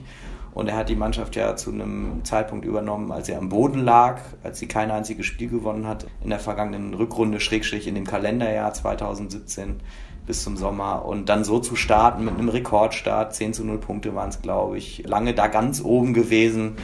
Und 0.54 0.68
er 0.68 0.76
hat 0.76 0.88
die 0.90 0.96
Mannschaft 0.96 1.34
ja 1.34 1.56
zu 1.56 1.70
einem 1.70 2.24
Zeitpunkt 2.24 2.66
übernommen, 2.66 3.10
als 3.10 3.28
er 3.28 3.38
am 3.38 3.48
Boden 3.48 3.80
lag, 3.80 4.20
als 4.42 4.58
sie 4.58 4.68
kein 4.68 4.90
einziges 4.90 5.24
Spiel 5.24 5.48
gewonnen 5.48 5.86
hat 5.86 6.06
in 6.22 6.30
der 6.30 6.38
vergangenen 6.38 6.92
Rückrunde, 6.94 7.40
Schrägstrich 7.40 7.86
in 7.86 7.94
dem 7.94 8.06
Kalenderjahr 8.06 8.74
2017 8.74 9.80
bis 10.26 10.42
zum 10.42 10.56
Sommer. 10.56 11.04
Und 11.06 11.28
dann 11.28 11.44
so 11.44 11.58
zu 11.58 11.74
starten 11.74 12.24
mit 12.24 12.34
einem 12.34 12.50
Rekordstart, 12.50 13.34
10 13.34 13.54
zu 13.54 13.64
0 13.64 13.78
Punkte 13.78 14.14
waren 14.14 14.28
es, 14.28 14.42
glaube 14.42 14.76
ich, 14.76 15.04
lange 15.06 15.34
da 15.34 15.46
ganz 15.46 15.82
oben 15.82 16.12
gewesen. 16.12 16.76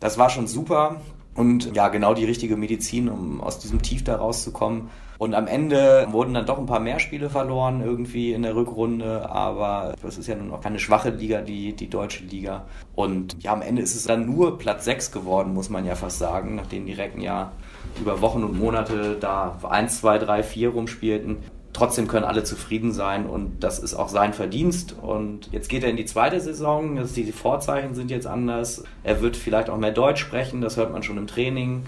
Das 0.00 0.18
war 0.18 0.30
schon 0.30 0.46
super 0.46 0.96
und 1.34 1.74
ja, 1.74 1.88
genau 1.88 2.14
die 2.14 2.24
richtige 2.24 2.56
Medizin, 2.56 3.08
um 3.08 3.40
aus 3.40 3.58
diesem 3.58 3.82
Tief 3.82 4.04
da 4.04 4.16
rauszukommen. 4.16 4.88
Und 5.18 5.34
am 5.34 5.46
Ende 5.46 6.06
wurden 6.10 6.34
dann 6.34 6.46
doch 6.46 6.58
ein 6.58 6.66
paar 6.66 6.80
mehr 6.80 6.98
Spiele 6.98 7.30
verloren 7.30 7.82
irgendwie 7.84 8.32
in 8.32 8.42
der 8.42 8.56
Rückrunde, 8.56 9.30
aber 9.30 9.94
das 10.02 10.18
ist 10.18 10.26
ja 10.26 10.34
nun 10.34 10.52
auch 10.52 10.60
keine 10.60 10.78
schwache 10.78 11.10
Liga, 11.10 11.40
die, 11.40 11.74
die 11.74 11.88
deutsche 11.88 12.24
Liga. 12.24 12.64
Und 12.94 13.42
ja, 13.42 13.52
am 13.52 13.62
Ende 13.62 13.82
ist 13.82 13.94
es 13.94 14.04
dann 14.04 14.26
nur 14.26 14.58
Platz 14.58 14.84
6 14.84 15.12
geworden, 15.12 15.54
muss 15.54 15.70
man 15.70 15.84
ja 15.84 15.94
fast 15.94 16.18
sagen, 16.18 16.56
nachdem 16.56 16.86
die 16.86 16.92
Recken 16.92 17.20
ja 17.20 17.52
über 18.00 18.20
Wochen 18.20 18.42
und 18.42 18.58
Monate 18.58 19.16
da 19.20 19.58
1, 19.62 20.00
2, 20.00 20.18
3, 20.18 20.42
4 20.42 20.68
rumspielten. 20.70 21.38
Trotzdem 21.72 22.06
können 22.06 22.24
alle 22.24 22.44
zufrieden 22.44 22.92
sein 22.92 23.26
und 23.26 23.64
das 23.64 23.80
ist 23.80 23.94
auch 23.94 24.08
sein 24.08 24.32
Verdienst. 24.32 24.94
Und 25.00 25.50
jetzt 25.50 25.68
geht 25.68 25.82
er 25.82 25.90
in 25.90 25.96
die 25.96 26.04
zweite 26.04 26.40
Saison. 26.40 27.00
die 27.04 27.32
Vorzeichen 27.32 27.94
sind 27.94 28.12
jetzt 28.12 28.28
anders. 28.28 28.84
Er 29.02 29.20
wird 29.20 29.36
vielleicht 29.36 29.70
auch 29.70 29.76
mehr 29.76 29.90
Deutsch 29.90 30.20
sprechen, 30.20 30.60
das 30.60 30.76
hört 30.76 30.92
man 30.92 31.02
schon 31.02 31.18
im 31.18 31.26
Training. 31.26 31.82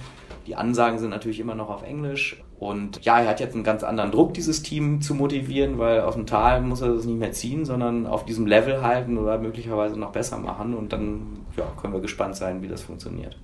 Die 0.48 0.56
Ansagen 0.56 0.98
sind 0.98 1.10
natürlich 1.10 1.38
immer 1.38 1.54
noch 1.54 1.70
auf 1.70 1.84
Englisch. 1.84 2.42
Und 2.58 3.04
ja, 3.04 3.20
er 3.20 3.28
hat 3.28 3.40
jetzt 3.40 3.54
einen 3.54 3.64
ganz 3.64 3.82
anderen 3.82 4.10
Druck, 4.10 4.32
dieses 4.32 4.62
Team 4.62 5.02
zu 5.02 5.14
motivieren, 5.14 5.78
weil 5.78 6.00
aus 6.00 6.14
dem 6.14 6.26
Tal 6.26 6.62
muss 6.62 6.80
er 6.80 6.94
das 6.94 7.04
nicht 7.04 7.18
mehr 7.18 7.32
ziehen, 7.32 7.64
sondern 7.64 8.06
auf 8.06 8.24
diesem 8.24 8.46
Level 8.46 8.82
halten 8.82 9.18
oder 9.18 9.38
möglicherweise 9.38 9.98
noch 9.98 10.12
besser 10.12 10.38
machen. 10.38 10.74
Und 10.74 10.92
dann 10.92 11.40
ja, 11.56 11.64
können 11.80 11.92
wir 11.92 12.00
gespannt 12.00 12.36
sein, 12.36 12.62
wie 12.62 12.68
das 12.68 12.82
funktioniert. 12.82 13.36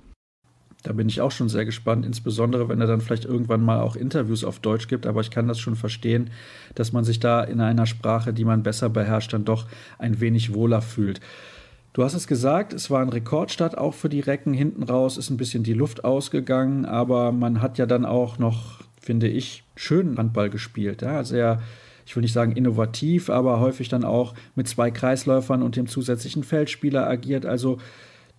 Da 0.83 0.91
bin 0.91 1.07
ich 1.07 1.21
auch 1.21 1.31
schon 1.31 1.47
sehr 1.47 1.63
gespannt, 1.63 2.05
insbesondere 2.05 2.67
wenn 2.67 2.81
er 2.81 2.87
dann 2.87 2.99
vielleicht 2.99 3.23
irgendwann 3.23 3.63
mal 3.63 3.79
auch 3.79 3.95
Interviews 3.95 4.43
auf 4.43 4.59
Deutsch 4.59 4.89
gibt. 4.89 5.07
Aber 5.07 5.21
ich 5.21 5.31
kann 5.31 5.47
das 5.47 5.59
schon 5.59 5.75
verstehen, 5.75 6.29
dass 6.75 6.91
man 6.91 7.05
sich 7.05 7.21
da 7.21 7.41
in 7.41 7.61
einer 7.61 7.85
Sprache, 7.85 8.33
die 8.33 8.43
man 8.43 8.63
besser 8.63 8.89
beherrscht, 8.89 9.31
dann 9.31 9.45
doch 9.45 9.67
ein 9.97 10.19
wenig 10.19 10.53
wohler 10.53 10.81
fühlt. 10.81 11.21
Du 11.93 12.03
hast 12.03 12.15
es 12.15 12.27
gesagt, 12.27 12.73
es 12.73 12.89
war 12.89 13.01
ein 13.01 13.09
Rekordstart 13.09 13.77
auch 13.77 13.93
für 13.93 14.09
die 14.09 14.19
Recken. 14.19 14.53
Hinten 14.53 14.83
raus 14.83 15.17
ist 15.17 15.29
ein 15.29 15.37
bisschen 15.37 15.63
die 15.63 15.73
Luft 15.73 16.03
ausgegangen, 16.03 16.85
aber 16.85 17.31
man 17.31 17.61
hat 17.61 17.77
ja 17.77 17.85
dann 17.85 18.03
auch 18.03 18.39
noch, 18.39 18.81
finde 19.03 19.27
ich, 19.27 19.63
schön 19.75 20.17
Handball 20.17 20.49
gespielt. 20.49 21.01
Ja, 21.01 21.23
sehr, 21.23 21.61
ich 22.05 22.15
will 22.15 22.21
nicht 22.21 22.33
sagen 22.33 22.53
innovativ, 22.53 23.29
aber 23.29 23.59
häufig 23.59 23.89
dann 23.89 24.05
auch 24.05 24.33
mit 24.55 24.67
zwei 24.67 24.91
Kreisläufern 24.91 25.61
und 25.61 25.75
dem 25.75 25.87
zusätzlichen 25.87 26.43
Feldspieler 26.43 27.07
agiert. 27.07 27.45
Also 27.45 27.77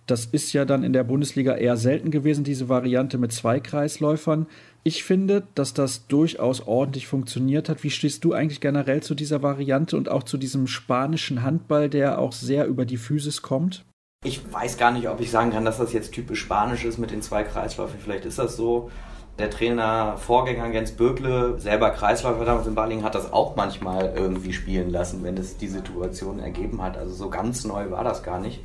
das 0.07 0.25
ist 0.25 0.53
ja 0.53 0.65
dann 0.65 0.83
in 0.83 0.93
der 0.93 1.03
Bundesliga 1.03 1.55
eher 1.55 1.77
selten 1.77 2.11
gewesen, 2.11 2.43
diese 2.43 2.69
Variante 2.69 3.17
mit 3.17 3.31
zwei 3.31 3.59
Kreisläufern. 3.59 4.45
Ich 4.83 5.03
finde, 5.03 5.43
dass 5.55 5.73
das 5.73 6.07
durchaus 6.07 6.61
ordentlich 6.61 7.07
funktioniert 7.07 7.69
hat. 7.69 7.83
Wie 7.83 7.89
stehst 7.89 8.23
du 8.23 8.33
eigentlich 8.33 8.61
generell 8.61 9.01
zu 9.01 9.15
dieser 9.15 9.41
Variante 9.41 9.97
und 9.97 10.09
auch 10.09 10.23
zu 10.23 10.37
diesem 10.37 10.67
spanischen 10.67 11.41
Handball, 11.41 11.89
der 11.89 12.19
auch 12.19 12.33
sehr 12.33 12.67
über 12.67 12.85
die 12.85 12.97
Physis 12.97 13.41
kommt? 13.41 13.83
Ich 14.23 14.41
weiß 14.51 14.77
gar 14.77 14.91
nicht, 14.91 15.09
ob 15.09 15.19
ich 15.21 15.31
sagen 15.31 15.51
kann, 15.51 15.65
dass 15.65 15.77
das 15.77 15.93
jetzt 15.93 16.11
typisch 16.13 16.39
spanisch 16.39 16.85
ist 16.85 16.97
mit 16.97 17.11
den 17.11 17.21
zwei 17.21 17.43
Kreisläufen. 17.43 17.99
Vielleicht 17.99 18.25
ist 18.25 18.39
das 18.39 18.55
so. 18.55 18.91
Der 19.37 19.49
Trainer, 19.49 20.15
Vorgänger 20.17 20.71
Jens 20.71 20.93
Bökle, 20.93 21.59
selber 21.59 21.89
Kreisläufer 21.89 22.45
damals 22.45 22.67
in 22.67 22.75
Balling, 22.75 23.03
hat 23.03 23.15
das 23.15 23.33
auch 23.33 23.57
manchmal 23.57 24.13
irgendwie 24.15 24.53
spielen 24.53 24.91
lassen, 24.91 25.23
wenn 25.23 25.35
es 25.35 25.57
die 25.57 25.67
Situation 25.67 26.39
ergeben 26.39 26.81
hat. 26.81 26.97
Also 26.97 27.13
so 27.13 27.29
ganz 27.29 27.65
neu 27.65 27.91
war 27.91 28.05
das 28.05 28.23
gar 28.23 28.39
nicht. 28.39 28.61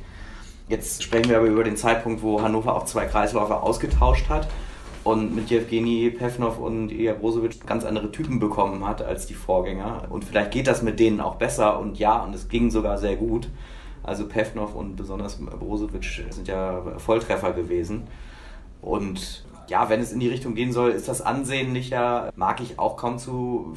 Jetzt 0.69 1.03
sprechen 1.03 1.29
wir 1.29 1.37
aber 1.37 1.47
über 1.47 1.65
den 1.65 1.75
Zeitpunkt, 1.75 2.21
wo 2.21 2.41
Hannover 2.41 2.73
auch 2.73 2.85
zwei 2.85 3.05
Kreisläufer 3.05 3.61
ausgetauscht 3.61 4.29
hat 4.29 4.47
und 5.03 5.35
mit 5.35 5.49
Jewgeni 5.49 6.09
Pevnov 6.09 6.57
und 6.57 6.89
Ilya 6.89 7.15
Brozovic 7.15 7.67
ganz 7.67 7.83
andere 7.83 8.09
Typen 8.13 8.39
bekommen 8.39 8.87
hat 8.87 9.01
als 9.01 9.25
die 9.25 9.33
Vorgänger. 9.33 10.03
Und 10.09 10.23
vielleicht 10.23 10.51
geht 10.51 10.67
das 10.67 10.81
mit 10.81 11.01
denen 11.01 11.19
auch 11.19 11.35
besser 11.35 11.79
und 11.79 11.99
ja, 11.99 12.23
und 12.23 12.33
es 12.33 12.47
ging 12.47 12.71
sogar 12.71 12.97
sehr 12.97 13.17
gut. 13.17 13.49
Also 14.03 14.25
Pevnov 14.25 14.73
und 14.73 14.95
besonders 14.95 15.37
Brozovic 15.37 16.23
sind 16.29 16.47
ja 16.47 16.81
Volltreffer 16.97 17.51
gewesen. 17.51 18.03
Und 18.81 19.43
ja, 19.71 19.89
wenn 19.89 20.01
es 20.01 20.11
in 20.11 20.19
die 20.19 20.27
Richtung 20.27 20.53
gehen 20.53 20.73
soll, 20.73 20.91
ist 20.91 21.07
das 21.07 21.21
ansehnlicher, 21.21 22.31
mag 22.35 22.59
ich 22.59 22.77
auch 22.77 22.97
kaum 22.97 23.17
zu 23.17 23.73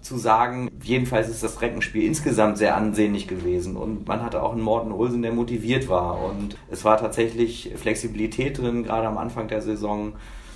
zu 0.00 0.16
sagen. 0.16 0.70
Jedenfalls 0.80 1.28
ist 1.28 1.42
das 1.42 1.60
Reckenspiel 1.60 2.04
insgesamt 2.04 2.56
sehr 2.56 2.76
ansehnlich 2.76 3.26
gewesen 3.26 3.76
und 3.76 4.06
man 4.06 4.22
hatte 4.22 4.42
auch 4.42 4.52
einen 4.52 4.60
Morten 4.60 4.92
Olsen, 4.92 5.22
der 5.22 5.32
motiviert 5.32 5.88
war 5.88 6.22
und 6.22 6.56
es 6.70 6.84
war 6.84 6.98
tatsächlich 6.98 7.72
Flexibilität 7.74 8.58
drin, 8.58 8.84
gerade 8.84 9.08
am 9.08 9.18
Anfang 9.18 9.48
der 9.48 9.60
Saison. 9.60 10.12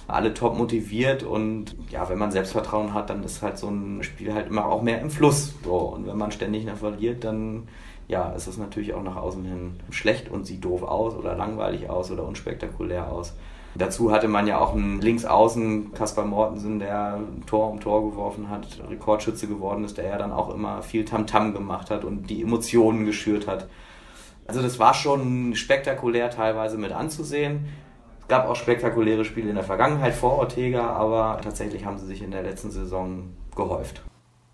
Alle 0.07 0.35
top 0.35 0.59
motiviert 0.59 1.23
und 1.23 1.75
ja, 1.91 2.09
wenn 2.09 2.19
man 2.19 2.31
Selbstvertrauen 2.31 2.93
hat, 2.93 3.09
dann 3.09 3.25
ist 3.25 3.41
halt 3.41 3.57
so 3.57 3.69
ein 3.69 4.03
Spiel 4.03 4.35
halt 4.35 4.49
immer 4.49 4.67
auch 4.67 4.83
mehr 4.83 5.01
im 5.01 5.11
Fluss. 5.11 5.55
So. 5.65 5.75
Und 5.75 6.07
wenn 6.07 6.19
man 6.19 6.33
ständig 6.33 6.67
noch 6.67 6.77
verliert, 6.77 7.25
dann 7.25 7.69
ja, 8.09 8.31
ist 8.33 8.47
das 8.47 8.59
natürlich 8.59 8.95
auch 8.95 9.03
nach 9.03 9.17
außen 9.17 9.45
hin 9.45 9.81
schlecht 9.91 10.29
und 10.29 10.45
sieht 10.45 10.65
doof 10.65 10.83
aus 10.83 11.15
oder 11.15 11.35
langweilig 11.35 11.89
aus 11.89 12.11
oder 12.11 12.25
unspektakulär 12.25 13.11
aus. 13.11 13.35
Dazu 13.75 14.13
hatte 14.13 14.29
man 14.29 14.47
ja 14.47 14.59
auch 14.59 14.75
einen 14.75 15.01
Linksaußen, 15.01 15.93
Kaspar 15.95 16.27
Mortensen, 16.27 16.79
der 16.79 17.21
Tor 17.47 17.71
um 17.71 17.81
Tor 17.81 18.11
geworfen 18.11 18.51
hat, 18.51 18.67
Rekordschütze 18.91 19.47
geworden 19.47 19.85
ist, 19.85 19.97
der 19.97 20.09
ja 20.09 20.19
dann 20.19 20.31
auch 20.31 20.55
immer 20.55 20.83
viel 20.83 21.05
Tamtam 21.05 21.49
-Tam 21.49 21.53
gemacht 21.55 21.91
hat 21.91 22.05
und 22.05 22.29
die 22.29 22.43
Emotionen 22.43 23.07
geschürt 23.07 23.47
hat. 23.47 23.69
Also 24.47 24.61
das 24.61 24.79
war 24.79 24.93
schon 24.93 25.55
spektakulär 25.55 26.29
teilweise 26.31 26.77
mit 26.77 26.93
anzusehen. 26.93 27.67
Es 28.21 28.29
gab 28.29 28.47
auch 28.49 28.57
spektakuläre 28.57 29.25
Spiele 29.25 29.49
in 29.49 29.55
der 29.55 29.65
Vergangenheit 29.65 30.15
vor 30.15 30.39
Ortega, 30.39 30.89
aber 30.89 31.41
tatsächlich 31.43 31.87
haben 31.87 31.99
sie 31.99 32.07
sich 32.07 32.23
in 32.23 32.31
der 32.31 32.43
letzten 32.43 32.71
Saison 32.71 33.31
gehäuft. 33.57 34.03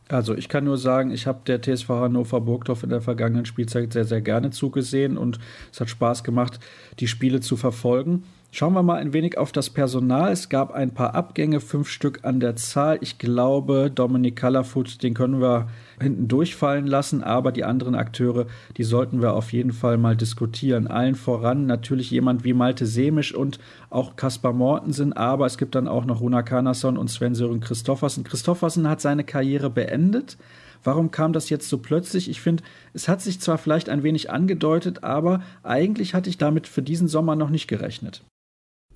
Also 0.08 0.34
ich 0.34 0.48
kann 0.48 0.64
nur 0.64 0.78
sagen, 0.78 1.10
ich 1.10 1.26
habe 1.26 1.40
der 1.46 1.60
TSV 1.60 1.88
Hannover 1.88 2.40
Burgdorf 2.40 2.82
in 2.82 2.88
der 2.88 3.02
vergangenen 3.02 3.44
Spielzeit 3.44 3.92
sehr, 3.92 4.04
sehr 4.04 4.22
gerne 4.22 4.50
zugesehen 4.50 5.18
und 5.18 5.38
es 5.70 5.80
hat 5.80 5.90
Spaß 5.90 6.24
gemacht, 6.24 6.60
die 6.98 7.08
Spiele 7.08 7.40
zu 7.40 7.56
verfolgen. 7.56 8.24
Schauen 8.50 8.72
wir 8.72 8.82
mal 8.82 8.96
ein 8.96 9.12
wenig 9.12 9.36
auf 9.36 9.52
das 9.52 9.68
Personal. 9.68 10.32
Es 10.32 10.48
gab 10.48 10.72
ein 10.72 10.94
paar 10.94 11.14
Abgänge, 11.14 11.60
fünf 11.60 11.90
Stück 11.90 12.20
an 12.22 12.40
der 12.40 12.56
Zahl. 12.56 12.98
Ich 13.02 13.18
glaube, 13.18 13.90
Dominik 13.94 14.36
Callerfoot, 14.36 15.02
den 15.02 15.12
können 15.12 15.40
wir 15.40 15.68
hinten 16.00 16.28
durchfallen 16.28 16.86
lassen, 16.86 17.22
aber 17.22 17.52
die 17.52 17.64
anderen 17.64 17.94
Akteure, 17.94 18.46
die 18.78 18.84
sollten 18.84 19.20
wir 19.20 19.34
auf 19.34 19.52
jeden 19.52 19.72
Fall 19.72 19.98
mal 19.98 20.16
diskutieren. 20.16 20.86
Allen 20.86 21.14
voran 21.14 21.66
natürlich 21.66 22.10
jemand 22.10 22.42
wie 22.42 22.54
Malte 22.54 22.86
Semisch 22.86 23.34
und 23.34 23.60
auch 23.90 24.16
Kaspar 24.16 24.54
Mortensen, 24.54 25.12
aber 25.12 25.44
es 25.44 25.58
gibt 25.58 25.74
dann 25.74 25.86
auch 25.86 26.06
noch 26.06 26.22
Runa 26.22 26.42
Kanason 26.42 26.96
und 26.96 27.08
Sven-Sören 27.08 27.60
Christoffersen. 27.60 28.24
Christoffersen 28.24 28.88
hat 28.88 29.02
seine 29.02 29.24
Karriere 29.24 29.68
beendet. 29.68 30.38
Warum 30.82 31.10
kam 31.10 31.34
das 31.34 31.50
jetzt 31.50 31.68
so 31.68 31.78
plötzlich? 31.78 32.30
Ich 32.30 32.40
finde, 32.40 32.62
es 32.94 33.08
hat 33.08 33.20
sich 33.20 33.40
zwar 33.40 33.58
vielleicht 33.58 33.90
ein 33.90 34.02
wenig 34.02 34.30
angedeutet, 34.30 35.04
aber 35.04 35.42
eigentlich 35.62 36.14
hatte 36.14 36.30
ich 36.30 36.38
damit 36.38 36.66
für 36.66 36.82
diesen 36.82 37.08
Sommer 37.08 37.36
noch 37.36 37.50
nicht 37.50 37.68
gerechnet. 37.68 38.22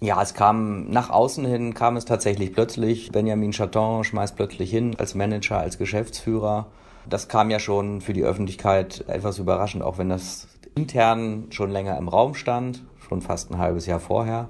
Ja, 0.03 0.21
es 0.21 0.35
kam 0.35 0.91
nach 0.91 1.11
außen 1.11 1.45
hin, 1.45 1.75
kam 1.75 1.97
es 1.97 2.05
tatsächlich 2.05 2.53
plötzlich. 2.53 3.13
Benjamin 3.13 3.53
Chaton 3.53 4.03
schmeißt 4.03 4.35
plötzlich 4.35 4.69
hin 4.69 4.97
als 4.99 5.15
Manager, 5.15 5.59
als 5.59 5.79
Geschäftsführer. 5.79 6.67
Das 7.09 7.29
kam 7.29 7.51
ja 7.51 7.61
schon 7.61 8.01
für 8.01 8.13
die 8.13 8.25
Öffentlichkeit 8.25 9.05
etwas 9.07 9.39
überraschend, 9.39 9.85
auch 9.85 9.99
wenn 9.99 10.09
das 10.09 10.49
intern 10.75 11.47
schon 11.51 11.71
länger 11.71 11.97
im 11.99 12.09
Raum 12.09 12.35
stand, 12.35 12.83
schon 12.99 13.23
fast 13.23 13.53
ein 13.53 13.59
halbes 13.59 13.87
Jahr 13.87 14.01
vorher. 14.01 14.49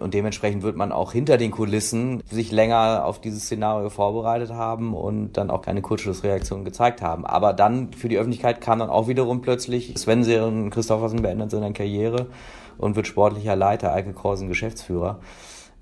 Und 0.00 0.14
dementsprechend 0.14 0.64
wird 0.64 0.74
man 0.74 0.90
auch 0.90 1.12
hinter 1.12 1.36
den 1.36 1.52
Kulissen 1.52 2.20
sich 2.28 2.50
länger 2.50 3.04
auf 3.04 3.20
dieses 3.20 3.44
Szenario 3.44 3.88
vorbereitet 3.88 4.50
haben 4.50 4.94
und 4.94 5.34
dann 5.34 5.48
auch 5.48 5.62
keine 5.62 5.80
Kurzschlussreaktion 5.80 6.64
gezeigt 6.64 7.02
haben. 7.02 7.24
Aber 7.24 7.52
dann 7.52 7.92
für 7.92 8.08
die 8.08 8.18
Öffentlichkeit 8.18 8.60
kam 8.60 8.80
dann 8.80 8.90
auch 8.90 9.06
wiederum 9.06 9.42
plötzlich 9.42 9.96
Sven 9.96 10.24
Seren 10.24 10.70
Christoffersen 10.70 11.22
beendet 11.22 11.52
seine 11.52 11.72
Karriere 11.72 12.26
und 12.78 12.96
wird 12.96 13.06
sportlicher 13.06 13.56
Leiter, 13.56 13.92
Eike 13.92 14.12
Korsen 14.12 14.48
Geschäftsführer. 14.48 15.20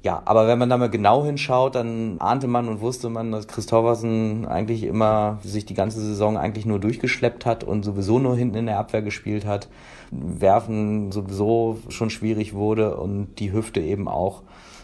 Ja, 0.04 0.20
aber 0.26 0.46
wenn 0.46 0.58
man 0.58 0.68
da 0.68 0.76
mal 0.76 0.90
genau 0.90 1.24
hinschaut, 1.24 1.76
dann 1.76 2.20
ahnte 2.20 2.46
man 2.46 2.68
und 2.68 2.82
wusste 2.82 3.08
man, 3.08 3.32
dass 3.32 3.48
Christoffersen 3.48 4.44
eigentlich 4.44 4.82
immer 4.82 5.38
sich 5.42 5.64
die 5.64 5.72
ganze 5.72 5.98
Saison 5.98 6.36
eigentlich 6.36 6.66
nur 6.66 6.78
durchgeschleppt 6.78 7.46
hat 7.46 7.64
und 7.64 7.84
sowieso 7.84 8.18
nur 8.18 8.36
hinten 8.36 8.58
in 8.58 8.66
der 8.66 8.78
Abwehr 8.78 9.00
gespielt 9.00 9.46
hat. 9.46 9.68
Werfen 10.10 11.10
sowieso 11.10 11.78
schon 11.88 12.10
schwierig 12.10 12.52
wurde 12.52 12.98
und 12.98 13.36
die 13.38 13.50
Hüfte 13.50 13.80
eben 13.80 14.06
auch 14.06 14.42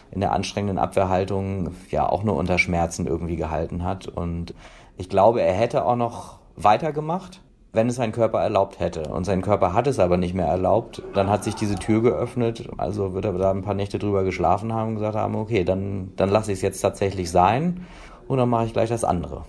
in 0.09 0.21
der 0.21 0.31
anstrengenden 0.31 0.79
Abwehrhaltung 0.79 1.75
ja 1.91 2.09
auch 2.09 2.23
nur 2.23 2.35
unter 2.35 2.57
Schmerzen 2.57 3.05
irgendwie 3.05 3.35
gehalten 3.35 3.83
hat. 3.83 4.07
Und 4.07 4.55
ich 4.97 5.07
glaube, 5.07 5.43
er 5.43 5.53
hätte 5.53 5.85
auch 5.85 5.95
noch 5.95 6.39
weitergemacht 6.55 7.41
wenn 7.73 7.87
es 7.87 7.95
sein 7.95 8.11
Körper 8.11 8.39
erlaubt 8.39 8.79
hätte. 8.79 9.03
Und 9.03 9.25
sein 9.25 9.41
Körper 9.41 9.73
hat 9.73 9.87
es 9.87 9.99
aber 9.99 10.17
nicht 10.17 10.33
mehr 10.33 10.47
erlaubt. 10.47 11.01
Dann 11.13 11.29
hat 11.29 11.43
sich 11.43 11.55
diese 11.55 11.75
Tür 11.75 12.01
geöffnet. 12.01 12.67
Also 12.77 13.13
wird 13.13 13.25
er 13.25 13.33
da 13.33 13.51
ein 13.51 13.61
paar 13.61 13.73
Nächte 13.73 13.99
drüber 13.99 14.23
geschlafen 14.23 14.73
haben 14.73 14.89
und 14.89 14.95
gesagt 14.95 15.15
haben, 15.15 15.35
okay, 15.35 15.63
dann, 15.63 16.11
dann 16.17 16.29
lasse 16.29 16.51
ich 16.51 16.57
es 16.57 16.61
jetzt 16.61 16.81
tatsächlich 16.81 17.31
sein 17.31 17.85
und 18.27 18.37
dann 18.37 18.49
mache 18.49 18.65
ich 18.65 18.73
gleich 18.73 18.89
das 18.89 19.03
andere. 19.03 19.45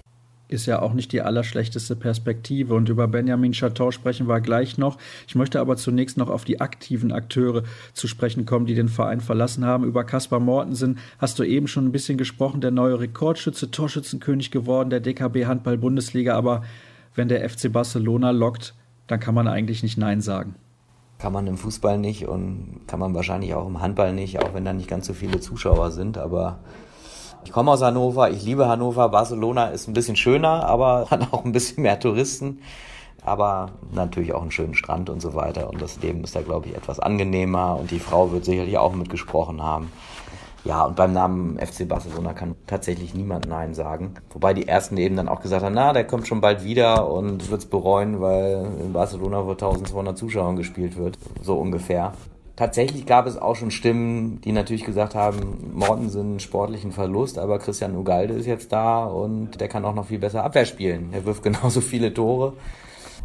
Ist 0.49 0.66
ja 0.66 0.83
auch 0.83 0.93
nicht 0.93 1.12
die 1.12 1.23
allerschlechteste 1.23 1.97
Perspektive. 1.97 2.75
Und 2.75 2.89
über 2.91 3.09
Benjamin 3.09 3.53
Chateau 3.53 3.91
sprechen 3.91 4.29
wir 4.29 4.41
gleich 4.41 4.77
noch. 4.77 4.99
Ich 5.27 5.35
möchte 5.35 5.61
aber 5.61 5.77
zunächst 5.77 6.18
noch 6.18 6.29
auf 6.29 6.45
die 6.45 6.61
aktiven 6.61 7.11
Akteure 7.11 7.62
zu 7.95 8.07
sprechen 8.07 8.45
kommen, 8.45 8.66
die 8.66 8.75
den 8.75 8.89
Verein 8.89 9.23
verlassen 9.23 9.64
haben. 9.64 9.85
Über 9.85 10.05
Kaspar 10.05 10.41
Mortensen 10.41 10.99
hast 11.18 11.39
du 11.39 11.43
eben 11.43 11.68
schon 11.68 11.87
ein 11.87 11.93
bisschen 11.93 12.18
gesprochen. 12.18 12.61
Der 12.61 12.70
neue 12.70 13.01
Rekordschütze, 13.01 13.70
Torschützenkönig 13.70 14.51
geworden, 14.51 14.91
der 14.91 15.01
DKB 15.01 15.47
Handball-Bundesliga. 15.47 16.37
Aber 16.37 16.62
wenn 17.14 17.28
der 17.28 17.48
FC 17.48 17.72
Barcelona 17.72 18.30
lockt, 18.30 18.74
dann 19.06 19.20
kann 19.20 19.34
man 19.34 19.48
eigentlich 19.48 19.82
nicht 19.82 19.98
Nein 19.98 20.20
sagen. 20.20 20.54
Kann 21.18 21.32
man 21.32 21.46
im 21.46 21.56
Fußball 21.56 21.98
nicht 21.98 22.26
und 22.26 22.80
kann 22.86 22.98
man 22.98 23.14
wahrscheinlich 23.14 23.54
auch 23.54 23.66
im 23.66 23.80
Handball 23.80 24.12
nicht, 24.12 24.40
auch 24.40 24.54
wenn 24.54 24.64
da 24.64 24.72
nicht 24.72 24.88
ganz 24.88 25.06
so 25.06 25.12
viele 25.12 25.40
Zuschauer 25.40 25.90
sind. 25.90 26.18
Aber 26.18 26.58
ich 27.44 27.52
komme 27.52 27.70
aus 27.70 27.82
Hannover, 27.82 28.30
ich 28.30 28.42
liebe 28.42 28.66
Hannover. 28.68 29.08
Barcelona 29.08 29.66
ist 29.66 29.88
ein 29.88 29.92
bisschen 29.92 30.16
schöner, 30.16 30.64
aber 30.64 31.06
hat 31.10 31.32
auch 31.32 31.44
ein 31.44 31.52
bisschen 31.52 31.82
mehr 31.82 32.00
Touristen. 32.00 32.60
Aber 33.24 33.70
natürlich 33.92 34.34
auch 34.34 34.42
einen 34.42 34.50
schönen 34.50 34.74
Strand 34.74 35.08
und 35.08 35.20
so 35.20 35.34
weiter. 35.34 35.70
Und 35.70 35.80
das 35.80 36.02
Leben 36.02 36.24
ist 36.24 36.34
da, 36.34 36.40
glaube 36.40 36.68
ich, 36.68 36.74
etwas 36.74 36.98
angenehmer. 36.98 37.78
Und 37.78 37.92
die 37.92 38.00
Frau 38.00 38.32
wird 38.32 38.44
sicherlich 38.44 38.78
auch 38.78 38.94
mitgesprochen 38.94 39.62
haben. 39.62 39.92
Ja, 40.64 40.84
und 40.84 40.94
beim 40.94 41.12
Namen 41.12 41.58
FC 41.58 41.88
Barcelona 41.88 42.34
kann 42.34 42.54
tatsächlich 42.68 43.14
niemand 43.14 43.48
Nein 43.48 43.74
sagen. 43.74 44.14
Wobei 44.30 44.54
die 44.54 44.68
ersten 44.68 44.96
eben 44.96 45.16
dann 45.16 45.28
auch 45.28 45.40
gesagt 45.40 45.64
haben, 45.64 45.74
na, 45.74 45.92
der 45.92 46.06
kommt 46.06 46.28
schon 46.28 46.40
bald 46.40 46.62
wieder 46.62 47.10
und 47.10 47.50
wird 47.50 47.62
es 47.62 47.66
bereuen, 47.66 48.20
weil 48.20 48.64
in 48.80 48.92
Barcelona 48.92 49.42
vor 49.42 49.52
1200 49.52 50.16
Zuschauern 50.16 50.54
gespielt 50.54 50.96
wird. 50.96 51.18
So 51.42 51.56
ungefähr. 51.56 52.12
Tatsächlich 52.54 53.06
gab 53.06 53.26
es 53.26 53.38
auch 53.38 53.56
schon 53.56 53.70
Stimmen, 53.70 54.40
die 54.42 54.52
natürlich 54.52 54.84
gesagt 54.84 55.14
haben, 55.16 55.72
Morten 55.74 56.10
sind 56.10 56.42
sportlichen 56.42 56.92
Verlust, 56.92 57.38
aber 57.38 57.58
Christian 57.58 57.96
Ugalde 57.96 58.34
ist 58.34 58.46
jetzt 58.46 58.70
da 58.70 59.04
und 59.04 59.60
der 59.60 59.68
kann 59.68 59.84
auch 59.84 59.94
noch 59.94 60.06
viel 60.06 60.18
besser 60.18 60.44
Abwehr 60.44 60.66
spielen. 60.66 61.08
Er 61.12 61.24
wirft 61.24 61.42
genauso 61.42 61.80
viele 61.80 62.14
Tore. 62.14 62.52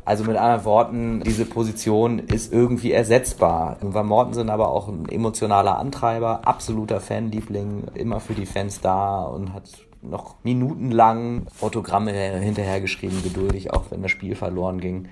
Also 0.08 0.24
mit 0.24 0.38
anderen 0.38 0.64
Worten, 0.64 1.22
diese 1.26 1.44
Position 1.44 2.20
ist 2.20 2.54
irgendwie 2.54 2.94
ersetzbar. 2.94 3.76
Van 3.82 4.06
Mortensen 4.06 4.50
aber 4.50 4.70
auch 4.70 4.88
ein 4.88 5.10
emotionaler 5.10 5.78
Antreiber, 5.78 6.48
absoluter 6.48 7.02
Fanliebling, 7.02 7.84
immer 7.94 8.22
für 8.22 8.34
die 8.34 8.46
Fans 8.46 8.80
da 8.80 9.24
und 9.24 9.54
hat 9.54 9.64
noch 10.02 10.36
minutenlang 10.44 11.48
Autogramme 11.60 12.14
hinterher 12.14 12.80
geschrieben, 12.80 13.22
geduldig, 13.22 13.74
auch 13.74 13.84
wenn 13.90 14.02
das 14.02 14.12
Spiel 14.12 14.36
verloren 14.36 14.80
ging. 14.80 15.10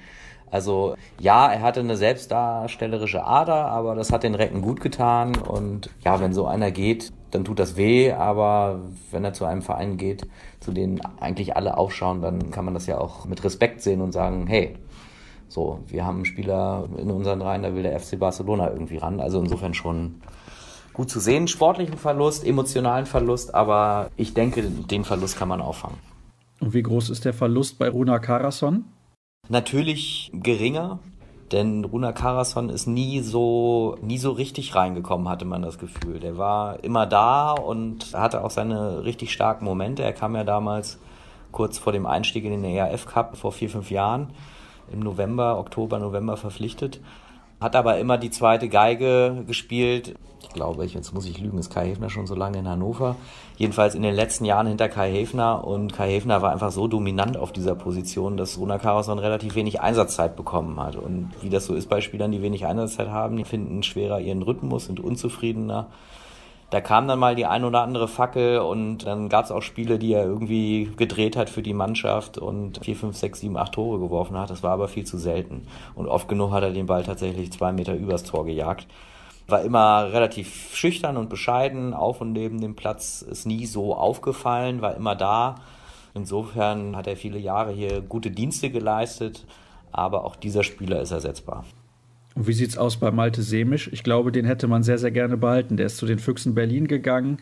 Also 0.49 0.95
ja, 1.19 1.51
er 1.51 1.61
hatte 1.61 1.81
eine 1.81 1.97
selbstdarstellerische 1.97 3.25
Ader, 3.25 3.65
aber 3.65 3.95
das 3.95 4.13
hat 4.13 4.23
den 4.23 4.35
Recken 4.35 4.61
gut 4.61 4.79
getan. 4.79 5.35
Und 5.35 5.89
ja, 6.05 6.21
wenn 6.21 6.31
so 6.31 6.47
einer 6.47 6.71
geht, 6.71 7.11
dann 7.31 7.43
tut 7.43 7.59
das 7.59 7.75
weh, 7.75 8.13
aber 8.13 8.79
wenn 9.11 9.25
er 9.25 9.33
zu 9.33 9.43
einem 9.43 9.61
Verein 9.61 9.97
geht, 9.97 10.25
zu 10.65 10.71
denen 10.71 10.99
eigentlich 11.19 11.55
alle 11.55 11.77
aufschauen, 11.77 12.21
dann 12.21 12.49
kann 12.49 12.65
man 12.65 12.73
das 12.73 12.87
ja 12.87 12.97
auch 12.97 13.25
mit 13.25 13.43
Respekt 13.43 13.81
sehen 13.81 14.01
und 14.01 14.11
sagen, 14.11 14.47
hey, 14.47 14.75
so, 15.47 15.79
wir 15.85 16.03
haben 16.05 16.17
einen 16.17 16.25
Spieler 16.25 16.89
in 16.97 17.11
unseren 17.11 17.41
Reihen, 17.41 17.61
da 17.61 17.75
will 17.75 17.83
der 17.83 17.99
FC 17.99 18.17
Barcelona 18.17 18.71
irgendwie 18.71 18.97
ran. 18.97 19.19
Also 19.19 19.39
insofern 19.39 19.75
schon 19.75 20.21
gut 20.91 21.11
zu 21.11 21.19
sehen. 21.19 21.47
Sportlichen 21.47 21.97
Verlust, 21.97 22.43
emotionalen 22.43 23.05
Verlust, 23.05 23.53
aber 23.53 24.09
ich 24.17 24.33
denke, 24.33 24.63
den 24.63 25.03
Verlust 25.03 25.37
kann 25.37 25.47
man 25.47 25.61
auffangen. 25.61 25.97
Und 26.59 26.73
wie 26.73 26.81
groß 26.81 27.11
ist 27.11 27.25
der 27.25 27.33
Verlust 27.33 27.77
bei 27.77 27.89
Runa 27.89 28.17
Karason? 28.17 28.85
Natürlich 29.47 30.31
geringer, 30.33 30.99
denn 31.51 31.85
Runa 31.85 32.11
Karason 32.11 32.69
ist 32.69 32.87
nie 32.87 33.21
so, 33.21 33.97
nie 34.01 34.17
so 34.17 34.31
richtig 34.31 34.75
reingekommen, 34.75 35.29
hatte 35.29 35.45
man 35.45 35.61
das 35.61 35.77
Gefühl. 35.77 36.19
Der 36.19 36.37
war 36.37 36.83
immer 36.83 37.05
da 37.05 37.51
und 37.51 38.13
hatte 38.13 38.43
auch 38.43 38.49
seine 38.49 39.03
richtig 39.05 39.31
starken 39.31 39.65
Momente. 39.65 40.03
Er 40.03 40.13
kam 40.13 40.35
ja 40.35 40.43
damals 40.43 40.97
kurz 41.51 41.77
vor 41.77 41.93
dem 41.93 42.05
Einstieg 42.05 42.45
in 42.45 42.51
den 42.51 42.63
ERF 42.63 43.05
Cup 43.05 43.37
vor 43.37 43.51
vier, 43.51 43.69
fünf 43.69 43.91
Jahren 43.91 44.29
im 44.91 44.99
November, 44.99 45.57
Oktober, 45.59 45.99
November 45.99 46.35
verpflichtet. 46.35 46.99
Hat 47.59 47.75
aber 47.75 47.99
immer 47.99 48.17
die 48.17 48.31
zweite 48.31 48.69
Geige 48.69 49.43
gespielt. 49.47 50.15
Ich 50.41 50.49
glaube, 50.49 50.85
jetzt 50.85 51.13
muss 51.13 51.25
ich 51.25 51.39
lügen, 51.39 51.57
ist 51.57 51.73
Kai 51.73 51.87
Hefner 51.87 52.09
schon 52.09 52.27
so 52.27 52.35
lange 52.35 52.59
in 52.59 52.67
Hannover. 52.67 53.15
Jedenfalls 53.57 53.95
in 53.95 54.03
den 54.03 54.13
letzten 54.13 54.45
Jahren 54.45 54.67
hinter 54.67 54.89
Kai 54.89 55.11
Hefner. 55.11 55.65
Und 55.65 55.93
Kai 55.93 56.11
Hefner 56.11 56.41
war 56.41 56.51
einfach 56.51 56.71
so 56.71 56.87
dominant 56.87 57.37
auf 57.37 57.51
dieser 57.51 57.75
Position, 57.75 58.37
dass 58.37 58.57
Runa 58.57 58.77
Karason 58.77 59.19
relativ 59.19 59.55
wenig 59.55 59.81
Einsatzzeit 59.81 60.35
bekommen 60.35 60.79
hat. 60.79 60.95
Und 60.95 61.31
wie 61.41 61.49
das 61.49 61.65
so 61.65 61.73
ist 61.73 61.89
bei 61.89 62.01
Spielern, 62.01 62.31
die 62.31 62.41
wenig 62.41 62.65
Einsatzzeit 62.65 63.09
haben, 63.09 63.37
die 63.37 63.45
finden 63.45 63.83
schwerer 63.83 64.19
ihren 64.19 64.41
Rhythmus, 64.41 64.85
sind 64.85 64.99
unzufriedener. 64.99 65.87
Da 66.71 66.81
kam 66.81 67.07
dann 67.07 67.19
mal 67.19 67.35
die 67.35 67.45
ein 67.45 67.63
oder 67.63 67.81
andere 67.81 68.07
Fackel 68.07 68.59
und 68.59 69.05
dann 69.05 69.29
gab 69.29 69.45
es 69.45 69.51
auch 69.51 69.61
Spiele, 69.61 69.99
die 69.99 70.13
er 70.13 70.25
irgendwie 70.25 70.91
gedreht 70.97 71.37
hat 71.37 71.49
für 71.49 71.61
die 71.61 71.73
Mannschaft 71.73 72.37
und 72.37 72.83
vier, 72.83 72.95
fünf, 72.95 73.15
sechs, 73.15 73.39
sieben, 73.39 73.55
acht 73.55 73.73
Tore 73.73 73.99
geworfen 73.99 74.37
hat. 74.37 74.49
Das 74.49 74.63
war 74.63 74.71
aber 74.71 74.87
viel 74.87 75.05
zu 75.05 75.17
selten. 75.17 75.67
Und 75.93 76.07
oft 76.07 76.27
genug 76.27 76.51
hat 76.51 76.63
er 76.63 76.71
den 76.71 76.87
Ball 76.87 77.03
tatsächlich 77.03 77.51
zwei 77.51 77.71
Meter 77.71 77.93
übers 77.93 78.23
Tor 78.23 78.45
gejagt. 78.45 78.87
War 79.47 79.61
immer 79.61 80.11
relativ 80.11 80.75
schüchtern 80.75 81.17
und 81.17 81.29
bescheiden, 81.29 81.93
auf 81.93 82.19
und 82.19 82.33
neben 82.33 82.59
dem 82.59 82.75
Platz 82.75 83.21
ist 83.21 83.45
nie 83.45 83.67
so 83.67 83.95
aufgefallen, 83.95 84.81
war 84.81 84.95
immer 84.95 85.15
da. 85.15 85.55
Insofern 86.15 86.95
hat 86.95 87.05
er 87.05 87.15
viele 87.15 87.37
Jahre 87.37 87.73
hier 87.73 88.01
gute 88.01 88.31
Dienste 88.31 88.71
geleistet, 88.71 89.45
aber 89.91 90.25
auch 90.25 90.35
dieser 90.35 90.63
Spieler 90.63 90.99
ist 90.99 91.11
ersetzbar. 91.11 91.63
Und 92.35 92.47
wie 92.47 92.53
sieht 92.53 92.69
es 92.69 92.77
aus 92.77 92.97
bei 92.97 93.11
Malte 93.11 93.41
Semisch? 93.41 93.89
Ich 93.91 94.03
glaube, 94.03 94.31
den 94.31 94.45
hätte 94.45 94.67
man 94.67 94.83
sehr, 94.83 94.97
sehr 94.97 95.11
gerne 95.11 95.37
behalten. 95.37 95.77
Der 95.77 95.85
ist 95.85 95.97
zu 95.97 96.05
den 96.05 96.19
Füchsen 96.19 96.53
Berlin 96.53 96.87
gegangen. 96.87 97.37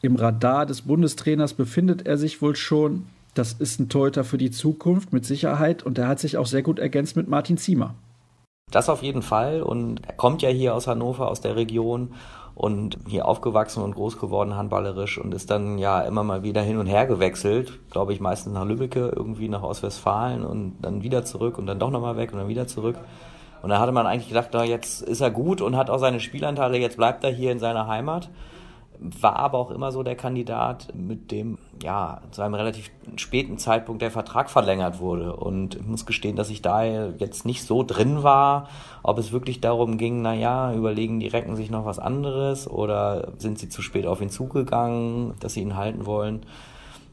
Im 0.00 0.16
Radar 0.16 0.66
des 0.66 0.82
Bundestrainers 0.82 1.54
befindet 1.54 2.06
er 2.06 2.16
sich 2.16 2.42
wohl 2.42 2.56
schon. 2.56 3.06
Das 3.34 3.52
ist 3.52 3.78
ein 3.78 3.88
Torhüter 3.88 4.24
für 4.24 4.38
die 4.38 4.50
Zukunft 4.50 5.12
mit 5.12 5.24
Sicherheit 5.24 5.82
und 5.82 5.96
er 5.96 6.08
hat 6.08 6.18
sich 6.18 6.36
auch 6.36 6.46
sehr 6.46 6.62
gut 6.62 6.78
ergänzt 6.78 7.16
mit 7.16 7.28
Martin 7.28 7.56
Ziemer. 7.56 7.94
Das 8.70 8.88
auf 8.88 9.02
jeden 9.02 9.22
Fall 9.22 9.62
und 9.62 10.00
er 10.06 10.14
kommt 10.14 10.42
ja 10.42 10.48
hier 10.48 10.74
aus 10.74 10.86
Hannover, 10.86 11.28
aus 11.28 11.40
der 11.40 11.56
Region 11.56 12.14
und 12.54 12.98
hier 13.06 13.26
aufgewachsen 13.26 13.82
und 13.82 13.94
groß 13.94 14.18
geworden 14.18 14.56
handballerisch 14.56 15.18
und 15.18 15.34
ist 15.34 15.50
dann 15.50 15.78
ja 15.78 16.00
immer 16.00 16.24
mal 16.24 16.42
wieder 16.42 16.62
hin 16.62 16.78
und 16.78 16.86
her 16.86 17.06
gewechselt, 17.06 17.78
glaube 17.90 18.12
ich 18.12 18.20
meistens 18.20 18.52
nach 18.54 18.64
Lübbecke, 18.64 19.12
irgendwie 19.14 19.48
nach 19.48 19.62
Ostwestfalen 19.62 20.44
und 20.44 20.76
dann 20.80 21.02
wieder 21.02 21.24
zurück 21.24 21.58
und 21.58 21.66
dann 21.66 21.78
doch 21.78 21.90
nochmal 21.90 22.16
weg 22.16 22.32
und 22.32 22.38
dann 22.38 22.48
wieder 22.48 22.66
zurück. 22.66 22.96
Und 23.62 23.70
da 23.70 23.78
hatte 23.78 23.92
man 23.92 24.06
eigentlich 24.06 24.28
gedacht, 24.28 24.48
na, 24.52 24.64
jetzt 24.64 25.02
ist 25.02 25.20
er 25.20 25.30
gut 25.30 25.60
und 25.60 25.76
hat 25.76 25.88
auch 25.88 25.98
seine 25.98 26.20
Spielanteile, 26.20 26.78
jetzt 26.78 26.96
bleibt 26.96 27.22
er 27.22 27.30
hier 27.30 27.52
in 27.52 27.60
seiner 27.60 27.86
Heimat. 27.86 28.28
War 28.98 29.36
aber 29.36 29.58
auch 29.58 29.70
immer 29.70 29.90
so 29.90 30.02
der 30.02 30.14
Kandidat, 30.14 30.88
mit 30.94 31.30
dem, 31.30 31.58
ja, 31.82 32.20
zu 32.30 32.42
einem 32.42 32.54
relativ 32.54 32.90
späten 33.16 33.58
Zeitpunkt 33.58 34.02
der 34.02 34.10
Vertrag 34.10 34.50
verlängert 34.50 35.00
wurde. 35.00 35.34
Und 35.34 35.76
ich 35.76 35.86
muss 35.86 36.06
gestehen, 36.06 36.36
dass 36.36 36.50
ich 36.50 36.62
da 36.62 36.84
jetzt 36.84 37.46
nicht 37.46 37.64
so 37.64 37.82
drin 37.82 38.22
war, 38.22 38.68
ob 39.02 39.18
es 39.18 39.32
wirklich 39.32 39.60
darum 39.60 39.96
ging, 39.96 40.22
na 40.22 40.34
ja, 40.34 40.72
überlegen 40.72 41.20
die 41.20 41.28
Recken 41.28 41.56
sich 41.56 41.70
noch 41.70 41.84
was 41.84 41.98
anderes 41.98 42.68
oder 42.68 43.32
sind 43.38 43.58
sie 43.58 43.68
zu 43.68 43.82
spät 43.82 44.06
auf 44.06 44.20
ihn 44.20 44.30
zugegangen, 44.30 45.34
dass 45.40 45.54
sie 45.54 45.62
ihn 45.62 45.76
halten 45.76 46.06
wollen. 46.06 46.46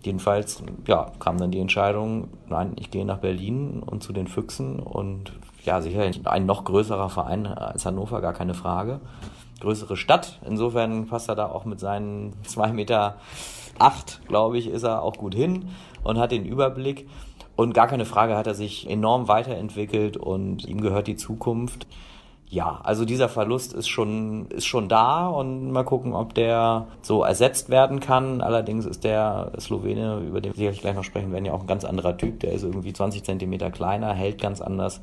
Jedenfalls, 0.03 0.63
ja, 0.87 1.11
kam 1.19 1.37
dann 1.37 1.51
die 1.51 1.59
Entscheidung, 1.59 2.29
nein, 2.47 2.73
ich 2.77 2.89
gehe 2.89 3.05
nach 3.05 3.17
Berlin 3.17 3.83
und 3.85 4.01
zu 4.01 4.13
den 4.13 4.27
Füchsen 4.27 4.79
und 4.79 5.33
ja, 5.63 5.81
sicherlich 5.81 6.25
ein 6.27 6.45
noch 6.45 6.63
größerer 6.63 7.09
Verein 7.09 7.47
als 7.47 7.85
Hannover, 7.85 8.21
gar 8.21 8.33
keine 8.33 8.53
Frage. 8.53 8.99
Größere 9.59 9.97
Stadt, 9.97 10.39
insofern 10.45 11.07
passt 11.07 11.29
er 11.29 11.35
da 11.35 11.47
auch 11.47 11.65
mit 11.65 11.79
seinen 11.79 12.33
zwei 12.43 12.71
Meter, 12.71 13.17
acht, 13.77 14.21
glaube 14.27 14.57
ich, 14.57 14.67
ist 14.67 14.83
er 14.83 15.01
auch 15.01 15.17
gut 15.17 15.35
hin 15.35 15.69
und 16.03 16.17
hat 16.17 16.31
den 16.31 16.45
Überblick. 16.45 17.07
Und 17.55 17.73
gar 17.73 17.87
keine 17.87 18.05
Frage 18.05 18.37
hat 18.37 18.47
er 18.47 18.53
sich 18.53 18.89
enorm 18.89 19.27
weiterentwickelt 19.27 20.15
und 20.15 20.65
ihm 20.65 20.79
gehört 20.79 21.07
die 21.07 21.17
Zukunft. 21.17 21.87
Ja, 22.51 22.79
also 22.83 23.05
dieser 23.05 23.29
Verlust 23.29 23.73
ist 23.73 23.89
schon, 23.89 24.47
ist 24.47 24.65
schon 24.65 24.89
da 24.89 25.27
und 25.27 25.71
mal 25.71 25.83
gucken, 25.83 26.13
ob 26.13 26.33
der 26.33 26.87
so 27.01 27.21
ersetzt 27.21 27.69
werden 27.69 27.99
kann. 27.99 28.41
Allerdings 28.41 28.85
ist 28.85 29.03
der 29.03 29.51
Slowene, 29.59 30.19
über 30.25 30.41
den 30.41 30.53
wir 30.53 30.55
sicherlich 30.55 30.81
gleich 30.81 30.95
noch 30.95 31.03
sprechen 31.03 31.31
werden, 31.31 31.45
ja 31.45 31.53
auch 31.53 31.61
ein 31.61 31.67
ganz 31.67 31.83
anderer 31.83 32.17
Typ. 32.17 32.39
Der 32.39 32.53
ist 32.53 32.63
irgendwie 32.63 32.91
20 32.91 33.23
Zentimeter 33.23 33.69
kleiner, 33.69 34.13
hält 34.13 34.41
ganz 34.41 34.61
anders. 34.61 35.01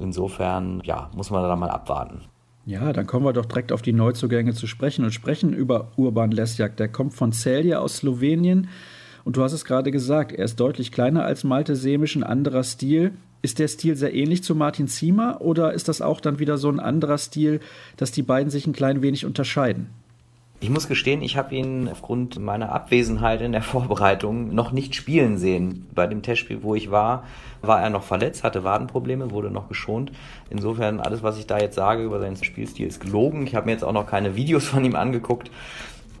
Insofern, 0.00 0.80
ja, 0.84 1.10
muss 1.14 1.30
man 1.30 1.42
da 1.42 1.56
mal 1.56 1.70
abwarten. 1.70 2.22
Ja, 2.66 2.92
dann 2.92 3.06
kommen 3.06 3.24
wir 3.24 3.32
doch 3.32 3.46
direkt 3.46 3.72
auf 3.72 3.82
die 3.82 3.94
Neuzugänge 3.94 4.52
zu 4.52 4.66
sprechen 4.66 5.04
und 5.04 5.12
sprechen 5.12 5.54
über 5.54 5.92
Urban 5.96 6.30
Lesjak. 6.30 6.76
Der 6.76 6.88
kommt 6.88 7.14
von 7.14 7.32
Celje 7.32 7.80
aus 7.80 7.96
Slowenien. 7.98 8.68
Und 9.24 9.36
du 9.36 9.42
hast 9.42 9.52
es 9.52 9.64
gerade 9.64 9.90
gesagt, 9.90 10.32
er 10.32 10.44
ist 10.44 10.60
deutlich 10.60 10.92
kleiner 10.92 11.24
als 11.24 11.44
Malte 11.44 11.76
Semisch, 11.76 12.14
ein 12.14 12.24
anderer 12.24 12.62
Stil. 12.64 13.12
Ist 13.40 13.58
der 13.58 13.68
Stil 13.68 13.96
sehr 13.96 14.14
ähnlich 14.14 14.42
zu 14.42 14.54
Martin 14.54 14.88
Ziemer 14.88 15.40
oder 15.40 15.72
ist 15.72 15.88
das 15.88 16.02
auch 16.02 16.20
dann 16.20 16.38
wieder 16.38 16.58
so 16.58 16.68
ein 16.68 16.80
anderer 16.80 17.18
Stil, 17.18 17.60
dass 17.96 18.12
die 18.12 18.22
beiden 18.22 18.50
sich 18.50 18.66
ein 18.66 18.72
klein 18.72 19.00
wenig 19.00 19.24
unterscheiden? 19.24 19.88
Ich 20.60 20.70
muss 20.70 20.88
gestehen, 20.88 21.22
ich 21.22 21.36
habe 21.36 21.54
ihn 21.54 21.88
aufgrund 21.88 22.40
meiner 22.40 22.72
Abwesenheit 22.72 23.40
in 23.42 23.52
der 23.52 23.62
Vorbereitung 23.74 24.52
noch 24.54 24.72
nicht 24.72 24.96
spielen 24.96 25.38
sehen. 25.38 25.86
Bei 25.94 26.08
dem 26.08 26.22
Testspiel, 26.22 26.62
wo 26.62 26.74
ich 26.74 26.90
war, 26.90 27.24
war 27.62 27.80
er 27.80 27.90
noch 27.90 28.02
verletzt, 28.02 28.42
hatte 28.42 28.64
Wadenprobleme, 28.64 29.30
wurde 29.30 29.52
noch 29.52 29.68
geschont. 29.68 30.10
Insofern, 30.50 30.98
alles, 30.98 31.22
was 31.22 31.38
ich 31.38 31.46
da 31.46 31.58
jetzt 31.58 31.76
sage 31.76 32.02
über 32.02 32.18
seinen 32.18 32.42
Spielstil, 32.42 32.88
ist 32.88 33.00
gelogen. 33.00 33.46
Ich 33.46 33.54
habe 33.54 33.66
mir 33.66 33.72
jetzt 33.72 33.84
auch 33.84 33.92
noch 33.92 34.06
keine 34.06 34.34
Videos 34.34 34.66
von 34.66 34.84
ihm 34.84 34.96
angeguckt. 34.96 35.50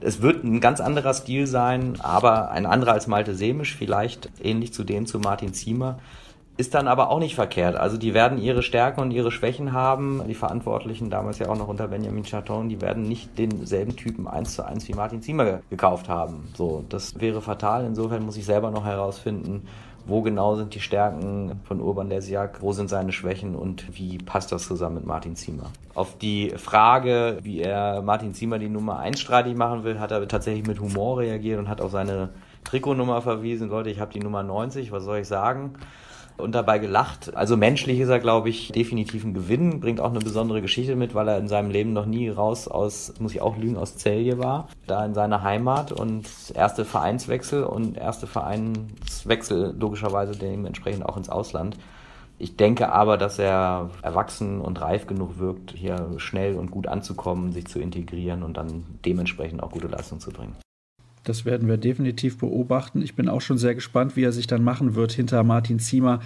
Es 0.00 0.22
wird 0.22 0.44
ein 0.44 0.60
ganz 0.60 0.80
anderer 0.80 1.14
Stil 1.14 1.48
sein, 1.48 1.94
aber 2.00 2.52
ein 2.52 2.66
anderer 2.66 2.92
als 2.92 3.08
Malte 3.08 3.34
Semisch, 3.34 3.74
vielleicht 3.74 4.30
ähnlich 4.40 4.72
zu 4.72 4.84
dem 4.84 5.06
zu 5.06 5.18
Martin 5.18 5.52
Ziemer 5.52 5.98
ist 6.58 6.74
dann 6.74 6.88
aber 6.88 7.10
auch 7.10 7.20
nicht 7.20 7.36
verkehrt. 7.36 7.76
Also 7.76 7.96
die 7.96 8.14
werden 8.14 8.36
ihre 8.36 8.62
Stärken 8.62 9.00
und 9.00 9.12
ihre 9.12 9.30
Schwächen 9.30 9.72
haben. 9.72 10.22
Die 10.26 10.34
Verantwortlichen, 10.34 11.08
damals 11.08 11.38
ja 11.38 11.48
auch 11.48 11.56
noch 11.56 11.68
unter 11.68 11.86
Benjamin 11.86 12.24
Chaton, 12.24 12.68
die 12.68 12.80
werden 12.80 13.04
nicht 13.04 13.38
denselben 13.38 13.94
Typen 13.94 14.26
eins 14.26 14.54
zu 14.54 14.66
eins 14.66 14.88
wie 14.88 14.94
Martin 14.94 15.22
Ziemer 15.22 15.60
gekauft 15.70 16.08
haben. 16.08 16.48
So, 16.54 16.84
das 16.88 17.20
wäre 17.20 17.40
fatal. 17.40 17.86
Insofern 17.86 18.24
muss 18.24 18.36
ich 18.36 18.44
selber 18.44 18.72
noch 18.72 18.84
herausfinden, 18.84 19.68
wo 20.04 20.20
genau 20.20 20.56
sind 20.56 20.74
die 20.74 20.80
Stärken 20.80 21.60
von 21.62 21.80
Urban 21.80 22.08
Lesiak, 22.08 22.60
wo 22.60 22.72
sind 22.72 22.90
seine 22.90 23.12
Schwächen 23.12 23.54
und 23.54 23.96
wie 23.96 24.18
passt 24.18 24.50
das 24.50 24.66
zusammen 24.66 24.96
mit 24.96 25.06
Martin 25.06 25.36
Ziemer. 25.36 25.70
Auf 25.94 26.18
die 26.18 26.50
Frage, 26.56 27.38
wie 27.42 27.60
er 27.60 28.02
Martin 28.02 28.34
Ziemer 28.34 28.58
die 28.58 28.68
Nummer 28.68 28.98
1 28.98 29.20
streitig 29.20 29.56
machen 29.56 29.84
will, 29.84 30.00
hat 30.00 30.10
er 30.10 30.26
tatsächlich 30.26 30.66
mit 30.66 30.80
Humor 30.80 31.18
reagiert 31.18 31.60
und 31.60 31.68
hat 31.68 31.80
auf 31.80 31.92
seine 31.92 32.30
Trikotnummer 32.64 33.22
verwiesen. 33.22 33.68
Leute, 33.68 33.90
ich 33.90 34.00
habe 34.00 34.12
die 34.12 34.18
Nummer 34.20 34.42
90, 34.42 34.90
was 34.90 35.04
soll 35.04 35.18
ich 35.18 35.28
sagen? 35.28 35.74
Und 36.38 36.54
dabei 36.54 36.78
gelacht. 36.78 37.36
Also 37.36 37.56
menschlich 37.56 38.00
ist 38.00 38.08
er, 38.08 38.20
glaube 38.20 38.48
ich, 38.48 38.72
definitiv 38.72 39.24
ein 39.24 39.34
Gewinn, 39.34 39.80
bringt 39.80 40.00
auch 40.00 40.10
eine 40.10 40.20
besondere 40.20 40.62
Geschichte 40.62 40.96
mit, 40.96 41.14
weil 41.14 41.28
er 41.28 41.38
in 41.38 41.48
seinem 41.48 41.70
Leben 41.70 41.92
noch 41.92 42.06
nie 42.06 42.28
raus 42.28 42.68
aus, 42.68 43.14
muss 43.18 43.34
ich 43.34 43.42
auch 43.42 43.56
lügen, 43.56 43.76
aus 43.76 43.96
Celje 43.96 44.38
war, 44.38 44.68
da 44.86 45.04
in 45.04 45.14
seiner 45.14 45.42
Heimat 45.42 45.92
und 45.92 46.26
erste 46.54 46.84
Vereinswechsel 46.84 47.64
und 47.64 47.96
erste 47.96 48.26
Vereinswechsel 48.26 49.74
logischerweise 49.78 50.32
dementsprechend 50.32 51.04
auch 51.04 51.16
ins 51.16 51.28
Ausland. 51.28 51.76
Ich 52.40 52.56
denke 52.56 52.92
aber, 52.92 53.16
dass 53.16 53.40
er 53.40 53.90
erwachsen 54.02 54.60
und 54.60 54.80
reif 54.80 55.08
genug 55.08 55.38
wirkt, 55.38 55.72
hier 55.72 56.14
schnell 56.18 56.54
und 56.54 56.70
gut 56.70 56.86
anzukommen, 56.86 57.50
sich 57.50 57.66
zu 57.66 57.80
integrieren 57.80 58.44
und 58.44 58.56
dann 58.56 58.86
dementsprechend 59.04 59.60
auch 59.60 59.72
gute 59.72 59.88
Leistung 59.88 60.20
zu 60.20 60.30
bringen. 60.30 60.54
Das 61.28 61.44
werden 61.44 61.68
wir 61.68 61.76
definitiv 61.76 62.38
beobachten. 62.38 63.02
Ich 63.02 63.14
bin 63.14 63.28
auch 63.28 63.42
schon 63.42 63.58
sehr 63.58 63.74
gespannt, 63.74 64.16
wie 64.16 64.22
er 64.22 64.32
sich 64.32 64.46
dann 64.46 64.64
machen 64.64 64.94
wird 64.94 65.12
hinter 65.12 65.44
Martin 65.44 65.78
Ziemer, 65.78 66.20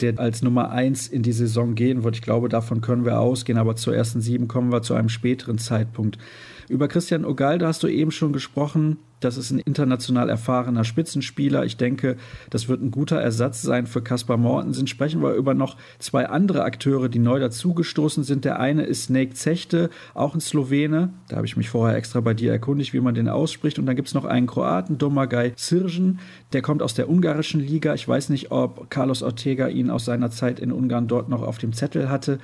der 0.00 0.18
als 0.18 0.42
Nummer 0.42 0.70
eins 0.70 1.06
in 1.06 1.22
die 1.22 1.32
Saison 1.32 1.76
gehen 1.76 2.02
wird. 2.02 2.16
Ich 2.16 2.22
glaube, 2.22 2.48
davon 2.48 2.80
können 2.80 3.04
wir 3.04 3.20
ausgehen, 3.20 3.58
aber 3.58 3.76
zur 3.76 3.94
ersten 3.94 4.20
sieben 4.20 4.48
kommen 4.48 4.72
wir 4.72 4.82
zu 4.82 4.94
einem 4.94 5.08
späteren 5.08 5.58
Zeitpunkt. 5.58 6.18
Über 6.68 6.88
Christian 6.88 7.24
Ogalde 7.24 7.66
hast 7.66 7.84
du 7.84 7.86
eben 7.86 8.10
schon 8.10 8.32
gesprochen. 8.32 8.96
Das 9.20 9.36
ist 9.36 9.50
ein 9.50 9.58
international 9.58 10.28
erfahrener 10.28 10.84
Spitzenspieler. 10.84 11.64
Ich 11.64 11.76
denke, 11.76 12.16
das 12.50 12.68
wird 12.68 12.82
ein 12.82 12.90
guter 12.90 13.20
Ersatz 13.20 13.62
sein 13.62 13.86
für 13.86 14.00
Kaspar 14.00 14.36
Mortensen. 14.36 14.86
Sprechen 14.86 15.22
wir 15.22 15.34
über 15.34 15.54
noch 15.54 15.76
zwei 15.98 16.28
andere 16.28 16.62
Akteure, 16.62 17.08
die 17.08 17.18
neu 17.18 17.40
dazugestoßen 17.40 18.22
sind. 18.22 18.44
Der 18.44 18.60
eine 18.60 18.84
ist 18.84 19.04
Snake 19.04 19.34
Zechte, 19.34 19.90
auch 20.14 20.34
ein 20.34 20.40
Slowene. 20.40 21.12
Da 21.28 21.36
habe 21.36 21.46
ich 21.46 21.56
mich 21.56 21.68
vorher 21.68 21.96
extra 21.96 22.20
bei 22.20 22.34
dir 22.34 22.52
erkundigt, 22.52 22.92
wie 22.92 23.00
man 23.00 23.14
den 23.14 23.28
ausspricht. 23.28 23.78
Und 23.78 23.86
dann 23.86 23.96
gibt 23.96 24.08
es 24.08 24.14
noch 24.14 24.24
einen 24.24 24.46
Kroaten, 24.46 24.98
Domagaj 24.98 25.52
Sirgen. 25.56 26.20
Der 26.52 26.62
kommt 26.62 26.82
aus 26.82 26.94
der 26.94 27.08
ungarischen 27.10 27.60
Liga. 27.60 27.94
Ich 27.94 28.06
weiß 28.06 28.28
nicht, 28.28 28.52
ob 28.52 28.88
Carlos 28.88 29.22
Ortega 29.22 29.66
ihn 29.66 29.90
aus 29.90 30.04
seiner 30.04 30.30
Zeit 30.30 30.60
in 30.60 30.70
Ungarn 30.70 31.08
dort 31.08 31.28
noch 31.28 31.42
auf 31.42 31.58
dem 31.58 31.72
Zettel 31.72 32.08
hatte. 32.08 32.38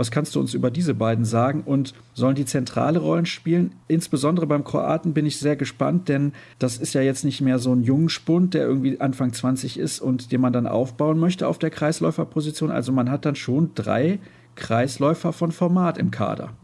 Was 0.00 0.10
kannst 0.10 0.34
du 0.34 0.40
uns 0.40 0.54
über 0.54 0.70
diese 0.70 0.94
beiden 0.94 1.26
sagen 1.26 1.62
und 1.66 1.92
sollen 2.14 2.34
die 2.34 2.46
zentrale 2.46 3.00
Rollen 3.00 3.26
spielen? 3.26 3.74
Insbesondere 3.86 4.46
beim 4.46 4.64
Kroaten 4.64 5.12
bin 5.12 5.26
ich 5.26 5.38
sehr 5.38 5.56
gespannt, 5.56 6.08
denn 6.08 6.32
das 6.58 6.78
ist 6.78 6.94
ja 6.94 7.02
jetzt 7.02 7.22
nicht 7.22 7.42
mehr 7.42 7.58
so 7.58 7.74
ein 7.74 7.82
Jungspund, 7.82 8.54
der 8.54 8.62
irgendwie 8.62 8.98
Anfang 8.98 9.34
20 9.34 9.78
ist 9.78 10.00
und 10.00 10.32
den 10.32 10.40
man 10.40 10.54
dann 10.54 10.66
aufbauen 10.66 11.18
möchte 11.18 11.46
auf 11.46 11.58
der 11.58 11.68
Kreisläuferposition. 11.68 12.70
Also 12.70 12.92
man 12.92 13.10
hat 13.10 13.26
dann 13.26 13.36
schon 13.36 13.72
drei 13.74 14.20
Kreisläufer 14.54 15.34
von 15.34 15.52
Format 15.52 15.98
im 15.98 16.10
Kader. 16.10 16.54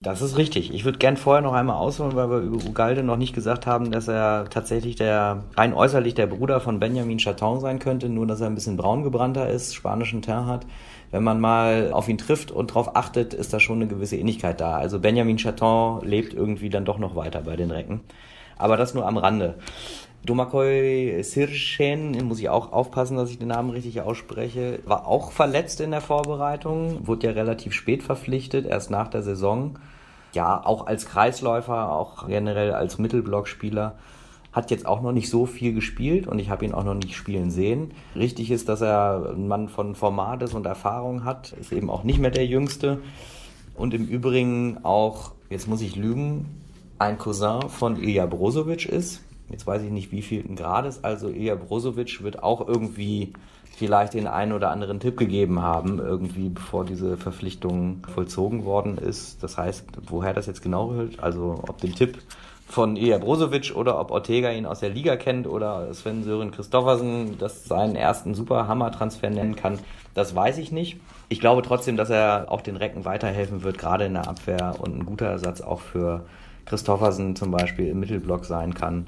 Das 0.00 0.22
ist 0.22 0.38
richtig. 0.38 0.72
Ich 0.72 0.84
würde 0.86 0.98
gern 0.98 1.18
vorher 1.18 1.42
noch 1.42 1.52
einmal 1.52 1.76
ausholen, 1.76 2.16
weil 2.16 2.30
wir 2.30 2.38
über 2.38 2.64
Ugalde 2.64 3.02
noch 3.02 3.16
nicht 3.16 3.34
gesagt 3.34 3.66
haben, 3.66 3.90
dass 3.90 4.08
er 4.08 4.48
tatsächlich 4.48 4.96
der 4.96 5.42
rein 5.56 5.74
äußerlich 5.74 6.14
der 6.14 6.28
Bruder 6.28 6.60
von 6.60 6.80
Benjamin 6.80 7.18
Chaton 7.18 7.60
sein 7.60 7.80
könnte, 7.80 8.08
nur 8.08 8.26
dass 8.26 8.40
er 8.40 8.46
ein 8.46 8.54
bisschen 8.54 8.78
braun 8.78 9.02
gebrannter 9.02 9.50
ist, 9.50 9.74
spanischen 9.74 10.22
Teint 10.22 10.46
hat 10.46 10.66
wenn 11.10 11.24
man 11.24 11.40
mal 11.40 11.90
auf 11.92 12.08
ihn 12.08 12.18
trifft 12.18 12.50
und 12.50 12.70
darauf 12.70 12.96
achtet, 12.96 13.34
ist 13.34 13.52
da 13.52 13.60
schon 13.60 13.76
eine 13.76 13.86
gewisse 13.86 14.16
Ähnlichkeit 14.16 14.60
da. 14.60 14.76
Also 14.76 14.98
Benjamin 14.98 15.38
Chaton 15.38 16.06
lebt 16.06 16.34
irgendwie 16.34 16.70
dann 16.70 16.84
doch 16.84 16.98
noch 16.98 17.16
weiter 17.16 17.42
bei 17.42 17.56
den 17.56 17.70
Recken. 17.70 18.00
Aber 18.58 18.76
das 18.76 18.94
nur 18.94 19.06
am 19.06 19.16
Rande. 19.16 19.54
Domakoi 20.24 21.22
Sirchen, 21.22 22.26
muss 22.26 22.40
ich 22.40 22.48
auch 22.48 22.72
aufpassen, 22.72 23.16
dass 23.16 23.30
ich 23.30 23.38
den 23.38 23.48
Namen 23.48 23.70
richtig 23.70 24.00
ausspreche, 24.00 24.80
war 24.84 25.06
auch 25.06 25.30
verletzt 25.30 25.80
in 25.80 25.92
der 25.92 26.00
Vorbereitung, 26.00 27.06
wurde 27.06 27.28
ja 27.28 27.32
relativ 27.32 27.72
spät 27.72 28.02
verpflichtet, 28.02 28.66
erst 28.66 28.90
nach 28.90 29.08
der 29.08 29.22
Saison. 29.22 29.78
Ja, 30.34 30.60
auch 30.62 30.86
als 30.86 31.06
Kreisläufer, 31.06 31.92
auch 31.92 32.26
generell 32.26 32.72
als 32.72 32.98
Mittelblockspieler 32.98 33.94
hat 34.58 34.72
jetzt 34.72 34.86
auch 34.86 35.00
noch 35.00 35.12
nicht 35.12 35.30
so 35.30 35.46
viel 35.46 35.72
gespielt 35.72 36.26
und 36.26 36.40
ich 36.40 36.50
habe 36.50 36.64
ihn 36.64 36.74
auch 36.74 36.82
noch 36.82 36.94
nicht 36.94 37.14
spielen 37.14 37.52
sehen. 37.52 37.92
Richtig 38.16 38.50
ist, 38.50 38.68
dass 38.68 38.80
er 38.80 39.34
ein 39.36 39.46
Mann 39.46 39.68
von 39.68 39.94
Format 39.94 40.42
ist 40.42 40.52
und 40.52 40.66
Erfahrung 40.66 41.24
hat, 41.24 41.52
ist 41.52 41.72
eben 41.72 41.88
auch 41.90 42.02
nicht 42.02 42.18
mehr 42.18 42.32
der 42.32 42.44
Jüngste. 42.44 42.98
Und 43.76 43.94
im 43.94 44.06
Übrigen 44.06 44.78
auch, 44.82 45.30
jetzt 45.48 45.68
muss 45.68 45.80
ich 45.80 45.94
lügen, 45.94 46.46
ein 46.98 47.18
Cousin 47.18 47.68
von 47.68 48.02
Ilja 48.02 48.26
Brozovic 48.26 48.86
ist. 48.86 49.20
Jetzt 49.48 49.64
weiß 49.64 49.82
ich 49.82 49.90
nicht, 49.90 50.10
wie 50.10 50.22
viel 50.22 50.42
Grad 50.56 50.86
ist. 50.86 51.04
Also 51.04 51.28
Ilja 51.28 51.54
Brozovic 51.54 52.24
wird 52.24 52.42
auch 52.42 52.66
irgendwie 52.66 53.34
vielleicht 53.76 54.14
den 54.14 54.26
einen 54.26 54.52
oder 54.52 54.72
anderen 54.72 54.98
Tipp 54.98 55.16
gegeben 55.16 55.62
haben, 55.62 56.00
irgendwie 56.00 56.48
bevor 56.48 56.84
diese 56.84 57.16
Verpflichtung 57.16 58.04
vollzogen 58.12 58.64
worden 58.64 58.98
ist. 58.98 59.40
Das 59.44 59.56
heißt, 59.56 59.84
woher 60.08 60.34
das 60.34 60.46
jetzt 60.46 60.62
genau 60.62 60.88
gehört, 60.88 61.20
also 61.20 61.62
ob 61.68 61.80
den 61.80 61.94
Tipp 61.94 62.18
von 62.68 62.96
Ilja 62.96 63.18
Brozovic 63.18 63.74
oder 63.74 63.98
ob 63.98 64.10
Ortega 64.10 64.50
ihn 64.50 64.66
aus 64.66 64.80
der 64.80 64.90
Liga 64.90 65.16
kennt 65.16 65.46
oder 65.46 65.92
Sven 65.94 66.22
Sören 66.22 66.50
Christoffersen 66.50 67.38
das 67.38 67.64
seinen 67.64 67.96
ersten 67.96 68.34
super 68.34 68.68
Hammer-Transfer 68.68 69.30
nennen 69.30 69.56
kann, 69.56 69.78
das 70.14 70.34
weiß 70.34 70.58
ich 70.58 70.70
nicht. 70.70 71.00
Ich 71.30 71.40
glaube 71.40 71.62
trotzdem, 71.62 71.96
dass 71.96 72.10
er 72.10 72.46
auch 72.48 72.60
den 72.60 72.76
Recken 72.76 73.04
weiterhelfen 73.04 73.62
wird, 73.62 73.78
gerade 73.78 74.04
in 74.04 74.14
der 74.14 74.28
Abwehr 74.28 74.74
und 74.78 74.98
ein 74.98 75.06
guter 75.06 75.26
Ersatz 75.26 75.62
auch 75.62 75.80
für 75.80 76.26
Christoffersen 76.66 77.36
zum 77.36 77.50
Beispiel 77.50 77.88
im 77.88 78.00
Mittelblock 78.00 78.44
sein 78.44 78.74
kann. 78.74 79.06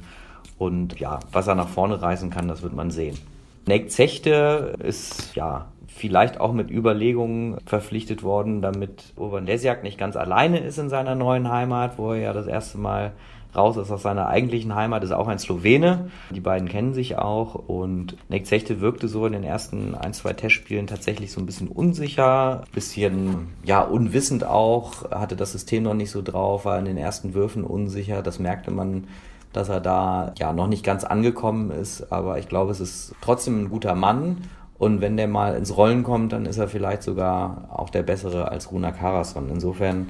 Und 0.57 0.99
ja, 0.99 1.21
was 1.31 1.47
er 1.47 1.55
nach 1.55 1.69
vorne 1.69 2.01
reißen 2.01 2.31
kann, 2.31 2.49
das 2.49 2.63
wird 2.63 2.75
man 2.75 2.91
sehen. 2.91 3.19
Nate 3.67 3.89
Zechte 3.89 4.75
ist 4.83 5.35
ja 5.35 5.67
vielleicht 5.87 6.41
auch 6.41 6.53
mit 6.53 6.71
Überlegungen 6.71 7.59
verpflichtet 7.67 8.23
worden, 8.23 8.63
damit 8.63 9.13
Urban 9.17 9.45
Lesiak 9.45 9.83
nicht 9.83 9.99
ganz 9.99 10.17
alleine 10.17 10.59
ist 10.59 10.79
in 10.79 10.89
seiner 10.89 11.15
neuen 11.15 11.51
Heimat, 11.51 11.99
wo 11.99 12.13
er 12.13 12.21
ja 12.21 12.33
das 12.33 12.47
erste 12.47 12.79
Mal 12.79 13.13
raus 13.55 13.77
ist 13.77 13.91
aus 13.91 14.03
seiner 14.03 14.29
eigentlichen 14.29 14.75
Heimat, 14.75 15.05
ist 15.05 15.13
auch 15.13 15.29
ein 15.29 15.39
Slowene. 15.39 16.11
Die 16.31 16.41
beiden 16.41 16.69
kennen 16.69 16.95
sich 16.95 17.19
auch 17.19 17.55
und 17.55 18.17
Nick 18.29 18.47
Zechte 18.47 18.81
wirkte 18.81 19.09
so 19.09 19.27
in 19.27 19.33
den 19.33 19.45
ersten 19.45 19.95
ein, 19.95 20.13
zwei 20.13 20.33
Testspielen 20.33 20.87
tatsächlich 20.87 21.33
so 21.33 21.41
ein 21.41 21.47
bisschen 21.47 21.69
unsicher, 21.69 22.65
bisschen, 22.73 23.49
ja, 23.65 23.81
unwissend 23.81 24.45
auch, 24.45 25.11
hatte 25.11 25.37
das 25.37 25.53
System 25.53 25.83
noch 25.83 25.95
nicht 25.95 26.11
so 26.11 26.23
drauf, 26.23 26.65
war 26.65 26.79
in 26.79 26.85
den 26.85 26.97
ersten 26.97 27.35
Würfen 27.35 27.65
unsicher. 27.65 28.23
Das 28.23 28.39
merkte 28.39 28.71
man 28.71 29.09
dass 29.53 29.69
er 29.69 29.81
da 29.81 30.33
ja 30.39 30.53
noch 30.53 30.69
nicht 30.69 30.85
ganz 30.85 31.03
angekommen 31.03 31.73
ist, 31.73 32.13
aber 32.13 32.39
ich 32.39 32.49
glaube, 32.49 32.71
es 32.71 32.79
ist 32.79 33.17
trotzdem 33.21 33.65
ein 33.65 33.69
guter 33.69 33.97
Mann 33.97 34.49
und 34.81 35.03
wenn 35.03 35.19
der 35.19 35.29
mal 35.29 35.57
ins 35.57 35.77
Rollen 35.77 36.05
kommt, 36.05 36.33
dann 36.33 36.47
ist 36.47 36.57
er 36.57 36.67
vielleicht 36.67 37.03
sogar 37.03 37.69
auch 37.71 37.91
der 37.91 38.03
bessere 38.03 38.51
als 38.51 38.73
Runa 38.73 38.93
Karason. 38.93 39.51
Insofern 39.51 40.09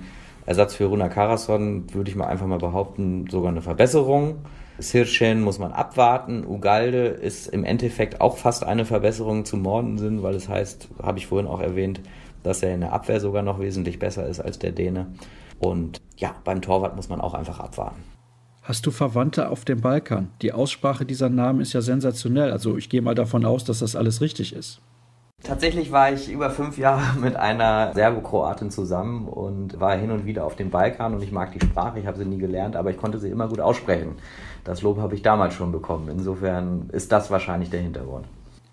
Ersatz 0.50 0.74
für 0.74 0.86
Runa 0.86 1.08
Karason 1.08 1.94
würde 1.94 2.10
ich 2.10 2.16
mal 2.16 2.26
einfach 2.26 2.48
mal 2.48 2.58
behaupten, 2.58 3.30
sogar 3.30 3.52
eine 3.52 3.62
Verbesserung. 3.62 4.38
Sirchen 4.80 5.42
muss 5.42 5.60
man 5.60 5.70
abwarten. 5.70 6.44
Ugalde 6.44 7.06
ist 7.06 7.46
im 7.46 7.62
Endeffekt 7.62 8.20
auch 8.20 8.36
fast 8.36 8.64
eine 8.64 8.84
Verbesserung 8.84 9.44
zum 9.44 9.62
Mordensen, 9.62 10.24
weil 10.24 10.34
es 10.34 10.48
heißt, 10.48 10.88
habe 11.00 11.18
ich 11.18 11.28
vorhin 11.28 11.46
auch 11.46 11.60
erwähnt, 11.60 12.00
dass 12.42 12.64
er 12.64 12.74
in 12.74 12.80
der 12.80 12.92
Abwehr 12.92 13.20
sogar 13.20 13.44
noch 13.44 13.60
wesentlich 13.60 14.00
besser 14.00 14.26
ist 14.26 14.40
als 14.40 14.58
der 14.58 14.72
Däne. 14.72 15.06
Und 15.60 16.00
ja, 16.16 16.34
beim 16.42 16.60
Torwart 16.60 16.96
muss 16.96 17.08
man 17.08 17.20
auch 17.20 17.34
einfach 17.34 17.60
abwarten. 17.60 18.02
Hast 18.62 18.84
du 18.84 18.90
Verwandte 18.90 19.50
auf 19.50 19.64
dem 19.64 19.80
Balkan? 19.80 20.30
Die 20.42 20.52
Aussprache 20.52 21.04
dieser 21.04 21.28
Namen 21.28 21.60
ist 21.60 21.74
ja 21.74 21.80
sensationell. 21.80 22.50
Also 22.50 22.76
ich 22.76 22.88
gehe 22.88 23.02
mal 23.02 23.14
davon 23.14 23.44
aus, 23.44 23.62
dass 23.62 23.78
das 23.78 23.94
alles 23.94 24.20
richtig 24.20 24.52
ist. 24.52 24.80
Tatsächlich 25.42 25.90
war 25.90 26.12
ich 26.12 26.30
über 26.30 26.50
fünf 26.50 26.76
Jahre 26.76 27.18
mit 27.20 27.36
einer 27.36 27.92
Serbokroatin 27.94 28.70
zusammen 28.70 29.26
und 29.26 29.80
war 29.80 29.96
hin 29.96 30.10
und 30.10 30.26
wieder 30.26 30.44
auf 30.44 30.56
dem 30.56 30.70
Balkan 30.70 31.14
und 31.14 31.22
ich 31.22 31.32
mag 31.32 31.52
die 31.52 31.64
Sprache, 31.64 31.98
ich 31.98 32.06
habe 32.06 32.18
sie 32.18 32.24
nie 32.24 32.38
gelernt, 32.38 32.76
aber 32.76 32.90
ich 32.90 32.98
konnte 32.98 33.18
sie 33.18 33.30
immer 33.30 33.48
gut 33.48 33.60
aussprechen. 33.60 34.16
Das 34.64 34.82
Lob 34.82 34.98
habe 34.98 35.14
ich 35.14 35.22
damals 35.22 35.54
schon 35.54 35.72
bekommen. 35.72 36.08
Insofern 36.10 36.90
ist 36.92 37.10
das 37.12 37.30
wahrscheinlich 37.30 37.70
der 37.70 37.80
Hintergrund. 37.80 38.26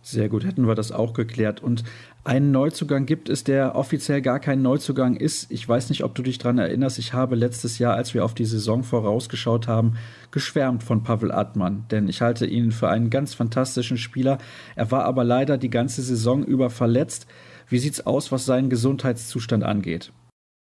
Sehr 0.09 0.29
gut, 0.29 0.45
hätten 0.45 0.69
wir 0.69 0.73
das 0.73 0.93
auch 0.93 1.11
geklärt. 1.11 1.61
Und 1.61 1.83
einen 2.23 2.51
Neuzugang 2.51 3.05
gibt 3.05 3.27
es, 3.27 3.43
der 3.43 3.75
offiziell 3.75 4.21
gar 4.21 4.39
kein 4.39 4.61
Neuzugang 4.61 5.17
ist. 5.17 5.51
Ich 5.51 5.67
weiß 5.67 5.89
nicht, 5.89 6.05
ob 6.05 6.15
du 6.15 6.21
dich 6.21 6.37
daran 6.37 6.59
erinnerst. 6.59 6.97
Ich 6.97 7.11
habe 7.11 7.35
letztes 7.35 7.77
Jahr, 7.77 7.95
als 7.95 8.13
wir 8.13 8.23
auf 8.23 8.33
die 8.33 8.45
Saison 8.45 8.83
vorausgeschaut 8.83 9.67
haben, 9.67 9.97
geschwärmt 10.31 10.81
von 10.81 11.03
Pavel 11.03 11.33
Atman, 11.33 11.83
denn 11.91 12.07
ich 12.07 12.21
halte 12.21 12.45
ihn 12.45 12.71
für 12.71 12.87
einen 12.87 13.09
ganz 13.09 13.33
fantastischen 13.33 13.97
Spieler. 13.97 14.37
Er 14.77 14.91
war 14.91 15.03
aber 15.03 15.25
leider 15.25 15.57
die 15.57 15.69
ganze 15.69 16.01
Saison 16.01 16.41
über 16.45 16.69
verletzt. 16.69 17.27
Wie 17.67 17.79
sieht's 17.79 18.05
aus, 18.05 18.31
was 18.31 18.45
seinen 18.45 18.69
Gesundheitszustand 18.69 19.65
angeht? 19.65 20.13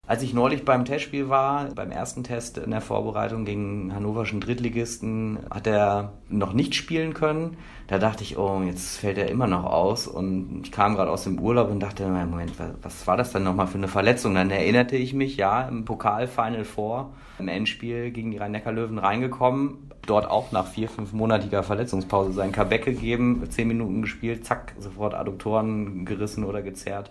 Als 0.08 0.22
ich 0.22 0.32
neulich 0.32 0.64
beim 0.64 0.84
Testspiel 0.84 1.28
war, 1.28 1.64
beim 1.74 1.90
ersten 1.90 2.22
Test 2.22 2.58
in 2.58 2.70
der 2.70 2.80
Vorbereitung 2.80 3.44
gegen 3.44 3.92
hannoverschen 3.92 4.38
Drittligisten, 4.38 5.40
hat 5.50 5.66
er 5.66 6.12
noch 6.28 6.52
nicht 6.52 6.76
spielen 6.76 7.12
können. 7.12 7.56
Da 7.88 7.98
dachte 7.98 8.22
ich, 8.22 8.38
oh, 8.38 8.62
jetzt 8.64 8.98
fällt 8.98 9.18
er 9.18 9.28
immer 9.28 9.48
noch 9.48 9.64
aus. 9.64 10.06
Und 10.06 10.60
ich 10.62 10.70
kam 10.70 10.94
gerade 10.94 11.10
aus 11.10 11.24
dem 11.24 11.40
Urlaub 11.40 11.72
und 11.72 11.80
dachte, 11.80 12.06
Moment, 12.06 12.52
was 12.82 13.04
war 13.08 13.16
das 13.16 13.32
denn 13.32 13.42
nochmal 13.42 13.66
für 13.66 13.78
eine 13.78 13.88
Verletzung? 13.88 14.36
Dann 14.36 14.52
erinnerte 14.52 14.94
ich 14.94 15.12
mich, 15.12 15.36
ja, 15.36 15.62
im 15.62 15.84
Pokal 15.84 16.28
Final 16.28 16.64
Four, 16.64 17.10
im 17.40 17.48
Endspiel 17.48 18.12
gegen 18.12 18.30
die 18.30 18.38
Rhein-Neckar-Löwen 18.38 18.98
reingekommen. 18.98 19.90
Dort 20.06 20.30
auch 20.30 20.52
nach 20.52 20.68
vier, 20.68 20.88
fünfmonatiger 20.88 21.64
Verletzungspause 21.64 22.32
sein 22.32 22.52
Comeback 22.52 22.84
gegeben, 22.84 23.42
zehn 23.50 23.66
Minuten 23.66 24.02
gespielt, 24.02 24.44
zack, 24.44 24.74
sofort 24.78 25.14
Adduktoren 25.14 26.04
gerissen 26.04 26.44
oder 26.44 26.62
gezerrt 26.62 27.10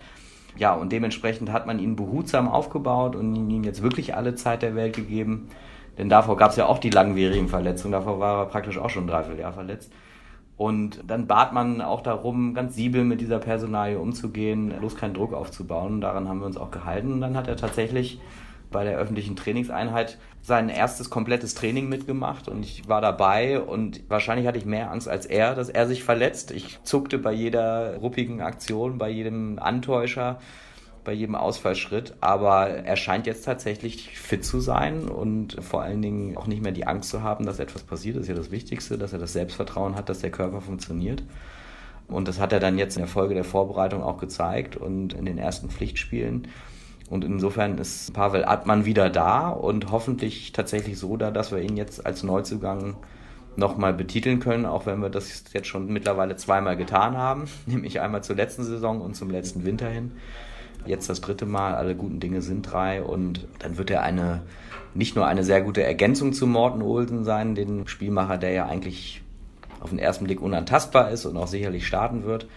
ja, 0.58 0.74
und 0.74 0.92
dementsprechend 0.92 1.52
hat 1.52 1.68
man 1.68 1.80
ihn 1.80 1.96
behutsam 1.96 2.48
aufgebaut 2.48 3.16
und 3.16 3.36
ihm 3.36 3.64
jetzt 3.64 3.82
wirklich 3.82 4.16
alle 4.16 4.36
Zeit 4.36 4.62
der 4.62 4.76
Welt 4.76 4.96
gegeben. 4.96 5.50
Denn 5.98 6.10
davor 6.10 6.38
gab 6.38 6.52
es 6.52 6.58
ja 6.58 6.66
auch 6.66 6.80
die 6.80 6.90
langwierigen 6.90 7.48
Verletzungen, 7.48 7.94
davor 7.94 8.20
war 8.20 8.44
er 8.44 8.46
praktisch 8.48 8.78
auch 8.78 8.90
schon 8.90 9.06
ein 9.06 9.08
Dreivierteljahr 9.08 9.54
verletzt. 9.54 9.92
Und 10.58 11.04
dann 11.08 11.28
bat 11.28 11.54
man 11.54 11.82
auch 11.82 12.02
darum, 12.02 12.54
ganz 12.54 12.76
siebel 12.76 13.04
mit 13.04 13.20
dieser 13.20 13.40
Personalie 13.40 14.00
umzugehen, 14.00 14.74
bloß 14.80 14.96
keinen 14.96 15.14
Druck 15.14 15.34
aufzubauen. 15.34 16.00
Daran 16.00 16.30
haben 16.30 16.40
wir 16.40 16.46
uns 16.46 16.56
auch 16.56 16.72
gehalten. 16.72 17.12
Und 17.12 17.22
dann 17.22 17.36
hat 17.36 17.50
er 17.50 17.58
tatsächlich 17.58 18.22
bei 18.76 18.84
der 18.84 18.98
öffentlichen 18.98 19.38
Trainingseinheit 19.38 20.18
sein 20.42 20.68
erstes 20.68 21.10
komplettes 21.10 21.56
Training 21.56 21.88
mitgemacht 21.88 22.50
und 22.50 22.62
ich 22.62 22.90
war 22.90 23.00
dabei 23.00 23.62
und 23.62 24.04
wahrscheinlich 24.10 24.48
hatte 24.48 24.58
ich 24.58 24.66
mehr 24.66 24.92
Angst 24.92 25.08
als 25.08 25.26
er, 25.26 25.56
dass 25.56 25.70
er 25.70 25.88
sich 25.88 26.04
verletzt. 26.04 26.52
Ich 26.52 26.78
zuckte 26.84 27.18
bei 27.18 27.32
jeder 27.32 27.96
ruppigen 27.96 28.42
Aktion, 28.42 28.98
bei 28.98 29.10
jedem 29.10 29.60
Antäuscher, 29.60 30.40
bei 31.06 31.14
jedem 31.14 31.36
Ausfallschritt, 31.36 32.16
aber 32.20 32.68
er 32.68 32.98
scheint 32.98 33.28
jetzt 33.28 33.46
tatsächlich 33.46 34.10
fit 34.20 34.44
zu 34.44 34.60
sein 34.60 35.08
und 35.08 35.56
vor 35.64 35.82
allen 35.82 36.02
Dingen 36.02 36.36
auch 36.36 36.48
nicht 36.48 36.62
mehr 36.62 36.74
die 36.74 36.86
Angst 36.86 37.12
zu 37.12 37.24
haben, 37.24 37.46
dass 37.46 37.60
etwas 37.60 37.84
passiert. 37.84 38.18
Das 38.18 38.24
ist 38.24 38.30
ja 38.30 38.36
das 38.36 38.52
Wichtigste, 38.52 38.98
dass 38.98 39.14
er 39.14 39.20
das 39.20 39.32
Selbstvertrauen 39.32 39.96
hat, 39.96 40.10
dass 40.10 40.20
der 40.20 40.32
Körper 40.32 40.60
funktioniert. 40.60 41.24
Und 42.10 42.28
das 42.28 42.42
hat 42.42 42.52
er 42.52 42.60
dann 42.60 42.78
jetzt 42.78 42.98
in 42.98 43.04
der 43.04 43.08
Folge 43.08 43.36
der 43.36 43.46
Vorbereitung 43.46 44.04
auch 44.04 44.18
gezeigt 44.18 44.76
und 44.76 45.14
in 45.14 45.26
den 45.26 45.38
ersten 45.38 45.70
Pflichtspielen. 45.70 46.50
Und 47.10 47.24
insofern 47.24 47.78
ist 47.78 48.14
Pavel 48.14 48.46
Atman 48.46 48.86
wieder 48.86 49.10
da 49.10 49.50
und 49.50 49.92
hoffentlich 49.92 50.52
tatsächlich 50.54 50.98
so 50.98 51.18
da, 51.18 51.32
dass 51.32 51.52
wir 51.52 51.60
ihn 51.60 51.78
jetzt 51.78 52.06
als 52.06 52.24
Neuzugang 52.24 52.98
nochmal 53.58 53.94
betiteln 53.94 54.40
können, 54.40 54.66
auch 54.66 54.86
wenn 54.86 55.02
wir 55.02 55.10
das 55.10 55.44
jetzt 55.54 55.68
schon 55.68 55.88
mittlerweile 55.88 56.36
zweimal 56.36 56.76
getan 56.76 57.18
haben, 57.18 57.46
nämlich 57.66 58.02
einmal 58.02 58.24
zur 58.24 58.36
letzten 58.36 58.64
Saison 58.64 59.02
und 59.02 59.16
zum 59.16 59.30
letzten 59.30 59.66
Winter 59.66 59.90
hin. 59.90 60.14
Jetzt 60.86 61.10
das 61.10 61.22
dritte 61.22 61.46
Mal, 61.46 61.74
alle 61.74 61.96
guten 61.96 62.20
Dinge 62.20 62.42
sind 62.42 62.62
drei 62.64 63.02
und 63.02 63.48
dann 63.60 63.78
wird 63.78 63.90
er 63.90 64.04
eine, 64.04 64.44
nicht 64.94 65.16
nur 65.16 65.26
eine 65.26 65.44
sehr 65.44 65.62
gute 65.62 65.84
Ergänzung 65.84 66.34
zu 66.34 66.46
Morten 66.46 66.82
Olsen 66.82 67.24
sein, 67.24 67.56
den 67.56 67.88
Spielmacher, 67.88 68.38
der 68.38 68.52
ja 68.52 68.66
eigentlich 68.68 69.24
auf 69.80 69.90
den 69.90 70.00
ersten 70.00 70.26
Blick 70.26 70.42
unantastbar 70.42 71.10
ist 71.10 71.26
und 71.26 71.38
auch 71.38 71.48
sicherlich 71.48 71.88
starten 71.88 72.24
wird, 72.24 72.48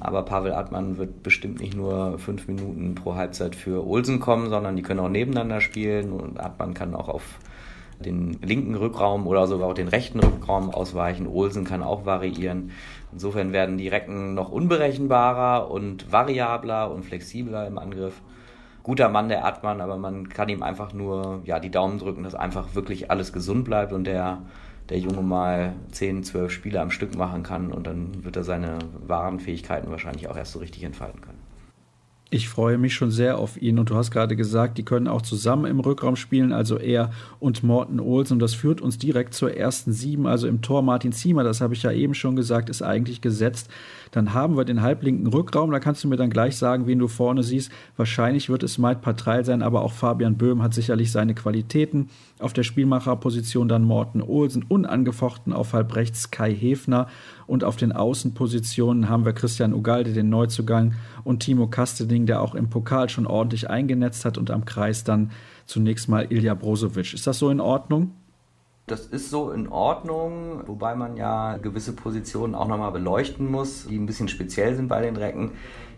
aber 0.00 0.22
Pavel 0.22 0.52
Atman 0.52 0.98
wird 0.98 1.22
bestimmt 1.22 1.60
nicht 1.60 1.76
nur 1.76 2.18
fünf 2.18 2.48
Minuten 2.48 2.94
pro 2.94 3.14
Halbzeit 3.14 3.54
für 3.54 3.86
Olsen 3.86 4.20
kommen, 4.20 4.50
sondern 4.50 4.76
die 4.76 4.82
können 4.82 5.00
auch 5.00 5.08
nebeneinander 5.08 5.60
spielen 5.60 6.12
und 6.12 6.40
Atman 6.40 6.74
kann 6.74 6.94
auch 6.94 7.08
auf 7.08 7.38
den 8.04 8.38
linken 8.42 8.74
Rückraum 8.74 9.26
oder 9.26 9.46
sogar 9.46 9.68
auch 9.68 9.74
den 9.74 9.88
rechten 9.88 10.20
Rückraum 10.20 10.70
ausweichen. 10.70 11.26
Olsen 11.26 11.64
kann 11.64 11.82
auch 11.82 12.04
variieren. 12.04 12.72
Insofern 13.12 13.52
werden 13.52 13.78
die 13.78 13.88
Recken 13.88 14.34
noch 14.34 14.50
unberechenbarer 14.50 15.70
und 15.70 16.10
variabler 16.10 16.90
und 16.90 17.04
flexibler 17.04 17.66
im 17.66 17.78
Angriff. 17.78 18.20
Guter 18.82 19.08
Mann 19.08 19.28
der 19.28 19.46
Atman, 19.46 19.80
aber 19.80 19.96
man 19.96 20.28
kann 20.28 20.48
ihm 20.48 20.62
einfach 20.62 20.92
nur 20.92 21.40
ja, 21.44 21.58
die 21.58 21.70
Daumen 21.70 21.98
drücken, 21.98 22.22
dass 22.22 22.34
einfach 22.34 22.74
wirklich 22.74 23.10
alles 23.10 23.32
gesund 23.32 23.64
bleibt 23.64 23.92
und 23.92 24.04
der 24.04 24.42
der 24.88 24.98
Junge 24.98 25.22
mal 25.22 25.74
10, 25.92 26.24
12 26.24 26.52
Spiele 26.52 26.80
am 26.80 26.90
Stück 26.90 27.16
machen 27.16 27.42
kann 27.42 27.72
und 27.72 27.86
dann 27.86 28.24
wird 28.24 28.36
er 28.36 28.44
seine 28.44 28.78
wahren 29.06 29.40
Fähigkeiten 29.40 29.90
wahrscheinlich 29.90 30.28
auch 30.28 30.36
erst 30.36 30.52
so 30.52 30.58
richtig 30.58 30.84
entfalten 30.84 31.20
können. 31.20 31.43
Ich 32.34 32.48
freue 32.48 32.78
mich 32.78 32.94
schon 32.94 33.12
sehr 33.12 33.38
auf 33.38 33.62
ihn 33.62 33.78
und 33.78 33.90
du 33.90 33.94
hast 33.94 34.10
gerade 34.10 34.34
gesagt, 34.34 34.76
die 34.76 34.82
können 34.82 35.06
auch 35.06 35.22
zusammen 35.22 35.66
im 35.66 35.78
Rückraum 35.78 36.16
spielen, 36.16 36.52
also 36.52 36.76
er 36.76 37.12
und 37.38 37.62
Morten 37.62 38.00
Olsen. 38.00 38.32
Und 38.32 38.38
das 38.40 38.54
führt 38.54 38.80
uns 38.80 38.98
direkt 38.98 39.34
zur 39.34 39.56
ersten 39.56 39.92
Sieben, 39.92 40.26
also 40.26 40.48
im 40.48 40.60
Tor 40.60 40.82
Martin 40.82 41.12
Ziemer, 41.12 41.44
das 41.44 41.60
habe 41.60 41.74
ich 41.74 41.84
ja 41.84 41.92
eben 41.92 42.12
schon 42.12 42.34
gesagt, 42.34 42.70
ist 42.70 42.82
eigentlich 42.82 43.20
gesetzt. 43.20 43.70
Dann 44.10 44.34
haben 44.34 44.56
wir 44.56 44.64
den 44.64 44.82
halblinken 44.82 45.28
Rückraum, 45.28 45.70
da 45.70 45.78
kannst 45.78 46.02
du 46.02 46.08
mir 46.08 46.16
dann 46.16 46.30
gleich 46.30 46.56
sagen, 46.56 46.88
wen 46.88 46.98
du 46.98 47.06
vorne 47.06 47.44
siehst. 47.44 47.70
Wahrscheinlich 47.96 48.48
wird 48.48 48.64
es 48.64 48.78
Maid 48.78 49.00
Patreil 49.00 49.44
sein, 49.44 49.62
aber 49.62 49.82
auch 49.82 49.92
Fabian 49.92 50.36
Böhm 50.36 50.60
hat 50.60 50.74
sicherlich 50.74 51.12
seine 51.12 51.34
Qualitäten. 51.34 52.08
Auf 52.40 52.52
der 52.52 52.64
Spielmacherposition 52.64 53.68
dann 53.68 53.84
Morten 53.84 54.20
Olsen, 54.20 54.64
unangefochten 54.68 55.52
auf 55.52 55.72
halb 55.72 55.94
rechts 55.94 56.32
Kai 56.32 56.52
Hefner 56.52 57.06
und 57.46 57.64
auf 57.64 57.76
den 57.76 57.92
Außenpositionen 57.92 59.08
haben 59.08 59.24
wir 59.24 59.32
Christian 59.32 59.74
Ugalde, 59.74 60.12
den 60.12 60.28
Neuzugang, 60.28 60.94
und 61.24 61.40
Timo 61.40 61.66
Kastening, 61.66 62.26
der 62.26 62.42
auch 62.42 62.54
im 62.54 62.70
Pokal 62.70 63.08
schon 63.08 63.26
ordentlich 63.26 63.70
eingenetzt 63.70 64.24
hat 64.24 64.38
und 64.38 64.50
am 64.50 64.64
Kreis 64.64 65.04
dann 65.04 65.30
zunächst 65.66 66.08
mal 66.08 66.26
Ilja 66.30 66.54
Brozovic. 66.54 67.14
Ist 67.14 67.26
das 67.26 67.38
so 67.38 67.50
in 67.50 67.60
Ordnung? 67.60 68.12
Das 68.86 69.06
ist 69.06 69.30
so 69.30 69.50
in 69.50 69.68
Ordnung, 69.68 70.60
wobei 70.66 70.94
man 70.94 71.16
ja 71.16 71.56
gewisse 71.56 71.94
Positionen 71.94 72.54
auch 72.54 72.68
nochmal 72.68 72.92
beleuchten 72.92 73.50
muss, 73.50 73.86
die 73.86 73.96
ein 73.96 74.04
bisschen 74.04 74.28
speziell 74.28 74.76
sind 74.76 74.88
bei 74.88 75.00
den 75.00 75.16
Recken. 75.16 75.52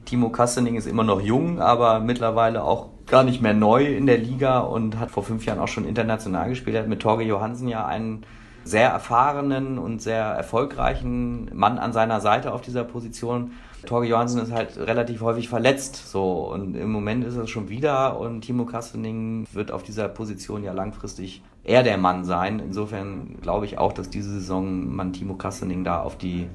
Timo 0.05 0.31
Kastening 0.31 0.77
ist 0.77 0.87
immer 0.87 1.03
noch 1.03 1.21
jung, 1.21 1.61
aber 1.61 1.99
mittlerweile 1.99 2.63
auch 2.63 2.91
gar 3.07 3.25
nicht 3.25 3.43
mehr 3.43 3.55
neu 3.55 3.87
in 3.87 4.07
der 4.07 4.19
Liga 4.19 4.61
und 4.61 5.01
hat 5.01 5.11
vor 5.11 5.25
fünf 5.25 5.45
Jahren 5.47 5.59
auch 5.59 5.67
schon 5.67 5.85
international 5.85 6.49
gespielt. 6.49 6.77
Er 6.77 6.83
hat 6.83 6.89
mit 6.89 7.03
Torge 7.03 7.25
Johansen 7.25 7.67
ja 7.67 7.85
einen 7.85 8.25
sehr 8.67 8.89
erfahrenen 8.89 9.79
und 9.79 10.03
sehr 10.03 10.25
erfolgreichen 10.25 11.51
Mann 11.55 11.79
an 11.79 11.93
seiner 11.93 12.21
Seite 12.21 12.53
auf 12.53 12.63
dieser 12.63 12.85
Position. 12.85 13.53
Torge 13.87 14.09
Johansen 14.09 14.41
ist 14.41 14.53
halt 14.53 14.77
relativ 14.77 15.21
häufig 15.21 15.49
verletzt, 15.49 16.11
so 16.11 16.53
und 16.53 16.75
im 16.75 16.91
Moment 16.91 17.25
ist 17.25 17.37
es 17.37 17.49
schon 17.49 17.69
wieder 17.69 18.19
und 18.19 18.41
Timo 18.41 18.65
Kastening 18.65 19.47
wird 19.53 19.71
auf 19.71 19.85
dieser 19.85 20.09
Position 20.09 20.65
ja 20.65 20.73
langfristig 20.73 21.43
eher 21.63 21.85
der 21.85 21.97
Mann 21.97 22.25
sein. 22.25 22.59
Insofern 22.59 23.37
glaube 23.41 23.67
ich 23.67 23.79
auch, 23.79 23.93
dass 23.93 24.11
diese 24.11 24.31
Saison 24.31 24.95
man 24.95 25.13
Timo 25.13 25.35
Kastening 25.35 25.85
da 25.85 26.01
auf 26.01 26.19
die 26.19 26.49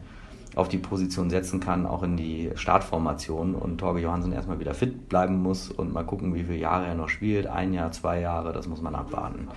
auf 0.56 0.68
die 0.68 0.80
Position 0.80 1.30
setzen 1.30 1.62
kann, 1.62 1.86
auch 1.86 2.04
in 2.04 2.18
die 2.18 2.52
Startformation 2.56 3.56
und 3.56 3.78
Torge 3.78 4.02
Johansen 4.02 4.34
erstmal 4.34 4.60
wieder 4.60 4.74
fit 4.74 5.08
bleiben 5.08 5.42
muss 5.42 5.72
und 5.72 5.94
mal 5.94 6.04
gucken, 6.04 6.34
wie 6.34 6.44
viele 6.44 6.58
Jahre 6.58 6.88
er 6.88 6.96
noch 6.96 7.08
spielt. 7.08 7.48
Ein 7.48 7.74
Jahr, 7.74 7.94
zwei 7.94 8.20
Jahre, 8.20 8.52
das 8.52 8.68
muss 8.68 8.82
man 8.82 8.94
abwarten. 8.94 9.48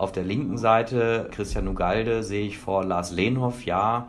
Auf 0.00 0.12
der 0.12 0.24
linken 0.24 0.56
Seite 0.56 1.28
Christian 1.30 1.68
Ugalde 1.68 2.22
sehe 2.22 2.46
ich 2.46 2.56
vor 2.56 2.84
Lars 2.84 3.10
Lehnhoff, 3.10 3.66
ja. 3.66 4.08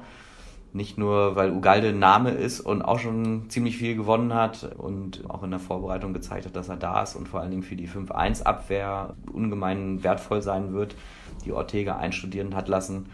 Nicht 0.72 0.98
nur, 0.98 1.36
weil 1.36 1.52
Ugalde 1.52 1.90
ein 1.90 2.00
Name 2.00 2.30
ist 2.30 2.62
und 2.62 2.82
auch 2.82 2.98
schon 2.98 3.50
ziemlich 3.50 3.76
viel 3.76 3.98
gewonnen 3.98 4.34
hat 4.34 4.72
und 4.78 5.30
auch 5.30 5.44
in 5.44 5.52
der 5.52 5.60
Vorbereitung 5.60 6.14
gezeigt 6.14 6.46
hat, 6.46 6.56
dass 6.56 6.70
er 6.70 6.78
da 6.78 7.04
ist 7.04 7.18
und 7.18 7.28
vor 7.28 7.42
allen 7.42 7.52
Dingen 7.52 7.64
für 7.64 7.76
die 7.76 7.90
5-1-Abwehr 7.90 9.16
ungemein 9.34 10.02
wertvoll 10.02 10.42
sein 10.42 10.72
wird, 10.72 10.96
die 11.44 11.52
Ortega 11.52 11.98
einstudieren 11.98 12.56
hat 12.56 12.70
lassen 12.70 13.08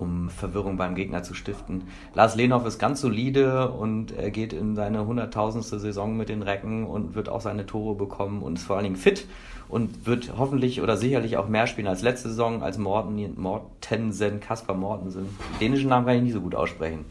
um 0.00 0.30
Verwirrung 0.30 0.76
beim 0.76 0.94
Gegner 0.94 1.22
zu 1.22 1.34
stiften. 1.34 1.84
Lars 2.14 2.34
Lehnhoff 2.34 2.66
ist 2.66 2.78
ganz 2.78 3.00
solide 3.00 3.70
und 3.70 4.12
er 4.12 4.30
geht 4.30 4.52
in 4.52 4.74
seine 4.74 5.06
hunderttausendste 5.06 5.78
Saison 5.78 6.16
mit 6.16 6.28
den 6.28 6.42
Recken 6.42 6.86
und 6.86 7.14
wird 7.14 7.28
auch 7.28 7.40
seine 7.40 7.66
Tore 7.66 7.94
bekommen 7.94 8.42
und 8.42 8.58
ist 8.58 8.64
vor 8.64 8.76
allen 8.76 8.84
Dingen 8.84 8.96
fit 8.96 9.26
und 9.68 10.06
wird 10.06 10.32
hoffentlich 10.38 10.80
oder 10.80 10.96
sicherlich 10.96 11.36
auch 11.36 11.48
mehr 11.48 11.66
spielen 11.66 11.86
als 11.86 12.02
letzte 12.02 12.28
Saison, 12.28 12.62
als 12.62 12.78
Morten, 12.78 13.40
Mortensen, 13.40 14.40
Kaspar 14.40 14.76
Mortensen. 14.76 15.26
Dänischen 15.60 15.90
Namen 15.90 16.06
kann 16.06 16.16
ich 16.16 16.22
nicht 16.22 16.32
so 16.32 16.40
gut 16.40 16.54
aussprechen. 16.54 17.04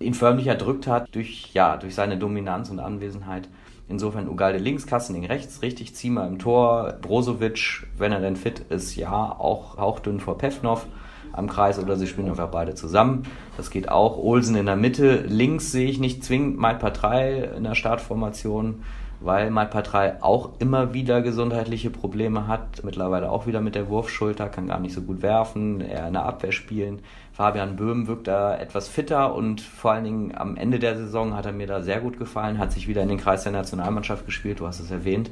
Ihn 0.00 0.14
förmlich 0.14 0.46
erdrückt 0.46 0.86
hat 0.86 1.08
durch, 1.12 1.52
ja, 1.54 1.76
durch 1.76 1.94
seine 1.94 2.18
Dominanz 2.18 2.70
und 2.70 2.78
Anwesenheit. 2.78 3.48
Insofern 3.88 4.28
Ugalde 4.28 4.58
links, 4.58 4.86
Kastening 4.86 5.24
rechts, 5.24 5.62
richtig 5.62 5.94
Ziemer 5.94 6.26
im 6.26 6.38
Tor, 6.38 6.98
Brozovic, 7.00 7.86
wenn 7.96 8.12
er 8.12 8.20
denn 8.20 8.36
fit 8.36 8.60
ist, 8.68 8.96
ja, 8.96 9.34
auch 9.38 9.78
hauchdünn 9.78 10.20
vor 10.20 10.36
Pevnov 10.36 10.86
am 11.38 11.48
Kreis 11.48 11.78
oder 11.78 11.96
sie 11.96 12.06
spielen 12.06 12.28
einfach 12.28 12.48
beide 12.48 12.74
zusammen. 12.74 13.22
Das 13.56 13.70
geht 13.70 13.88
auch. 13.88 14.18
Olsen 14.18 14.56
in 14.56 14.66
der 14.66 14.76
Mitte. 14.76 15.24
Links 15.26 15.72
sehe 15.72 15.88
ich 15.88 15.98
nicht 15.98 16.24
zwingend 16.24 16.58
Mike 16.58 16.78
Patrei 16.78 17.50
in 17.56 17.64
der 17.64 17.74
Startformation, 17.74 18.82
weil 19.20 19.50
Mike 19.50 19.70
Patrei 19.70 20.22
auch 20.22 20.50
immer 20.58 20.94
wieder 20.94 21.22
gesundheitliche 21.22 21.90
Probleme 21.90 22.46
hat. 22.46 22.84
Mittlerweile 22.84 23.30
auch 23.30 23.46
wieder 23.46 23.60
mit 23.60 23.74
der 23.74 23.88
Wurfschulter, 23.88 24.48
kann 24.48 24.68
gar 24.68 24.80
nicht 24.80 24.94
so 24.94 25.02
gut 25.02 25.22
werfen, 25.22 25.80
eher 25.80 26.06
in 26.06 26.12
der 26.12 26.24
Abwehr 26.24 26.52
spielen. 26.52 27.00
Fabian 27.32 27.76
Böhm 27.76 28.08
wirkt 28.08 28.26
da 28.26 28.56
etwas 28.56 28.88
fitter 28.88 29.34
und 29.34 29.60
vor 29.60 29.92
allen 29.92 30.04
Dingen 30.04 30.34
am 30.36 30.56
Ende 30.56 30.78
der 30.78 30.96
Saison 30.96 31.36
hat 31.36 31.46
er 31.46 31.52
mir 31.52 31.68
da 31.68 31.82
sehr 31.82 32.00
gut 32.00 32.18
gefallen, 32.18 32.58
hat 32.58 32.72
sich 32.72 32.88
wieder 32.88 33.02
in 33.02 33.08
den 33.08 33.18
Kreis 33.18 33.44
der 33.44 33.52
Nationalmannschaft 33.52 34.26
gespielt, 34.26 34.58
du 34.60 34.66
hast 34.66 34.80
es 34.80 34.90
erwähnt 34.90 35.30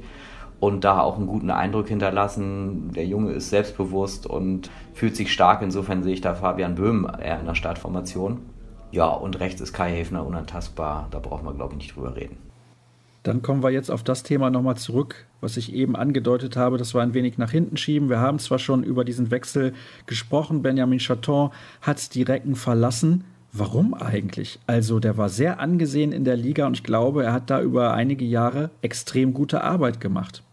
und 0.60 0.84
da 0.84 1.00
auch 1.00 1.16
einen 1.16 1.26
guten 1.26 1.50
Eindruck 1.50 1.88
hinterlassen. 1.88 2.92
Der 2.94 3.06
Junge 3.06 3.32
ist 3.32 3.50
selbstbewusst 3.50 4.26
und 4.26 4.70
fühlt 4.94 5.16
sich 5.16 5.32
stark. 5.32 5.62
Insofern 5.62 6.02
sehe 6.02 6.14
ich 6.14 6.20
da 6.20 6.34
Fabian 6.34 6.74
Böhm 6.74 7.06
eher 7.20 7.40
in 7.40 7.46
der 7.46 7.54
Startformation. 7.54 8.38
Ja, 8.90 9.08
und 9.08 9.40
rechts 9.40 9.60
ist 9.60 9.72
Kai 9.72 9.92
Häfner 9.92 10.26
unantastbar. 10.26 11.08
Da 11.10 11.18
brauchen 11.18 11.44
wir, 11.44 11.54
glaube 11.54 11.74
ich, 11.74 11.78
nicht 11.78 11.96
drüber 11.96 12.16
reden. 12.16 12.38
Dann 13.26 13.42
kommen 13.42 13.64
wir 13.64 13.70
jetzt 13.70 13.90
auf 13.90 14.04
das 14.04 14.22
Thema 14.22 14.50
nochmal 14.50 14.76
zurück, 14.76 15.26
was 15.40 15.56
ich 15.56 15.72
eben 15.74 15.96
angedeutet 15.96 16.56
habe, 16.56 16.78
dass 16.78 16.94
wir 16.94 17.02
ein 17.02 17.12
wenig 17.12 17.38
nach 17.38 17.50
hinten 17.50 17.76
schieben. 17.76 18.08
Wir 18.08 18.20
haben 18.20 18.38
zwar 18.38 18.60
schon 18.60 18.84
über 18.84 19.04
diesen 19.04 19.32
Wechsel 19.32 19.74
gesprochen, 20.06 20.62
Benjamin 20.62 21.00
Chaton 21.00 21.50
hat 21.82 22.14
die 22.14 22.22
Recken 22.22 22.54
verlassen. 22.54 23.24
Warum 23.52 23.94
eigentlich? 23.94 24.60
Also 24.68 25.00
der 25.00 25.16
war 25.16 25.28
sehr 25.28 25.58
angesehen 25.58 26.12
in 26.12 26.24
der 26.24 26.36
Liga 26.36 26.68
und 26.68 26.76
ich 26.76 26.84
glaube, 26.84 27.24
er 27.24 27.32
hat 27.32 27.50
da 27.50 27.60
über 27.60 27.94
einige 27.94 28.24
Jahre 28.24 28.70
extrem 28.80 29.34
gute 29.34 29.64
Arbeit 29.64 30.00
gemacht. 30.00 30.44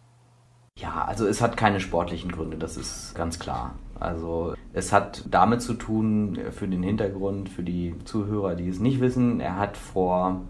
Ja, 0.79 1.05
also 1.05 1.27
es 1.27 1.41
hat 1.41 1.55
keine 1.55 1.79
sportlichen 1.79 2.31
Gründe, 2.31 2.57
das 2.57 2.77
ist 2.77 3.13
ganz 3.15 3.39
klar. 3.39 3.75
Also 3.99 4.53
es 4.73 4.91
hat 4.91 5.23
damit 5.29 5.61
zu 5.61 5.75
tun, 5.75 6.35
äh, 6.35 6.51
für 6.51 6.67
den 6.67 6.83
Hintergrund, 6.83 7.49
für 7.49 7.63
die 7.63 7.95
Zuhörer, 8.05 8.55
die 8.55 8.67
es 8.67 8.79
nicht 8.79 8.99
wissen, 8.99 9.39
er 9.39 9.57
hat 9.57 9.77
vor 9.77 10.41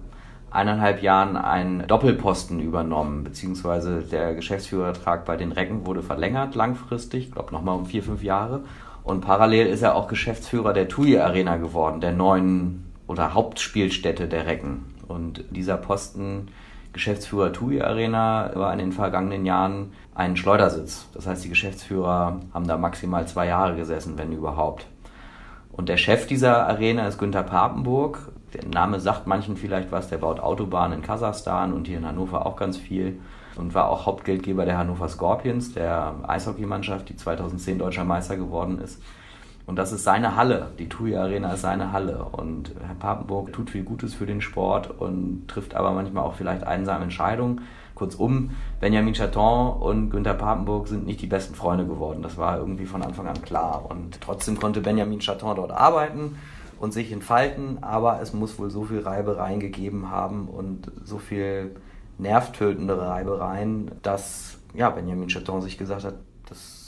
eineinhalb 0.50 1.02
Jahren 1.04 1.36
einen 1.36 1.86
Doppelposten 1.88 2.60
übernommen, 2.60 3.24
beziehungsweise 3.24 4.02
der 4.02 4.34
Geschäftsführertrag 4.34 5.26
bei 5.26 5.36
den 5.36 5.52
Recken 5.52 5.86
wurde 5.86 6.04
verlängert 6.04 6.56
langfristig, 6.56 7.28
ich 7.28 7.32
glaube 7.32 7.52
nochmal 7.52 7.78
um 7.78 7.86
vier, 7.86 8.04
fünf 8.04 8.24
Jahre. 8.24 8.64
Und 9.04 9.22
parallel 9.22 9.68
ist 9.68 9.82
er 9.82 9.96
auch 9.96 10.08
Geschäftsführer 10.08 10.74
der 10.74 10.88
TUI 10.88 11.20
Arena 11.20 11.58
geworden, 11.58 12.00
der 12.00 12.14
neuen 12.14 12.86
oder 13.08 13.34
Hauptspielstätte 13.34 14.28
der 14.28 14.46
Recken. 14.46 14.86
Und 15.08 15.44
dieser 15.52 15.78
Posten 15.78 16.48
Geschäftsführer 16.94 17.52
TUI 17.52 17.82
Arena 17.82 18.52
war 18.54 18.72
in 18.72 18.80
den 18.80 18.92
vergangenen 18.92 19.46
Jahren 19.46 19.94
ein 20.14 20.38
Schleudersitz. 20.38 21.08
Das 21.14 21.26
heißt, 21.26 21.44
die 21.44 21.50
Geschäftsführer 21.50 22.40
haben 22.54 22.68
da 22.68 22.78
maximal 22.78 23.28
zwei 23.28 23.48
Jahre 23.48 23.76
gesessen, 23.76 24.18
wenn 24.18 24.32
überhaupt. 24.32 24.86
Und 25.72 25.90
der 25.90 25.98
Chef 25.98 26.28
dieser 26.28 26.68
Arena 26.68 27.08
ist 27.08 27.18
Günther 27.18 27.42
Papenburg. 27.42 28.32
Der 28.54 28.66
Name 28.68 29.00
sagt 29.00 29.26
manchen 29.26 29.58
vielleicht 29.58 29.92
was, 29.92 30.08
der 30.08 30.20
baut 30.20 30.40
Autobahnen 30.40 31.00
in 31.00 31.04
Kasachstan 31.04 31.74
und 31.74 31.88
hier 31.88 31.98
in 31.98 32.06
Hannover 32.06 32.46
auch 32.46 32.56
ganz 32.56 32.78
viel 32.78 33.20
und 33.56 33.74
war 33.74 33.90
auch 33.90 34.06
Hauptgeldgeber 34.06 34.66
der 34.66 34.78
Hannover 34.78 35.10
Scorpions, 35.10 35.74
der 35.74 36.14
Eishockeymannschaft, 36.28 37.10
die 37.10 37.16
2010 37.16 37.80
deutscher 37.80 38.04
Meister 38.04 38.38
geworden 38.38 38.80
ist. 38.80 39.02
Und 39.66 39.78
das 39.78 39.94
ist 39.94 40.04
seine 40.04 40.36
Halle. 40.36 40.72
Die 40.78 40.90
TUI 40.90 41.16
Arena 41.16 41.54
ist 41.54 41.62
seine 41.62 41.94
Halle. 41.94 42.26
Und 42.26 42.72
Herr 42.86 42.96
Papenburg 42.96 43.54
tut 43.54 43.70
viel 43.70 43.84
Gutes 43.84 44.14
für 44.14 44.26
den 44.26 44.42
Sport 44.42 45.00
und 45.00 45.48
trifft 45.48 45.74
aber 45.76 45.92
manchmal 45.92 46.26
auch 46.26 46.36
vielleicht 46.36 46.64
einsame 46.66 47.06
Entscheidungen. 47.06 47.62
Kurzum, 47.96 48.52
Benjamin 48.82 49.14
Chaton 49.14 49.80
und 49.80 50.10
Günther 50.10 50.34
Papenburg 50.34 50.88
sind 50.88 51.06
nicht 51.06 51.22
die 51.22 51.28
besten 51.28 51.56
Freunde 51.56 51.86
geworden. 51.86 52.22
Das 52.24 52.38
war 52.38 52.58
irgendwie 52.58 52.86
von 52.86 53.04
Anfang 53.04 53.28
an 53.28 53.42
klar. 53.42 53.86
Und 53.90 54.20
trotzdem 54.20 54.60
konnte 54.60 54.82
Benjamin 54.82 55.20
Chaton 55.20 55.56
dort 55.56 55.72
arbeiten 55.72 56.38
und 56.80 56.92
sich 56.92 57.12
entfalten, 57.12 57.78
aber 57.82 58.20
es 58.22 58.34
muss 58.34 58.60
wohl 58.60 58.70
so 58.70 58.84
viel 58.84 59.00
Reibereien 59.00 59.62
gegeben 59.62 60.10
haben 60.12 60.50
und 60.50 60.92
so 61.06 61.18
viel 61.18 61.76
nervtötende 62.18 63.00
Reibereien, 63.00 63.92
dass 64.02 64.58
ja, 64.74 64.90
Benjamin 64.90 65.30
Chaton 65.30 65.62
sich 65.62 65.78
gesagt 65.78 66.04
hat, 66.04 66.16
das 66.50 66.83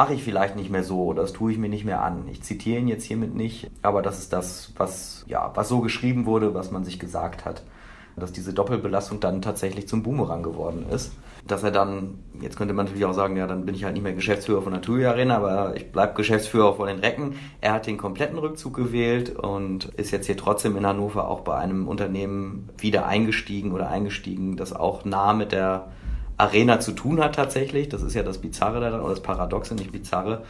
mache 0.00 0.14
ich 0.14 0.22
vielleicht 0.22 0.56
nicht 0.56 0.70
mehr 0.70 0.82
so, 0.82 1.12
das 1.12 1.34
tue 1.34 1.52
ich 1.52 1.58
mir 1.58 1.68
nicht 1.68 1.84
mehr 1.84 2.02
an. 2.02 2.26
Ich 2.30 2.42
zitiere 2.42 2.80
ihn 2.80 2.88
jetzt 2.88 3.04
hiermit 3.04 3.34
nicht, 3.34 3.70
aber 3.82 4.00
das 4.00 4.18
ist 4.18 4.32
das, 4.32 4.72
was, 4.78 5.26
ja, 5.28 5.52
was 5.54 5.68
so 5.68 5.82
geschrieben 5.82 6.24
wurde, 6.24 6.54
was 6.54 6.70
man 6.70 6.84
sich 6.84 6.98
gesagt 6.98 7.44
hat. 7.44 7.62
Dass 8.16 8.32
diese 8.32 8.54
Doppelbelastung 8.54 9.20
dann 9.20 9.42
tatsächlich 9.42 9.88
zum 9.88 10.02
Boomerang 10.02 10.42
geworden 10.42 10.86
ist. 10.90 11.12
Dass 11.46 11.64
er 11.64 11.70
dann, 11.70 12.18
jetzt 12.40 12.56
könnte 12.56 12.72
man 12.72 12.86
natürlich 12.86 13.04
auch 13.04 13.12
sagen, 13.12 13.36
ja, 13.36 13.46
dann 13.46 13.66
bin 13.66 13.74
ich 13.74 13.84
halt 13.84 13.92
nicht 13.92 14.02
mehr 14.02 14.14
Geschäftsführer 14.14 14.62
von 14.62 14.72
der 14.72 14.80
TUI 14.80 15.04
Arena, 15.04 15.36
aber 15.36 15.76
ich 15.76 15.92
bleibe 15.92 16.14
Geschäftsführer 16.14 16.72
von 16.76 16.86
den 16.86 17.00
Recken. 17.00 17.34
Er 17.60 17.74
hat 17.74 17.86
den 17.86 17.98
kompletten 17.98 18.38
Rückzug 18.38 18.74
gewählt 18.74 19.36
und 19.36 19.84
ist 19.98 20.12
jetzt 20.12 20.24
hier 20.24 20.38
trotzdem 20.38 20.78
in 20.78 20.86
Hannover 20.86 21.28
auch 21.28 21.40
bei 21.40 21.58
einem 21.58 21.86
Unternehmen 21.86 22.70
wieder 22.78 23.04
eingestiegen 23.04 23.72
oder 23.72 23.90
eingestiegen, 23.90 24.56
das 24.56 24.72
auch 24.72 25.04
nah 25.04 25.34
mit 25.34 25.52
der 25.52 25.88
Arena 26.40 26.80
zu 26.80 26.92
tun 26.92 27.20
hat 27.22 27.34
tatsächlich. 27.34 27.88
Das 27.88 28.02
ist 28.02 28.14
ja 28.14 28.22
das 28.22 28.38
Bizarre 28.38 28.80
daran, 28.80 29.00
oder 29.00 29.10
das 29.10 29.22
Paradoxe, 29.22 29.74
nicht 29.74 29.92
Bizarre. 29.92 30.42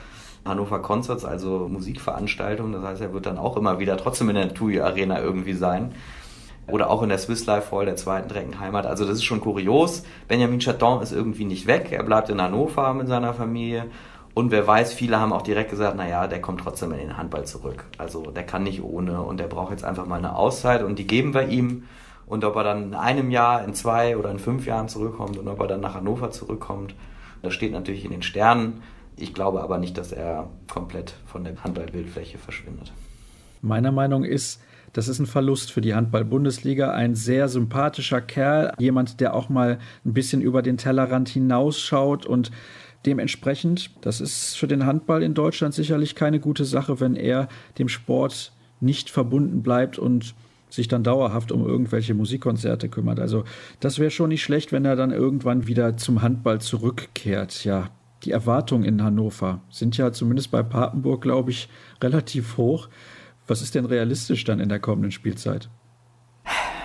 Hannover 0.44 0.80
Concerts, 0.80 1.24
also 1.24 1.68
Musikveranstaltungen. 1.68 2.72
Das 2.72 2.82
heißt, 2.82 3.02
er 3.02 3.12
wird 3.12 3.26
dann 3.26 3.36
auch 3.36 3.56
immer 3.56 3.78
wieder 3.78 3.96
trotzdem 3.96 4.30
in 4.30 4.36
der 4.36 4.54
TUI 4.54 4.80
Arena 4.80 5.20
irgendwie 5.20 5.52
sein. 5.52 5.92
Oder 6.66 6.88
auch 6.88 7.02
in 7.02 7.08
der 7.08 7.18
Swiss 7.18 7.44
Life 7.46 7.74
Hall 7.74 7.84
der 7.84 7.96
zweiten 7.96 8.30
Reckenheimat. 8.30 8.86
Also 8.86 9.04
das 9.04 9.16
ist 9.16 9.24
schon 9.24 9.40
kurios. 9.40 10.04
Benjamin 10.28 10.60
Chaton 10.60 11.02
ist 11.02 11.12
irgendwie 11.12 11.44
nicht 11.44 11.66
weg. 11.66 11.88
Er 11.90 12.04
bleibt 12.04 12.30
in 12.30 12.40
Hannover 12.40 12.94
mit 12.94 13.08
seiner 13.08 13.34
Familie. 13.34 13.86
Und 14.32 14.52
wer 14.52 14.66
weiß, 14.66 14.94
viele 14.94 15.18
haben 15.18 15.32
auch 15.32 15.42
direkt 15.42 15.70
gesagt, 15.70 15.96
naja, 15.96 16.28
der 16.28 16.40
kommt 16.40 16.60
trotzdem 16.60 16.92
in 16.92 16.98
den 16.98 17.16
Handball 17.16 17.44
zurück. 17.44 17.84
Also 17.98 18.30
der 18.30 18.44
kann 18.44 18.62
nicht 18.62 18.82
ohne 18.82 19.20
und 19.22 19.40
der 19.40 19.48
braucht 19.48 19.72
jetzt 19.72 19.84
einfach 19.84 20.06
mal 20.06 20.18
eine 20.18 20.36
Auszeit 20.36 20.82
und 20.82 20.98
die 20.98 21.06
geben 21.06 21.34
wir 21.34 21.48
ihm. 21.48 21.84
Und 22.30 22.44
ob 22.44 22.54
er 22.54 22.62
dann 22.62 22.84
in 22.84 22.94
einem 22.94 23.32
Jahr, 23.32 23.64
in 23.64 23.74
zwei 23.74 24.16
oder 24.16 24.30
in 24.30 24.38
fünf 24.38 24.64
Jahren 24.64 24.88
zurückkommt 24.88 25.36
und 25.36 25.48
ob 25.48 25.58
er 25.58 25.66
dann 25.66 25.80
nach 25.80 25.94
Hannover 25.94 26.30
zurückkommt, 26.30 26.94
das 27.42 27.52
steht 27.52 27.72
natürlich 27.72 28.04
in 28.04 28.12
den 28.12 28.22
Sternen. 28.22 28.82
Ich 29.16 29.34
glaube 29.34 29.60
aber 29.60 29.78
nicht, 29.78 29.98
dass 29.98 30.12
er 30.12 30.48
komplett 30.72 31.12
von 31.26 31.42
der 31.42 31.56
Handballbildfläche 31.64 32.38
verschwindet. 32.38 32.92
Meiner 33.62 33.90
Meinung 33.90 34.22
ist, 34.22 34.62
das 34.92 35.08
ist 35.08 35.18
ein 35.18 35.26
Verlust 35.26 35.72
für 35.72 35.80
die 35.80 35.92
Handball-Bundesliga. 35.92 36.92
Ein 36.92 37.16
sehr 37.16 37.48
sympathischer 37.48 38.20
Kerl, 38.20 38.74
jemand, 38.78 39.20
der 39.20 39.34
auch 39.34 39.48
mal 39.48 39.80
ein 40.04 40.12
bisschen 40.12 40.40
über 40.40 40.62
den 40.62 40.76
Tellerrand 40.76 41.28
hinausschaut 41.28 42.26
und 42.26 42.52
dementsprechend, 43.06 43.90
das 44.02 44.20
ist 44.20 44.56
für 44.56 44.68
den 44.68 44.86
Handball 44.86 45.24
in 45.24 45.34
Deutschland 45.34 45.74
sicherlich 45.74 46.14
keine 46.14 46.38
gute 46.38 46.64
Sache, 46.64 47.00
wenn 47.00 47.16
er 47.16 47.48
dem 47.76 47.88
Sport 47.88 48.52
nicht 48.78 49.10
verbunden 49.10 49.64
bleibt 49.64 49.98
und 49.98 50.36
sich 50.70 50.88
dann 50.88 51.04
dauerhaft 51.04 51.52
um 51.52 51.66
irgendwelche 51.66 52.14
Musikkonzerte 52.14 52.88
kümmert. 52.88 53.20
Also 53.20 53.44
das 53.80 53.98
wäre 53.98 54.10
schon 54.10 54.30
nicht 54.30 54.42
schlecht, 54.42 54.72
wenn 54.72 54.84
er 54.84 54.96
dann 54.96 55.10
irgendwann 55.10 55.66
wieder 55.66 55.96
zum 55.96 56.22
Handball 56.22 56.60
zurückkehrt. 56.60 57.64
Ja, 57.64 57.90
die 58.22 58.30
Erwartungen 58.30 58.84
in 58.84 59.02
Hannover 59.02 59.60
sind 59.70 59.96
ja 59.96 60.12
zumindest 60.12 60.50
bei 60.50 60.62
Papenburg, 60.62 61.22
glaube 61.22 61.50
ich, 61.50 61.68
relativ 62.02 62.56
hoch. 62.56 62.88
Was 63.46 63.62
ist 63.62 63.74
denn 63.74 63.84
realistisch 63.84 64.44
dann 64.44 64.60
in 64.60 64.68
der 64.68 64.78
kommenden 64.78 65.10
Spielzeit? 65.10 65.68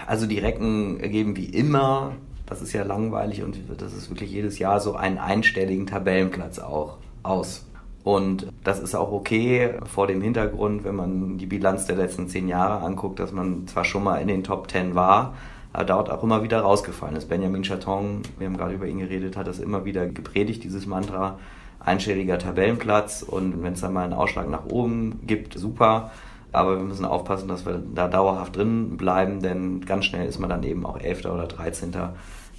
Also 0.08 0.28
die 0.28 0.40
Recken 0.40 1.00
geben 1.00 1.36
wie 1.36 1.46
immer, 1.46 2.16
das 2.46 2.62
ist 2.62 2.74
ja 2.74 2.84
langweilig 2.84 3.44
und 3.44 3.58
das 3.78 3.94
ist 3.94 4.10
wirklich 4.10 4.32
jedes 4.32 4.60
Jahr 4.60 4.80
so 4.80 4.96
einen 4.96 5.18
einstelligen 5.18 5.88
Tabellenplatz 5.88 6.60
auch 6.60 6.98
aus. 7.24 7.66
Und 8.04 8.48
das 8.66 8.80
ist 8.80 8.96
auch 8.96 9.12
okay 9.12 9.76
vor 9.86 10.08
dem 10.08 10.22
Hintergrund, 10.22 10.84
wenn 10.84 10.96
man 10.96 11.38
die 11.38 11.46
Bilanz 11.46 11.86
der 11.86 11.96
letzten 11.96 12.28
zehn 12.28 12.48
Jahre 12.48 12.84
anguckt, 12.84 13.20
dass 13.20 13.32
man 13.32 13.68
zwar 13.68 13.86
schon 13.86 14.04
mal 14.04 14.18
in 14.18 14.28
den 14.28 14.44
Top 14.44 14.68
Ten 14.68 14.96
war, 14.96 15.36
aber 15.72 15.86
dort 15.86 16.10
auch 16.10 16.24
immer 16.24 16.42
wieder 16.42 16.62
rausgefallen 16.62 17.16
ist. 17.16 17.30
Benjamin 17.30 17.62
Chaton, 17.62 18.24
wir 18.40 18.48
haben 18.48 18.58
gerade 18.58 18.74
über 18.74 18.88
ihn 18.88 18.98
geredet, 18.98 19.38
hat 19.38 19.46
das 19.46 19.60
immer 19.60 19.86
wieder 19.86 20.08
gepredigt, 20.08 20.64
dieses 20.64 20.88
Mantra, 20.88 21.38
einstelliger 21.80 22.40
Tabellenplatz 22.40 23.22
und 23.22 23.62
wenn 23.64 23.74
es 23.74 23.82
dann 23.82 23.94
mal 23.94 24.04
einen 24.04 24.14
Ausschlag 24.14 24.50
nach 24.50 24.66
oben 24.66 25.20
gibt, 25.28 25.54
super. 25.54 26.12
Aber 26.52 26.78
wir 26.78 26.84
müssen 26.84 27.06
aufpassen, 27.06 27.48
dass 27.48 27.66
wir 27.66 27.84
da 27.94 28.08
dauerhaft 28.08 28.56
drin 28.56 28.98
bleiben, 28.98 29.42
denn 29.42 29.86
ganz 29.86 30.06
schnell 30.06 30.28
ist 30.28 30.40
man 30.40 30.50
dann 30.50 30.64
eben 30.64 30.86
auch 30.86 30.98
Elfter 30.98 31.34
oder 31.34 31.46
Dreizehnter 31.46 32.16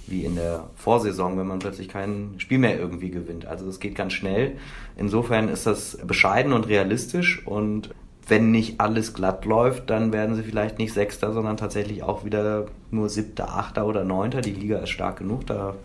wie 0.09 0.23
in 0.23 0.35
der 0.35 0.69
Vorsaison, 0.75 1.37
wenn 1.37 1.47
man 1.47 1.59
plötzlich 1.59 1.87
kein 1.87 2.35
Spiel 2.37 2.57
mehr 2.57 2.79
irgendwie 2.79 3.11
gewinnt. 3.11 3.45
Also 3.45 3.65
das 3.65 3.79
geht 3.79 3.95
ganz 3.95 4.13
schnell. 4.13 4.57
Insofern 4.95 5.49
ist 5.49 5.65
das 5.65 5.97
bescheiden 6.05 6.53
und 6.53 6.67
realistisch 6.67 7.45
und 7.45 7.93
wenn 8.29 8.51
nicht 8.51 8.81
alles 8.81 9.13
glatt 9.13 9.45
läuft, 9.45 9.89
dann 9.89 10.11
werden 10.11 10.35
sie 10.35 10.43
vielleicht 10.43 10.79
nicht 10.79 10.93
Sechster, 10.93 11.31
sondern 11.31 11.55
tatsächlich 11.55 12.03
auch 12.03 12.25
wieder 12.25 12.65
nur 12.91 13.09
Siebter, 13.09 13.49
Achter 13.49 13.85
oder 13.85 14.03
Neunter. 14.03 14.41
Die 14.41 14.51
Liga 14.51 14.79
ist 14.79 14.89
stark 14.89 15.19
genug, 15.19 15.45
da 15.47 15.75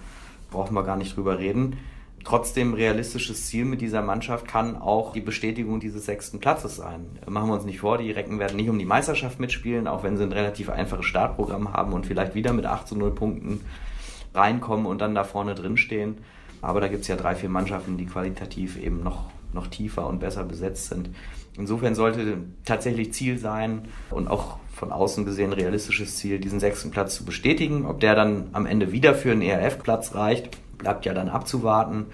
brauchen 0.50 0.74
wir 0.74 0.82
gar 0.82 0.96
nicht 0.96 1.16
drüber 1.16 1.38
reden. 1.38 1.76
Trotzdem 2.24 2.74
realistisches 2.74 3.46
Ziel 3.46 3.64
mit 3.64 3.80
dieser 3.80 4.02
Mannschaft 4.02 4.46
kann 4.46 4.76
auch 4.76 5.12
die 5.12 5.20
Bestätigung 5.20 5.80
dieses 5.80 6.06
sechsten 6.06 6.38
Platzes 6.38 6.76
sein. 6.76 7.06
Machen 7.26 7.48
wir 7.48 7.54
uns 7.54 7.64
nicht 7.64 7.80
vor, 7.80 7.98
die 7.98 8.12
Recken 8.12 8.38
werden 8.38 8.56
nicht 8.56 8.68
um 8.68 8.78
die 8.78 8.84
Meisterschaft 8.84 9.40
mitspielen, 9.40 9.88
auch 9.88 10.04
wenn 10.04 10.16
sie 10.16 10.22
ein 10.22 10.32
relativ 10.32 10.70
einfaches 10.70 11.06
Startprogramm 11.06 11.72
haben 11.72 11.92
und 11.92 12.06
vielleicht 12.06 12.34
wieder 12.36 12.52
mit 12.52 12.64
8 12.64 12.86
zu 12.86 12.96
0 12.96 13.12
Punkten 13.12 13.60
reinkommen 14.34 14.86
und 14.86 15.00
dann 15.00 15.14
da 15.14 15.24
vorne 15.24 15.54
drin 15.54 15.76
stehen. 15.76 16.18
Aber 16.60 16.80
da 16.80 16.88
gibt 16.88 17.02
es 17.02 17.08
ja 17.08 17.16
drei, 17.16 17.34
vier 17.34 17.48
Mannschaften, 17.48 17.96
die 17.96 18.06
qualitativ 18.06 18.80
eben 18.80 19.02
noch, 19.02 19.30
noch 19.52 19.66
tiefer 19.66 20.06
und 20.06 20.20
besser 20.20 20.44
besetzt 20.44 20.88
sind. 20.88 21.10
Insofern 21.58 21.94
sollte 21.94 22.38
tatsächlich 22.64 23.12
Ziel 23.12 23.38
sein 23.38 23.88
und 24.10 24.28
auch 24.28 24.58
von 24.72 24.90
außen 24.90 25.24
gesehen 25.24 25.52
realistisches 25.52 26.16
Ziel, 26.16 26.38
diesen 26.38 26.60
sechsten 26.60 26.90
Platz 26.90 27.14
zu 27.14 27.24
bestätigen. 27.24 27.84
Ob 27.84 28.00
der 28.00 28.14
dann 28.14 28.48
am 28.52 28.64
Ende 28.64 28.90
wieder 28.90 29.14
für 29.14 29.32
einen 29.32 29.42
ERF-Platz 29.42 30.14
reicht, 30.14 30.56
bleibt 30.78 31.04
ja 31.04 31.12
dann 31.12 31.28
abzuwarten. 31.28 32.06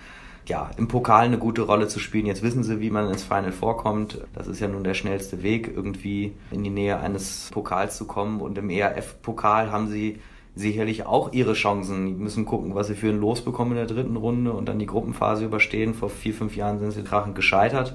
Ja, 0.46 0.70
im 0.78 0.88
Pokal 0.88 1.26
eine 1.26 1.38
gute 1.38 1.62
Rolle 1.62 1.88
zu 1.88 2.00
spielen. 2.00 2.26
Jetzt 2.26 2.42
wissen 2.42 2.64
sie, 2.64 2.80
wie 2.80 2.90
man 2.90 3.08
ins 3.10 3.22
Final 3.22 3.52
vorkommt. 3.52 4.26
Das 4.32 4.46
ist 4.46 4.60
ja 4.60 4.66
nun 4.66 4.82
der 4.82 4.94
schnellste 4.94 5.42
Weg, 5.42 5.70
irgendwie 5.74 6.32
in 6.50 6.64
die 6.64 6.70
Nähe 6.70 6.98
eines 6.98 7.50
Pokals 7.52 7.98
zu 7.98 8.06
kommen. 8.06 8.40
Und 8.40 8.56
im 8.56 8.70
ERF-Pokal 8.70 9.70
haben 9.70 9.88
sie 9.88 10.20
sicherlich 10.59 11.06
auch 11.06 11.32
ihre 11.32 11.52
Chancen. 11.52 12.06
Die 12.06 12.12
müssen 12.12 12.44
gucken, 12.44 12.74
was 12.74 12.88
sie 12.88 12.94
für 12.94 13.09
ein 13.09 13.20
Los 13.20 13.42
bekommen 13.42 13.72
in 13.72 13.76
der 13.78 13.86
dritten 13.86 14.16
Runde 14.16 14.52
und 14.52 14.68
dann 14.68 14.78
die 14.78 14.86
Gruppenphase 14.86 15.44
überstehen. 15.44 15.94
Vor 15.94 16.11
vier, 16.11 16.34
fünf 16.34 16.56
Jahren 16.56 16.78
sind 16.78 16.92
sie 16.92 17.02
krachend 17.02 17.36
gescheitert. 17.36 17.94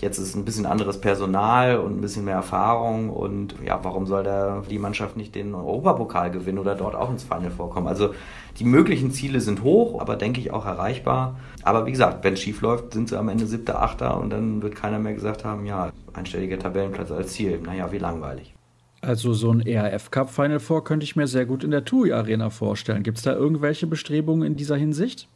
Jetzt 0.00 0.18
ist 0.18 0.36
ein 0.36 0.44
bisschen 0.44 0.64
anderes 0.64 1.00
Personal 1.00 1.78
und 1.78 1.98
ein 1.98 2.00
bisschen 2.00 2.24
mehr 2.24 2.36
Erfahrung 2.36 3.10
und 3.10 3.56
ja, 3.64 3.80
warum 3.82 4.06
soll 4.06 4.22
da 4.22 4.62
die 4.70 4.78
Mannschaft 4.78 5.16
nicht 5.16 5.34
den 5.34 5.56
Europapokal 5.56 6.30
gewinnen 6.30 6.58
oder 6.58 6.76
dort 6.76 6.94
auch 6.94 7.10
ins 7.10 7.24
Final 7.24 7.50
vorkommen? 7.50 7.88
Also 7.88 8.14
die 8.60 8.64
möglichen 8.64 9.10
Ziele 9.10 9.40
sind 9.40 9.64
hoch, 9.64 10.00
aber 10.00 10.14
denke 10.14 10.40
ich 10.40 10.52
auch 10.52 10.66
erreichbar. 10.66 11.36
Aber 11.64 11.84
wie 11.84 11.90
gesagt, 11.90 12.22
wenn 12.22 12.34
es 12.34 12.40
schief 12.40 12.60
läuft, 12.60 12.94
sind 12.94 13.08
sie 13.08 13.18
am 13.18 13.28
Ende 13.28 13.46
siebter, 13.46 13.82
achter 13.82 14.20
und 14.20 14.30
dann 14.30 14.62
wird 14.62 14.76
keiner 14.76 15.00
mehr 15.00 15.14
gesagt 15.14 15.44
haben, 15.44 15.66
ja, 15.66 15.90
einstelliger 16.12 16.60
Tabellenplatz 16.60 17.10
als 17.10 17.32
Ziel. 17.32 17.60
Naja, 17.60 17.90
wie 17.90 17.98
langweilig. 17.98 18.54
Also 19.00 19.32
so 19.32 19.52
ein 19.52 19.60
ERF 19.60 20.10
Cup 20.10 20.30
Final 20.30 20.60
Four 20.60 20.84
könnte 20.84 21.04
ich 21.04 21.14
mir 21.14 21.26
sehr 21.26 21.46
gut 21.46 21.62
in 21.62 21.70
der 21.70 21.84
TUI 21.84 22.12
Arena 22.12 22.50
vorstellen. 22.50 23.02
Gibt 23.02 23.18
es 23.18 23.24
da 23.24 23.32
irgendwelche 23.32 23.86
Bestrebungen 23.86 24.46
in 24.46 24.56
dieser 24.56 24.76
Hinsicht? 24.76 25.28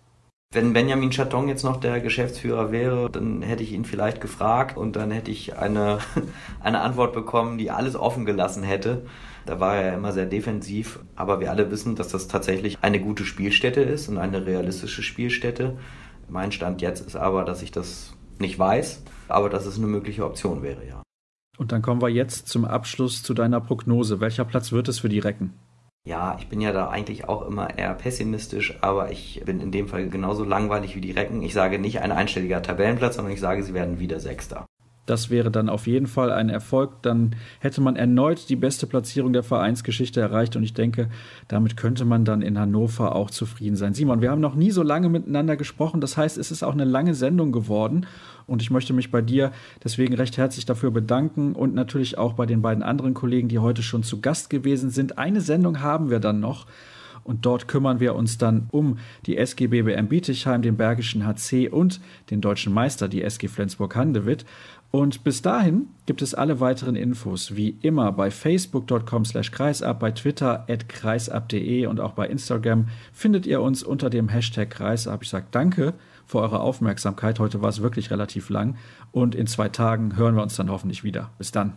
Wenn 0.55 0.75
Benjamin 0.75 1.11
Chaton 1.11 1.49
jetzt 1.49 1.63
noch 1.63 1.79
der 1.79 2.01
Geschäftsführer 2.01 2.73
wäre, 2.73 3.09
dann 3.09 3.41
hätte 3.41 3.63
ich 3.63 3.73
ihn 3.73 3.87
vielleicht 3.87 4.21
gefragt 4.21 4.77
und 4.77 4.97
dann 4.97 5.11
hätte 5.11 5.31
ich 5.31 5.57
eine, 5.57 5.99
eine 6.61 6.81
Antwort 6.81 7.15
bekommen, 7.15 7.57
die 7.57 7.71
alles 7.71 7.97
offen 7.97 8.27
gelassen 8.27 8.63
hätte. 8.63 9.07
Da 9.47 9.61
war 9.61 9.77
er 9.77 9.87
ja 9.87 9.95
immer 9.95 10.13
sehr 10.13 10.27
defensiv, 10.27 10.99
aber 11.17 11.41
wir 11.41 11.51
alle 11.51 11.71
wissen, 11.71 11.97
dass 11.97 12.09
das 12.09 12.29
tatsächlich 12.29 12.79
eine 12.83 13.01
gute 13.01 13.25
Spielstätte 13.25 13.81
ist 13.81 14.09
und 14.09 14.19
eine 14.19 14.45
realistische 14.45 15.03
Spielstätte. 15.03 15.79
Mein 16.29 16.53
Stand 16.53 16.83
jetzt 16.83 17.07
ist 17.07 17.17
aber, 17.17 17.45
dass 17.45 17.63
ich 17.63 17.73
das 17.73 18.13
nicht 18.39 18.59
weiß, 18.59 19.03
aber 19.29 19.49
dass 19.49 19.65
es 19.65 19.79
eine 19.79 19.87
mögliche 19.87 20.27
Option 20.27 20.63
wäre, 20.63 20.87
ja. 20.87 21.03
Und 21.63 21.71
dann 21.71 21.81
kommen 21.81 22.03
wir 22.03 22.09
jetzt 22.09 22.49
zum 22.49 22.65
Abschluss 22.65 23.23
zu 23.23 23.35
deiner 23.35 23.61
Prognose. 23.61 24.19
Welcher 24.19 24.45
Platz 24.45 24.73
wird 24.73 24.89
es 24.89 24.99
für 24.99 25.09
die 25.09 25.21
Recken? 25.21 25.53
Ja, 26.05 26.37
ich 26.41 26.49
bin 26.49 26.61
ja 26.61 26.73
da 26.73 26.89
eigentlich 26.89 27.29
auch 27.29 27.47
immer 27.47 27.79
eher 27.79 27.95
pessimistisch, 27.95 28.77
aber 28.81 29.13
ich 29.13 29.41
bin 29.47 29.61
in 29.61 29.71
dem 29.71 29.87
Fall 29.87 30.09
genauso 30.09 30.43
langweilig 30.43 30.97
wie 30.97 31.01
die 31.01 31.13
Recken. 31.13 31.41
Ich 31.43 31.55
sage 31.55 31.79
nicht 31.79 32.01
ein 32.01 32.11
einstelliger 32.11 32.63
Tabellenplatz, 32.63 33.15
sondern 33.15 33.33
ich 33.33 33.39
sage, 33.39 33.63
sie 33.63 33.75
werden 33.75 34.01
wieder 34.01 34.19
Sechster. 34.19 34.67
Das 35.07 35.31
wäre 35.31 35.51
dann 35.51 35.69
auf 35.69 35.87
jeden 35.87 36.07
Fall 36.07 36.33
ein 36.33 36.49
Erfolg. 36.49 37.03
Dann 37.03 37.35
hätte 37.59 37.81
man 37.81 37.97
erneut 37.97 38.49
die 38.49 38.57
beste 38.57 38.87
Platzierung 38.87 39.33
der 39.33 39.43
Vereinsgeschichte 39.43 40.21
erreicht. 40.21 40.55
Und 40.55 40.63
ich 40.63 40.75
denke, 40.75 41.11
damit 41.49 41.77
könnte 41.77 42.05
man 42.05 42.25
dann 42.25 42.41
in 42.41 42.59
Hannover 42.59 43.17
auch 43.17 43.31
zufrieden 43.31 43.75
sein. 43.75 43.95
Simon, 43.95 44.21
wir 44.21 44.31
haben 44.31 44.41
noch 44.41 44.55
nie 44.55 44.71
so 44.71 44.83
lange 44.83 45.09
miteinander 45.09 45.57
gesprochen. 45.57 46.01
Das 46.01 46.17
heißt, 46.17 46.39
es 46.39 46.53
ist 46.53 46.63
auch 46.63 46.73
eine 46.73 46.85
lange 46.85 47.15
Sendung 47.15 47.51
geworden. 47.51 48.07
Und 48.47 48.63
ich 48.63 48.71
möchte 48.71 48.93
mich 48.93 49.11
bei 49.11 49.23
dir 49.23 49.53
deswegen 49.83 50.15
recht 50.15 50.37
herzlich 50.37 50.67
dafür 50.67 50.91
bedanken 50.91 51.55
und 51.55 51.75
natürlich 51.75 52.19
auch 52.19 52.35
bei 52.35 52.47
den 52.47 52.63
beiden 52.63 52.83
anderen 52.83 53.15
Kollegen, 53.15 53.49
die 53.49 53.59
heute 53.59 53.83
schon 53.83 54.03
zu 54.03 54.21
Gast 54.21 54.51
gewesen 54.51 54.91
sind. 54.91 55.19
Eine 55.19 55.41
Sendung 55.41 55.81
haben 55.81 56.11
wir 56.11 56.21
dann 56.21 56.41
noch. 56.41 56.67
Und 57.25 57.47
dort 57.47 57.69
kümmern 57.69 58.01
wir 58.01 58.15
uns 58.15 58.39
dann 58.39 58.69
um 58.73 58.99
die 59.27 59.37
SG 59.37 59.69
BBM 59.69 60.09
Bietigheim, 60.09 60.63
den 60.63 60.77
Bergischen 60.77 61.25
HC 61.25 61.69
und 61.69 62.01
den 62.31 62.41
deutschen 62.41 62.73
Meister, 62.73 63.09
die 63.09 63.23
SG 63.23 63.47
Flensburg-Handewitt. 63.49 64.45
Und 64.91 65.25
bis 65.25 65.41
dahin 65.41 65.87
gibt 66.05 66.21
es 66.21 66.35
alle 66.35 66.61
weiteren 66.61 66.97
Infos 66.97 67.57
wie 67.57 67.79
immer 67.81 68.13
bei 68.13 68.31
facebook.com 68.31 69.25
slash 69.25 69.51
kreisab, 69.51 70.01
bei 70.01 70.11
Twitter 70.11 70.67
at 70.69 70.89
kreisab.de 70.89 71.87
und 71.87 71.99
auch 71.99 72.13
bei 72.13 72.27
Instagram 72.27 72.89
findet 73.13 73.47
ihr 73.47 73.63
uns 73.63 73.83
unter 73.83 74.11
dem 74.11 74.29
Hashtag 74.29 74.69
kreisab. 74.69 75.23
Ich 75.23 75.31
sage 75.31 75.47
danke 75.51 75.95
für 76.27 76.39
eure 76.39 76.61
Aufmerksamkeit. 76.61 77.39
Heute 77.39 77.63
war 77.63 77.69
es 77.69 77.83
wirklich 77.83 78.11
relativ 78.11 78.49
lang 78.49 78.77
und 79.11 79.35
in 79.35 79.47
zwei 79.47 79.69
Tagen 79.69 80.17
hören 80.17 80.35
wir 80.35 80.43
uns 80.43 80.57
dann 80.57 80.71
hoffentlich 80.71 81.05
wieder. 81.05 81.31
Bis 81.39 81.53
dann. 81.53 81.75